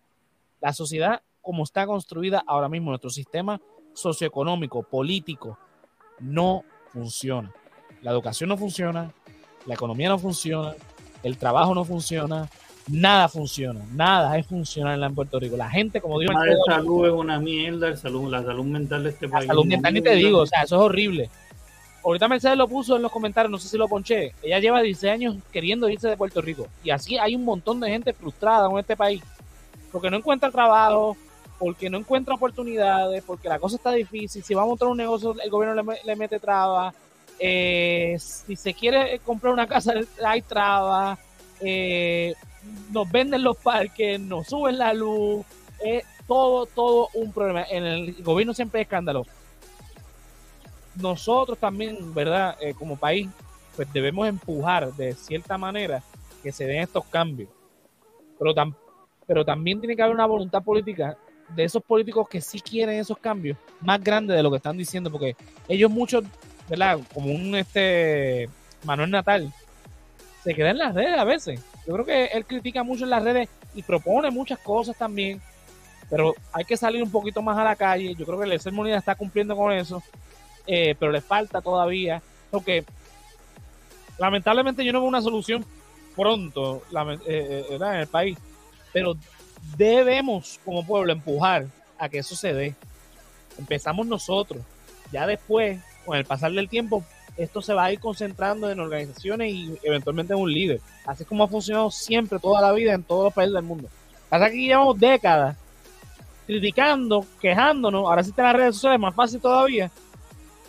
[0.59, 3.61] La sociedad como está construida ahora mismo, nuestro sistema
[3.93, 5.57] socioeconómico, político,
[6.19, 7.51] no funciona.
[8.01, 9.11] La educación no funciona,
[9.65, 10.75] la economía no funciona,
[11.23, 12.49] el trabajo no funciona,
[12.87, 15.57] nada funciona, nada es funcional en Puerto Rico.
[15.57, 19.27] La gente, como digo, la salud es una mierda, salud, la salud mental de este
[19.27, 19.47] país.
[19.47, 21.29] La salud mental ni te digo, o sea, eso es horrible.
[22.03, 24.33] Ahorita Mercedes lo puso en los comentarios, no sé si lo ponché.
[24.41, 26.67] Ella lleva 16 años queriendo irse de Puerto Rico.
[26.83, 29.21] Y así hay un montón de gente frustrada en este país
[29.91, 31.17] porque no encuentra trabajo,
[31.57, 34.43] porque no encuentra oportunidades, porque la cosa está difícil.
[34.43, 36.95] Si va a montar un negocio, el gobierno le, mete trabas.
[37.39, 39.93] Eh, si se quiere comprar una casa,
[40.25, 41.19] hay trabas.
[41.61, 42.33] Eh,
[42.91, 45.45] nos venden los parques, nos suben la luz.
[45.83, 47.63] Es todo, todo un problema.
[47.69, 49.25] En el gobierno siempre hay escándalo.
[51.01, 52.57] Nosotros también, ¿verdad?
[52.59, 53.29] Eh, como país,
[53.75, 56.03] pues debemos empujar de cierta manera
[56.43, 57.49] que se den estos cambios.
[58.37, 58.89] Pero tampoco
[59.29, 61.15] pero también tiene que haber una voluntad política
[61.55, 65.11] de esos políticos que sí quieren esos cambios más grandes de lo que están diciendo,
[65.11, 65.35] porque
[65.67, 66.23] ellos muchos,
[66.67, 66.99] ¿verdad?
[67.13, 68.49] Como un este
[68.85, 69.53] Manuel Natal,
[70.43, 71.61] se queda en las redes a veces.
[71.85, 75.39] Yo creo que él critica mucho en las redes y propone muchas cosas también,
[76.09, 78.15] pero hay que salir un poquito más a la calle.
[78.15, 80.01] Yo creo que el Moneda está cumpliendo con eso,
[80.71, 82.21] eh, pero le falta todavía.
[82.51, 82.85] Porque
[84.19, 85.65] lamentablemente yo no veo una solución
[86.15, 86.83] pronto
[87.25, 88.37] eh, eh, en el país,
[88.93, 89.15] pero
[89.77, 91.65] debemos como pueblo empujar
[91.97, 92.75] a que eso se dé.
[93.57, 94.61] Empezamos nosotros,
[95.11, 97.03] ya después, con el pasar del tiempo,
[97.35, 100.81] esto se va a ir concentrando en organizaciones y eventualmente en un líder.
[101.05, 103.89] Así es como ha funcionado siempre, toda la vida, en todos los países del mundo.
[104.29, 105.57] Pasa que llevamos décadas
[106.45, 109.91] criticando, quejándonos, ahora sí están las redes sociales, más fácil todavía,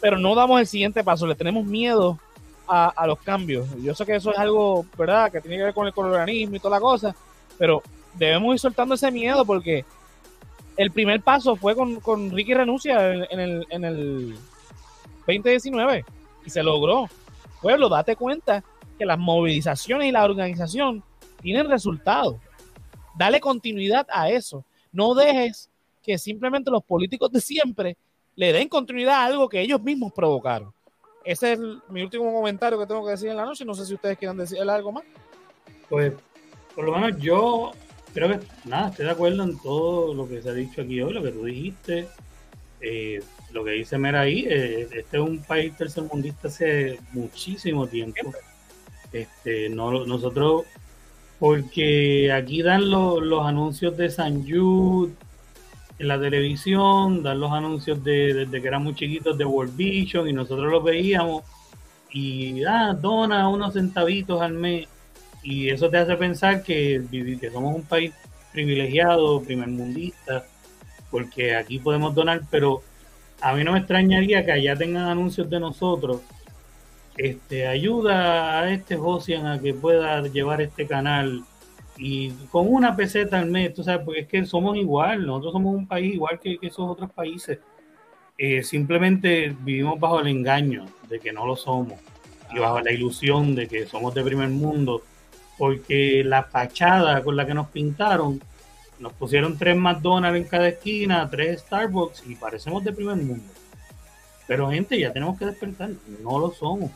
[0.01, 2.19] pero no damos el siguiente paso, le tenemos miedo
[2.67, 3.67] a, los cambios.
[3.83, 6.61] Yo sé que eso es algo, ¿verdad?, que tiene que ver con el organismo y
[6.61, 7.15] toda la cosa,
[7.59, 7.83] pero
[8.15, 9.85] debemos ir soltando ese miedo porque
[10.77, 14.37] el primer paso fue con, con Ricky Renuncia en, el, en el
[15.27, 16.05] 2019
[16.47, 17.09] y se logró.
[17.61, 18.63] Pueblo, date cuenta
[18.97, 21.03] que las movilizaciones y la organización
[21.43, 22.37] tienen resultados.
[23.17, 24.65] Dale continuidad a eso.
[24.93, 25.69] No dejes
[26.03, 27.97] que simplemente los políticos de siempre
[28.41, 30.73] le den continuidad a algo que ellos mismos provocaron.
[31.23, 31.59] Ese es
[31.91, 33.67] mi último comentario que tengo que decir en la noche.
[33.67, 35.05] No sé si ustedes quieran decir algo más.
[35.91, 36.15] Pues,
[36.75, 37.73] por lo menos yo
[38.15, 41.13] creo que, nada, estoy de acuerdo en todo lo que se ha dicho aquí hoy,
[41.13, 42.09] lo que tú dijiste.
[42.81, 43.23] Eh,
[43.53, 48.33] lo que dice Mera ahí, eh, este es un país tercermundista hace muchísimo tiempo.
[49.13, 50.65] Este, no, nosotros,
[51.39, 55.13] porque aquí dan los anuncios de San Jude
[56.01, 60.33] en la televisión, dan los anuncios de, desde que éramos chiquitos de World Vision y
[60.33, 61.45] nosotros los veíamos.
[62.11, 64.89] Y ah, dona unos centavitos al mes.
[65.43, 67.03] Y eso te hace pensar que,
[67.39, 68.15] que somos un país
[68.51, 70.47] privilegiado, primermundista,
[71.11, 72.83] porque aquí podemos donar, pero
[73.43, 76.23] a mí no me extrañaría que allá tengan anuncios de nosotros.
[77.15, 81.45] Este, ayuda a este Josian a que pueda llevar este canal
[82.03, 85.77] y con una peseta al mes, tú sabes, porque es que somos igual, nosotros somos
[85.77, 87.59] un país igual que, esos otros países.
[88.39, 91.99] Eh, simplemente vivimos bajo el engaño de que no lo somos
[92.55, 95.03] y bajo la ilusión de que somos de primer mundo,
[95.59, 98.41] porque la fachada con la que nos pintaron,
[98.99, 103.53] nos pusieron tres McDonald's en cada esquina, tres Starbucks y parecemos de primer mundo.
[104.47, 105.91] Pero gente, ya tenemos que despertar,
[106.23, 106.91] no lo somos,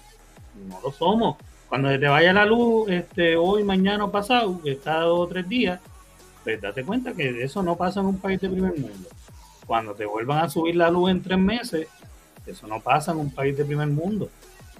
[0.66, 1.36] no lo somos
[1.68, 5.48] cuando te vaya la luz, este, hoy, mañana o pasado, que está dos o tres
[5.48, 5.80] días,
[6.42, 9.08] pues date cuenta que eso no pasa en un país de primer mundo.
[9.66, 11.88] Cuando te vuelvan a subir la luz en tres meses,
[12.46, 14.28] eso no pasa en un país de primer mundo.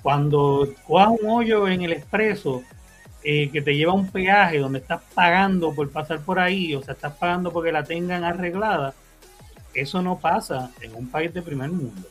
[0.03, 2.63] Cuando cojas un hoyo en el expreso
[3.23, 6.83] eh, que te lleva a un peaje donde estás pagando por pasar por ahí, o
[6.83, 8.93] sea, estás pagando porque la tengan arreglada,
[9.73, 12.07] eso no pasa en un país de primer mundo.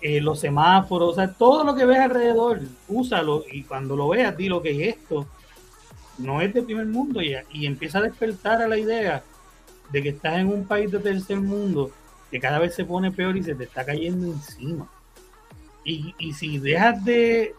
[0.00, 4.36] Eh, los semáforos, o sea, todo lo que ves alrededor, úsalo y cuando lo veas,
[4.36, 5.26] di lo que es esto.
[6.18, 9.24] No es de primer mundo y, y empieza a despertar a la idea
[9.90, 11.90] de que estás en un país de tercer mundo
[12.30, 14.88] que cada vez se pone peor y se te está cayendo encima.
[15.84, 17.54] Y, y si dejas de,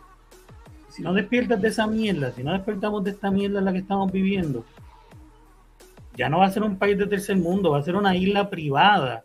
[0.90, 3.80] si no despiertas de esa mierda, si no despertamos de esta mierda en la que
[3.80, 4.64] estamos viviendo,
[6.16, 8.50] ya no va a ser un país de tercer mundo, va a ser una isla
[8.50, 9.24] privada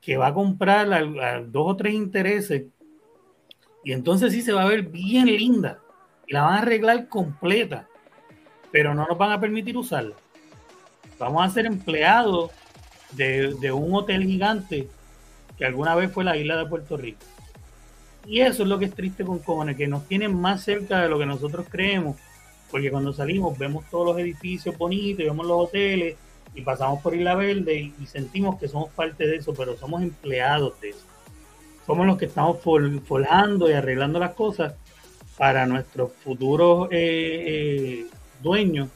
[0.00, 2.64] que va a comprar a, dos o tres intereses
[3.84, 5.78] y entonces sí se va a ver bien linda
[6.26, 7.88] y la van a arreglar completa,
[8.70, 10.14] pero no nos van a permitir usarla.
[11.18, 12.50] Vamos a ser empleados
[13.12, 14.88] de, un hotel gigante
[15.58, 17.20] que alguna vez fue la isla de Puerto Rico.
[18.26, 21.08] Y eso es lo que es triste con Cojones, que nos tienen más cerca de
[21.08, 22.16] lo que nosotros creemos,
[22.70, 26.16] porque cuando salimos vemos todos los edificios bonitos, vemos los hoteles,
[26.54, 30.80] y pasamos por Isla Verde y, sentimos que somos parte de eso, pero somos empleados
[30.80, 31.06] de eso.
[31.86, 34.74] Somos los que estamos forjando y arreglando las cosas
[35.36, 38.06] para nuestros futuros eh, eh,
[38.42, 38.88] dueños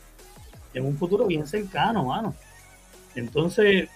[0.74, 2.34] en un futuro bien cercano, mano.
[3.14, 3.88] Entonces,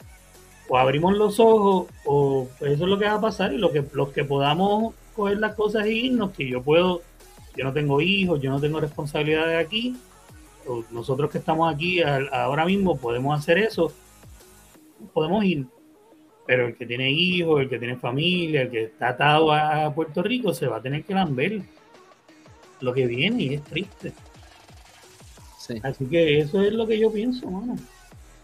[0.68, 3.84] o abrimos los ojos, o eso es lo que va a pasar, y lo que,
[3.92, 7.02] los que podamos coger las cosas y irnos, que yo puedo,
[7.56, 9.96] yo no tengo hijos, yo no tengo responsabilidades aquí,
[10.90, 13.92] nosotros que estamos aquí ahora mismo podemos hacer eso,
[15.12, 15.66] podemos ir.
[16.46, 20.22] Pero el que tiene hijos, el que tiene familia, el que está atado a Puerto
[20.22, 21.60] Rico, se va a tener que lamber
[22.80, 24.12] lo que viene y es triste.
[25.82, 27.76] Así que eso es lo que yo pienso, mano.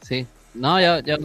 [0.03, 0.27] Sí.
[0.53, 1.17] No, yo, yo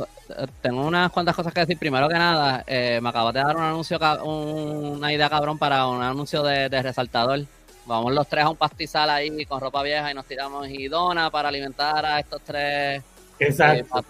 [0.62, 1.78] tengo unas cuantas cosas que decir.
[1.78, 6.02] Primero que nada, eh, me acabo de dar un anuncio, una idea cabrón para un
[6.02, 7.46] anuncio de, de resaltador
[7.90, 11.30] vamos los tres a un pastizal ahí con ropa vieja y nos tiramos y dona
[11.30, 13.04] para alimentar a estos tres.
[13.42, 14.04] Exacto.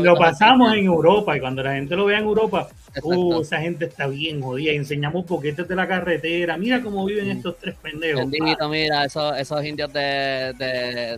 [0.00, 2.66] lo pasamos en Europa y cuando la gente lo vea en Europa,
[3.02, 4.72] uh, esa gente está bien jodida.
[4.72, 6.56] enseñamos poquetes de la carretera.
[6.56, 7.32] Mira cómo viven mm.
[7.32, 8.26] estos tres pendejos.
[8.70, 10.54] mira, esos, esos indios de,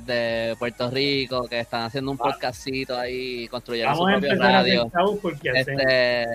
[0.05, 4.91] de, Puerto Rico que están haciendo un podcastito ahí, construyendo su propio radio.
[5.23, 6.27] Porque este,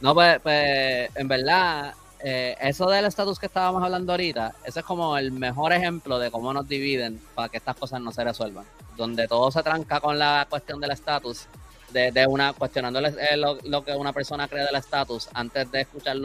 [0.00, 1.92] no, pues, pues, en verdad,
[2.28, 6.32] eh, eso del estatus que estábamos hablando ahorita, ese es como el mejor ejemplo de
[6.32, 8.64] cómo nos dividen para que estas cosas no se resuelvan.
[8.96, 11.46] Donde todo se tranca con la cuestión del estatus,
[11.92, 16.16] de, una cuestionando eh, lo, que una persona cree del estatus antes de escuchar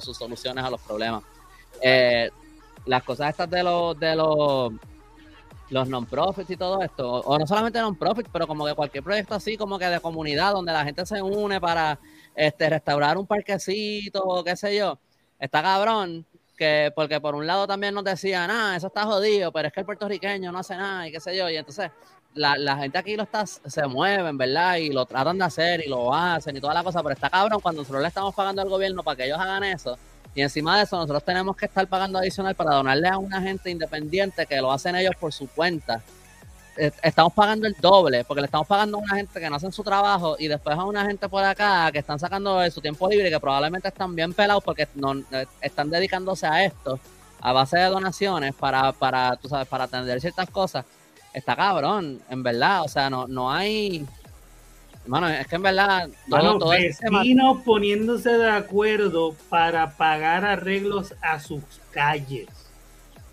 [0.00, 1.24] sus soluciones a los problemas.
[1.82, 2.30] Eh,
[2.84, 4.72] las cosas estas de los de los
[5.70, 9.56] los non-profits y todo esto, o no solamente non-profits, pero como que cualquier proyecto así
[9.56, 11.98] como que de comunidad donde la gente se une para
[12.36, 15.00] este restaurar un parquecito o qué sé yo,
[15.38, 16.24] está cabrón
[16.56, 19.80] que porque por un lado también nos decían, ah, eso está jodido, pero es que
[19.80, 21.90] el puertorriqueño no hace nada y qué sé yo, y entonces
[22.34, 24.76] la, la gente aquí lo está, se mueven, ¿verdad?
[24.76, 27.60] Y lo tratan de hacer y lo hacen y toda la cosa, pero está cabrón
[27.60, 29.98] cuando nosotros le estamos pagando al gobierno para que ellos hagan eso
[30.36, 33.70] y encima de eso, nosotros tenemos que estar pagando adicional para donarle a una gente
[33.70, 36.02] independiente que lo hacen ellos por su cuenta.
[36.76, 39.82] Estamos pagando el doble, porque le estamos pagando a una gente que no hacen su
[39.82, 43.30] trabajo y después a una gente por acá que están sacando de su tiempo libre
[43.30, 47.00] que probablemente están bien pelados porque no, eh, están dedicándose a esto
[47.40, 50.84] a base de donaciones para, para, tú sabes, para atender ciertas cosas.
[51.32, 52.82] Está cabrón, en verdad.
[52.82, 54.06] O sea, no, no hay
[55.06, 56.08] bueno, es que en verdad.
[56.28, 61.62] Todo, vecinos poniéndose de acuerdo para pagar arreglos a sus
[61.92, 62.48] calles.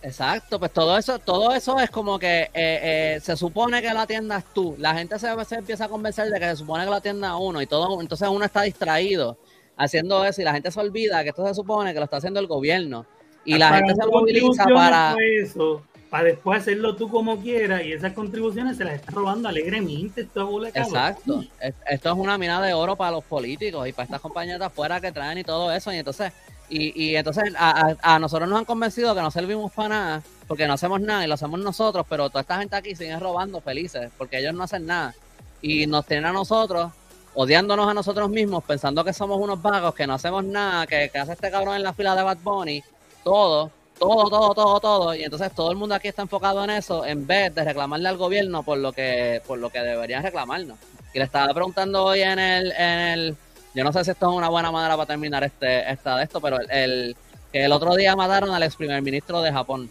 [0.03, 4.01] Exacto, pues todo eso, todo eso es como que eh, eh, se supone que la
[4.01, 4.75] atiendas tú.
[4.77, 7.61] La gente se, se, empieza a convencer de que se supone que la atienda uno
[7.61, 9.38] y todo, entonces uno está distraído
[9.77, 12.39] haciendo eso y la gente se olvida que esto se supone que lo está haciendo
[12.39, 13.05] el gobierno
[13.45, 15.81] y la gente se moviliza para eso
[16.13, 20.21] para después hacerlo tú como quieras y esas contribuciones se las está robando alegremente.
[20.21, 21.43] Esto es Exacto.
[21.59, 25.01] Esto es una mina de oro para los políticos y para estas compañías de afuera
[25.01, 25.91] que traen y todo eso.
[25.91, 26.31] Y entonces,
[26.73, 30.73] y, y entonces a, nosotros nos han convencido que no servimos para nada porque no
[30.73, 34.39] hacemos nada y lo hacemos nosotros, pero toda esta gente aquí sigue robando felices porque
[34.39, 35.13] ellos no hacen nada.
[35.61, 36.91] Y nos tienen a nosotros
[37.35, 41.17] odiándonos a nosotros mismos, pensando que somos unos vagos, que no hacemos nada, que, que
[41.17, 42.83] hace este cabrón en la fila de Bad Bunny,
[43.23, 45.15] todo todo, todo, todo, todo.
[45.15, 48.17] Y entonces todo el mundo aquí está enfocado en eso en vez de reclamarle al
[48.17, 50.77] gobierno por lo que, por lo que deberían reclamarnos.
[51.13, 53.37] Y le estaba preguntando hoy en el,
[53.73, 56.39] yo no sé si esto es una buena manera para terminar este, esta de esto,
[56.39, 57.15] pero el,
[57.51, 59.89] que el otro día mataron al ex primer ministro de Japón.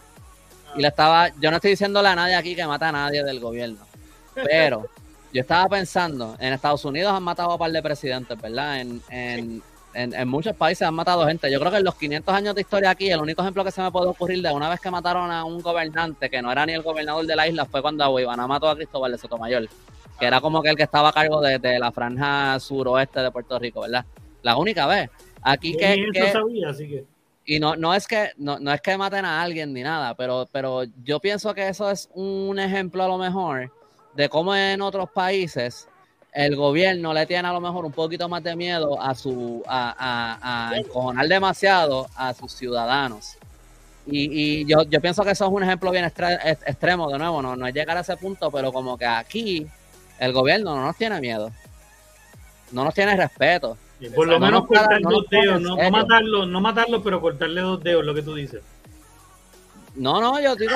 [0.77, 3.41] Y le estaba, yo no estoy diciéndole a nadie aquí que mata a nadie del
[3.41, 3.81] gobierno,
[4.35, 4.89] pero
[5.33, 8.81] yo estaba pensando, en Estados Unidos han matado a un par de presidentes, ¿verdad?
[8.81, 9.63] En, en,
[9.95, 11.51] en, muchos países han matado gente.
[11.51, 13.83] Yo creo que en los 500 años de historia aquí, el único ejemplo que se
[13.83, 16.73] me puede ocurrir de una vez que mataron a un gobernante que no era ni
[16.73, 19.69] el gobernador de la isla fue cuando Ivana mató a Cristóbal de Sotomayor,
[20.23, 23.59] que era como que el que estaba a cargo de, la franja suroeste de Puerto
[23.59, 24.05] Rico, ¿verdad?
[24.43, 25.11] La única vez.
[25.43, 25.97] Aquí que,
[27.45, 30.49] Y no, no es que no, no es que maten a alguien ni nada, pero,
[30.53, 33.73] pero yo pienso que eso es un ejemplo a lo mejor
[34.15, 35.89] de cómo en otros países
[36.33, 40.71] el gobierno le tiene a lo mejor un poquito más de miedo a su a,
[40.71, 43.39] a, encojonar demasiado a sus ciudadanos.
[44.07, 47.67] Y, yo, yo, pienso que eso es un ejemplo bien extremo, de nuevo, no, no
[47.67, 49.67] es llegar a ese punto, pero como que aquí
[50.19, 51.51] el gobierno no nos tiene miedo,
[52.73, 53.77] no nos tiene respeto.
[54.15, 58.15] por lo menos cortar dos dedos, no, matarlo, no matarlo, pero cortarle dos dedos, lo
[58.15, 58.63] que tú dices.
[59.95, 60.73] No, no, yo digo,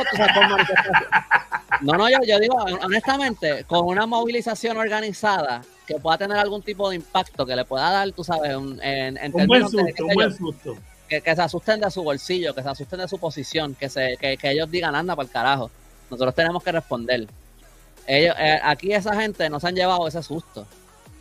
[1.80, 6.90] No, no, yo, yo, digo, honestamente, con una movilización organizada que pueda tener algún tipo
[6.90, 10.14] de impacto, que le pueda dar, tú sabes, un, en, en un buen susto, un
[10.14, 10.76] buen susto.
[11.08, 14.38] Que, se asusten de su bolsillo, que se asusten de su posición, que, se, que,
[14.42, 15.70] ellos digan, anda para el carajo.
[16.10, 17.26] Nosotros tenemos que responder.
[18.06, 20.66] Ellos, eh, aquí esa gente nos han llevado ese susto.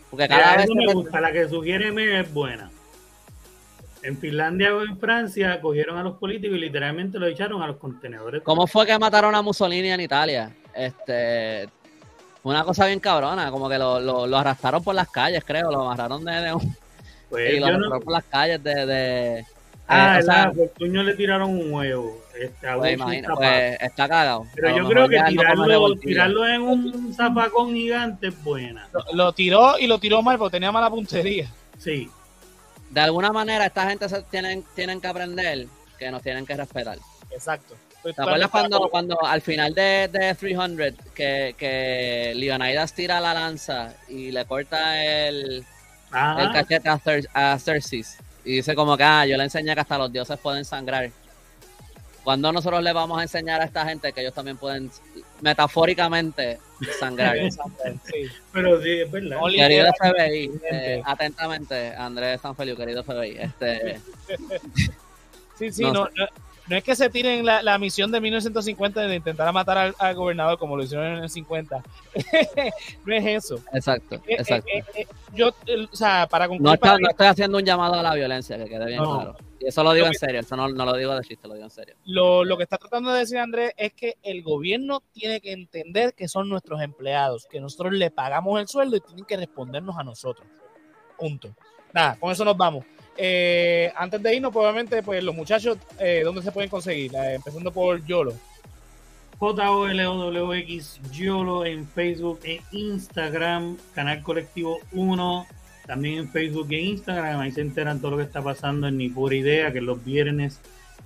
[0.09, 0.67] Porque cada vez.
[0.73, 2.69] me gusta, la que sugiere es buena.
[4.03, 7.77] En Finlandia o en Francia cogieron a los políticos y literalmente lo echaron a los
[7.77, 8.43] contenedores.
[8.43, 10.51] ¿Cómo fue que mataron a Mussolini en Italia?
[10.75, 11.67] Este,
[12.43, 16.23] una cosa bien cabrona, como que lo, lo, arrastraron por las calles, creo, lo amarraron
[16.23, 16.75] de, un...
[17.29, 18.85] Pues y lo arrastraron por las calles de...
[18.85, 19.45] de
[19.87, 22.21] ah, eh, por puño le tiraron un huevo.
[22.39, 22.99] Este, pues,
[23.35, 24.45] pues, está cagado.
[24.55, 28.89] Pero yo creo que tirarlo, tirarlo, en un zapacón gigante es buena.
[28.91, 31.49] Lo, lo, tiró y lo tiró mal porque tenía mala puntería.
[31.77, 32.09] Sí
[32.95, 35.67] de alguna manera esta gente se tienen, tienen que aprender
[35.99, 36.97] que nos tienen que respetar.
[37.29, 37.75] Exacto.
[38.01, 43.95] ¿Te acuerdas cuando, cuando al final de, de 300 que, que Leonidas tira la lanza
[44.07, 45.65] y le corta el,
[46.13, 46.87] el cachete
[47.33, 48.05] a, Cersei
[48.45, 51.11] y dice como que ah, yo le enseñé que hasta los dioses pueden sangrar?
[52.25, 54.89] cuando nosotros le vamos a enseñar a esta gente que ellos también pueden
[55.41, 56.57] metafóricamente
[56.99, 57.37] sangrar?
[58.51, 59.37] Pero sí, es verdad.
[59.47, 63.37] Querido FBI, eh, atentamente, Andrés Sanfelio, querido FBI.
[63.37, 64.01] Este...
[65.59, 66.09] sí, sí, no, no,
[66.69, 70.83] es que se tiren la, misión de 1950 de intentar matar al, gobernador como lo
[70.83, 71.83] hicieron en el 50.
[73.05, 73.61] no es eso.
[73.71, 74.69] Exacto, eh, eh, exacto.
[75.33, 76.79] yo, o sea, para concluir.
[76.81, 79.35] No, estoy haciendo un llamado a la violencia, que quede bien claro.
[79.59, 81.65] Y eso lo digo en serio, eso no, no, lo digo de chiste, lo digo
[81.65, 81.95] en serio.
[82.05, 86.13] Lo, lo que está tratando de decir Andrés es que el gobierno tiene que entender
[86.13, 90.03] que son nuestros empleados, que nosotros le pagamos el sueldo y tienen que respondernos a
[90.03, 90.47] nosotros.
[91.17, 91.55] Punto.
[91.93, 92.83] Nada, con eso nos vamos.
[93.17, 97.13] Eh, antes de irnos, probablemente, pues los muchachos, eh, ¿dónde se pueden conseguir?
[97.15, 98.33] Eh, empezando por Yolo.
[99.37, 105.45] J-O-L-O-W-X Yolo en Facebook e Instagram, Canal Colectivo 1,
[105.85, 109.09] también en Facebook e Instagram, ahí se enteran todo lo que está pasando en Ni
[109.09, 110.61] Pura Idea, que los viernes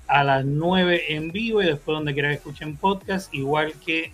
[0.07, 4.11] a las 9 en vivo y después donde quiera que escuchen podcast, igual que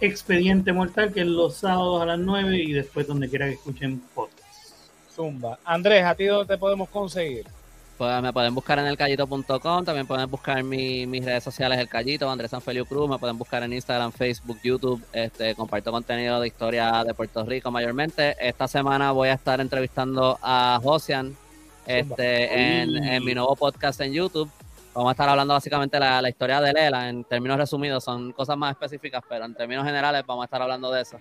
[0.00, 4.00] Expediente Mortal, que es los sábados a las 9 y después donde quiera que escuchen
[4.14, 4.37] podcast.
[5.18, 5.58] Zumba.
[5.64, 7.44] Andrés, ¿a ti dónde te podemos conseguir?
[7.98, 12.52] Pues me pueden buscar en elcallito.com, también pueden buscar mis redes sociales El Callito, Andrés
[12.52, 17.12] Sanfelio Cruz, me pueden buscar en Instagram, Facebook, YouTube, este, comparto contenido de historia de
[17.14, 18.36] Puerto Rico mayormente.
[18.38, 21.36] Esta semana voy a estar entrevistando a Josian
[21.84, 24.48] este, en, mi nuevo podcast en YouTube.
[24.94, 28.30] Vamos a estar hablando básicamente de la, la historia de Lela, en términos resumidos, son
[28.30, 31.18] cosas más específicas, pero en términos generales vamos a estar hablando de eso.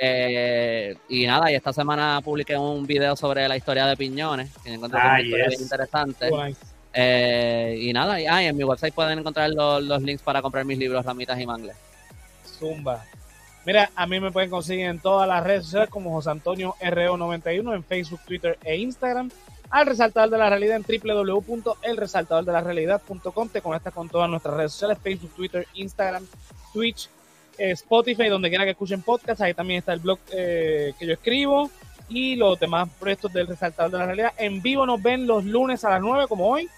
[0.00, 4.78] Eh, y nada, y esta semana publiqué un video sobre la historia de Piñones, que
[4.92, 5.18] ah,
[5.58, 6.30] interesante.
[6.94, 10.78] Eh, y nada, y, ah, en mi website pueden encontrar los, links para comprar mis
[10.78, 11.76] libros, Ramitas y Mangles.
[12.58, 13.04] Zumba.
[13.66, 17.74] Mira, a mí me pueden conseguir en todas las redes sociales como José Antonio RO91
[17.74, 19.30] en Facebook, Twitter e Instagram.
[19.70, 23.48] Al resaltador de la realidad en www.elresaltadordelarrealidad.com.
[23.50, 26.26] Te conectas con todas nuestras redes sociales: Facebook, Twitter, Instagram,
[26.72, 27.10] Twitch
[27.58, 31.70] Spotify, donde quiera que escuchen podcast, ahí también está el blog eh, que yo escribo
[32.08, 34.32] y los demás proyectos del Resaltador de la Realidad.
[34.38, 36.68] En vivo nos ven los lunes a las 9, como hoy,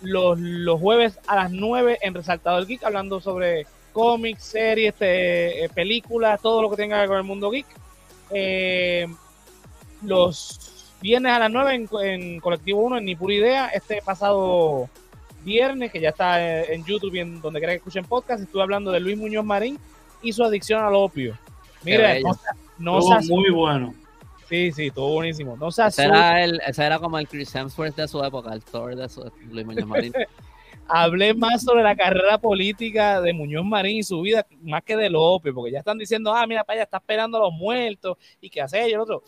[0.00, 6.40] los, los jueves a las 9 en Resaltador Geek, hablando sobre cómics, series, eh, películas,
[6.40, 7.66] todo lo que tenga que ver con el mundo geek.
[8.30, 9.06] Eh,
[10.02, 14.88] los viernes a las 9 en, en, Colectivo 1, en Ni Pura Idea, este pasado
[15.44, 18.90] viernes, que ya está en YouTube y en donde quiera que escuchen podcast, estuve hablando
[18.90, 19.78] de Luis Muñoz Marín,
[20.22, 21.36] y su adicción al opio.
[21.84, 22.14] Mira,
[22.78, 23.94] no, muy bueno.
[24.48, 25.56] Sí, sí, todo buenísimo.
[25.56, 28.94] No ese, era el, ese era como el Chris Hemsworth de su época, el Thor
[28.94, 30.12] de su Luis Muñoz Marín.
[30.88, 35.14] Hablé más sobre la carrera política de Muñoz Marín y su vida, más que del
[35.16, 38.50] opio, porque ya están diciendo, ah, mira, para allá está esperando a los muertos y
[38.50, 39.22] qué hace y el otro.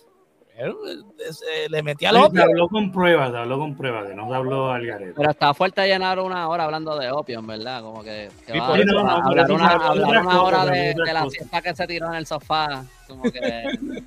[0.56, 2.44] Eh, le metí al opio.
[2.44, 5.12] habló con pruebas, habló con pruebas, no se habló al garete.
[5.16, 8.28] Pero está fuerte llenar una hora hablando de opio, en verdad, como que,
[8.60, 13.40] hablar, una, hora de, la siesta que se tiró en el sofá, como que...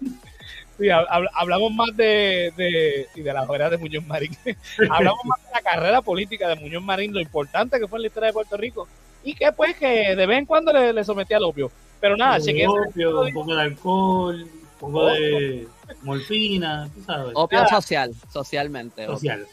[0.80, 4.30] Sí, hablamos más de, de, y de la carrera de Muñoz Marín.
[4.92, 8.08] hablamos más de la carrera política de Muñoz Marín, lo importante que fue en la
[8.10, 8.88] historia de Puerto Rico.
[9.24, 11.72] Y que pues que de vez en cuando le, le sometía al opio.
[12.00, 12.68] Pero nada, chequeé.
[12.68, 15.68] Opio, un poco de alcohol, un poco de
[16.04, 17.32] morfina, tú sabes.
[17.36, 19.06] Opio social, socialmente.
[19.06, 19.46] Social,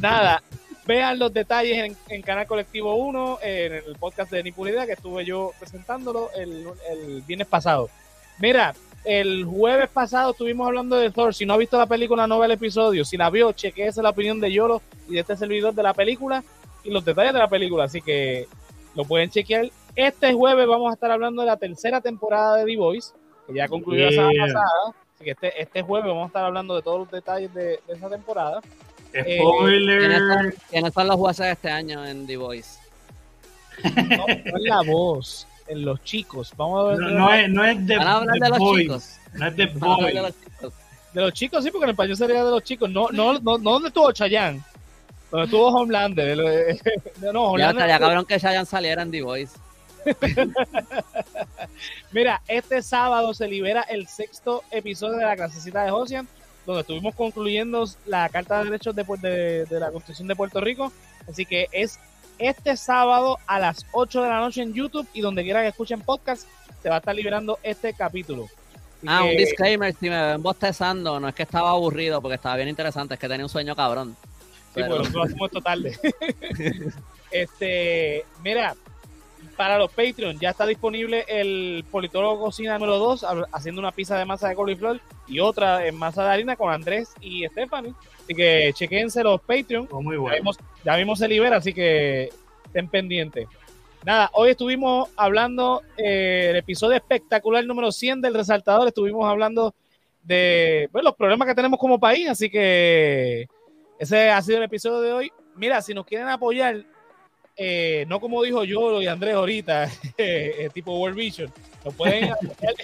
[0.00, 0.42] Nada,
[0.86, 5.52] vean los detalles en, Canal Colectivo 1, en el podcast de Nipulidad que estuve yo
[5.58, 7.88] presentándolo el, el viernes pasado.
[8.38, 8.74] Mira,
[9.06, 11.32] el jueves pasado estuvimos hablando de Thor.
[11.32, 13.04] Si no ha visto la película, no ve el episodio.
[13.04, 16.42] Si la vio, chequeese la opinión de Yolo y de este servidor de la película
[16.82, 17.84] y los detalles de la película.
[17.84, 18.48] Así que
[18.96, 19.70] lo pueden chequear.
[19.94, 23.12] Este jueves vamos a estar hablando de la tercera temporada de The Voice,
[23.46, 25.05] que ya concluyó la semana pasada.
[25.16, 28.10] Así que este, este jueves vamos a estar hablando de todos los detalles de, esa
[28.10, 28.60] temporada.
[29.08, 29.98] Spoiler.
[30.68, 32.78] ¿quiénes, son, los jueces de este año en The Voice?
[33.82, 36.52] No, es la voz, en los chicos.
[36.54, 36.98] Vamos a ver.
[36.98, 39.18] No, no es, no es de, de los chicos.
[39.32, 40.14] No es de Boys.
[40.14, 40.74] De los chicos.
[41.14, 42.90] De los chicos, sí, porque en español sería de los chicos.
[42.90, 44.60] No, no, no, no donde estuvo Chayanne.
[45.30, 46.36] Donde estuvo Homelander.
[47.32, 49.58] no, Homelander ya estaría cabrón que Chayanne saliera en The Voice.
[52.12, 56.28] Mira, este sábado se libera el sexto episodio de la clasecita de Josian,
[56.64, 60.92] donde estuvimos concluyendo la Carta de Derechos de, la Constitución de Puerto Rico.
[61.28, 61.98] Así que es
[62.38, 66.00] este sábado a las 8 de la noche en YouTube y donde quiera que escuchen
[66.00, 66.46] podcast,
[66.82, 68.48] se va a estar liberando este capítulo.
[69.06, 72.68] ah, un disclaimer, si me ven bostezando, no es que estaba aburrido porque estaba bien
[72.68, 74.16] interesante, es que tenía un sueño cabrón.
[74.74, 74.98] Sí, pero...
[74.98, 75.98] lo hacemos esto tarde.
[77.30, 78.76] este, mira,
[79.56, 84.24] para los Patreon ya está disponible el politólogo cocina número 2 haciendo una pizza de
[84.24, 87.94] masa de coliflor y otra en masa de harina con Andrés y Stephanie.
[88.22, 89.88] Así que chequense los Patreon.
[89.90, 90.50] Oh, muy bueno.
[90.84, 92.28] ya, mismo, se libera, así que
[92.66, 93.48] estén pendientes.
[94.04, 98.86] Nada, hoy estuvimos hablando eh, el episodio espectacular número 100 del Resaltador.
[98.86, 99.74] Estuvimos hablando
[100.22, 103.46] de los problemas que tenemos como país, así que
[103.98, 105.32] ese ha sido el episodio de hoy.
[105.56, 106.84] Mira, si nos quieren apoyar,
[107.56, 111.50] eh, no como dijo yo y Andrés ahorita, eh, tipo World Vision,
[111.84, 112.74] lo pueden hacer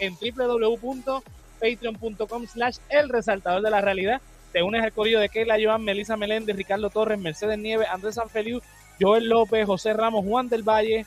[0.00, 4.20] en www.patreon.com slash el resaltador de la realidad.
[4.52, 8.60] te unes al corrido de Keila Joan, Melissa Meléndez, Ricardo Torres, Mercedes Nieves, Andrés Sanfeliu,
[9.00, 11.06] Joel López, José Ramos, Juan del Valle,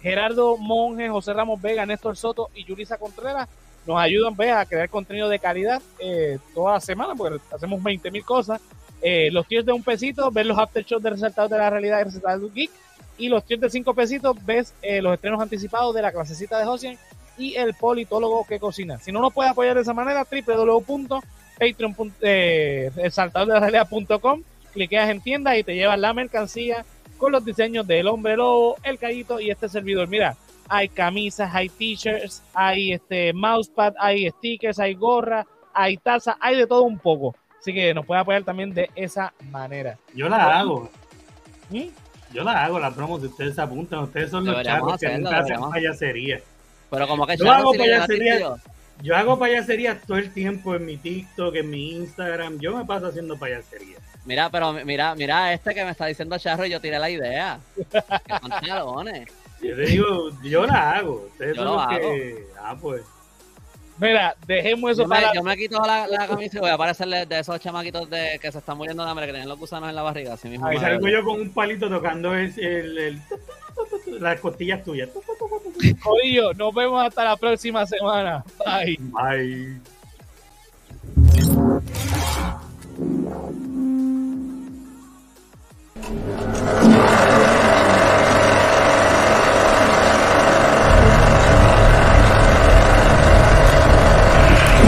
[0.00, 3.48] Gerardo Monge, José Ramos Vega, Néstor Soto y Yulisa Contreras
[3.86, 8.10] nos ayudan pues, a crear contenido de calidad eh, toda la semana, porque hacemos 20
[8.10, 8.60] mil cosas.
[9.02, 12.00] Eh, los tiers de un pesito, ver los after shows de Resaltados de la Realidad
[12.00, 12.70] y Resaltados Geek.
[13.18, 16.64] Y los tiers de 5 pesitos, ves eh, los estrenos anticipados de la clasecita de
[16.64, 16.96] Josian
[17.36, 18.98] y el politólogo que cocina.
[18.98, 22.90] Si no nos puede apoyar de esa manera, www.patreon.com, eh,
[24.72, 26.84] cliqueas en tienda y te llevas la mercancía
[27.18, 30.08] con los diseños del hombre lobo, el callito y este servidor.
[30.08, 30.36] Mira,
[30.68, 36.66] hay camisas, hay t-shirts, hay este mousepad, hay stickers, hay gorra, hay taza, hay de
[36.66, 37.34] todo un poco.
[37.60, 39.98] Así que nos puede apoyar también de esa manera.
[40.14, 40.90] Yo la hago.
[41.68, 41.88] ¿Mm?
[42.32, 44.00] Yo la hago, la promo, si ustedes se apuntan.
[44.00, 46.40] Ustedes son los chavos que nunca hacen payasería.
[46.90, 48.54] Pero como que yo hago payasería.
[49.02, 52.58] Yo hago payasería todo el tiempo en mi TikTok, en mi Instagram.
[52.60, 53.96] Yo me paso haciendo payasería.
[54.24, 57.60] Mira, pero mira, mira este que me está diciendo Charro y yo tiré la idea.
[57.90, 58.00] que
[58.40, 59.28] pantalones.
[59.62, 61.26] Yo te digo, yo la hago.
[61.30, 62.46] Ustedes yo son los que.
[62.58, 63.02] Ah, pues.
[64.00, 65.28] Mira, dejemos eso yo para.
[65.28, 68.38] Me, yo me quito la, la camisa y voy a parecerle de esos chamaquitos de,
[68.40, 70.34] que se están muriendo de hambre, que tienen los gusanos en la barriga.
[70.34, 73.20] Así mismo Ahí salgo yo con un palito tocando el,
[74.18, 75.10] las costillas tuyas.
[76.00, 78.42] Jodillo, nos vemos hasta la próxima semana.
[78.64, 78.98] Bye.
[79.00, 79.80] Bye.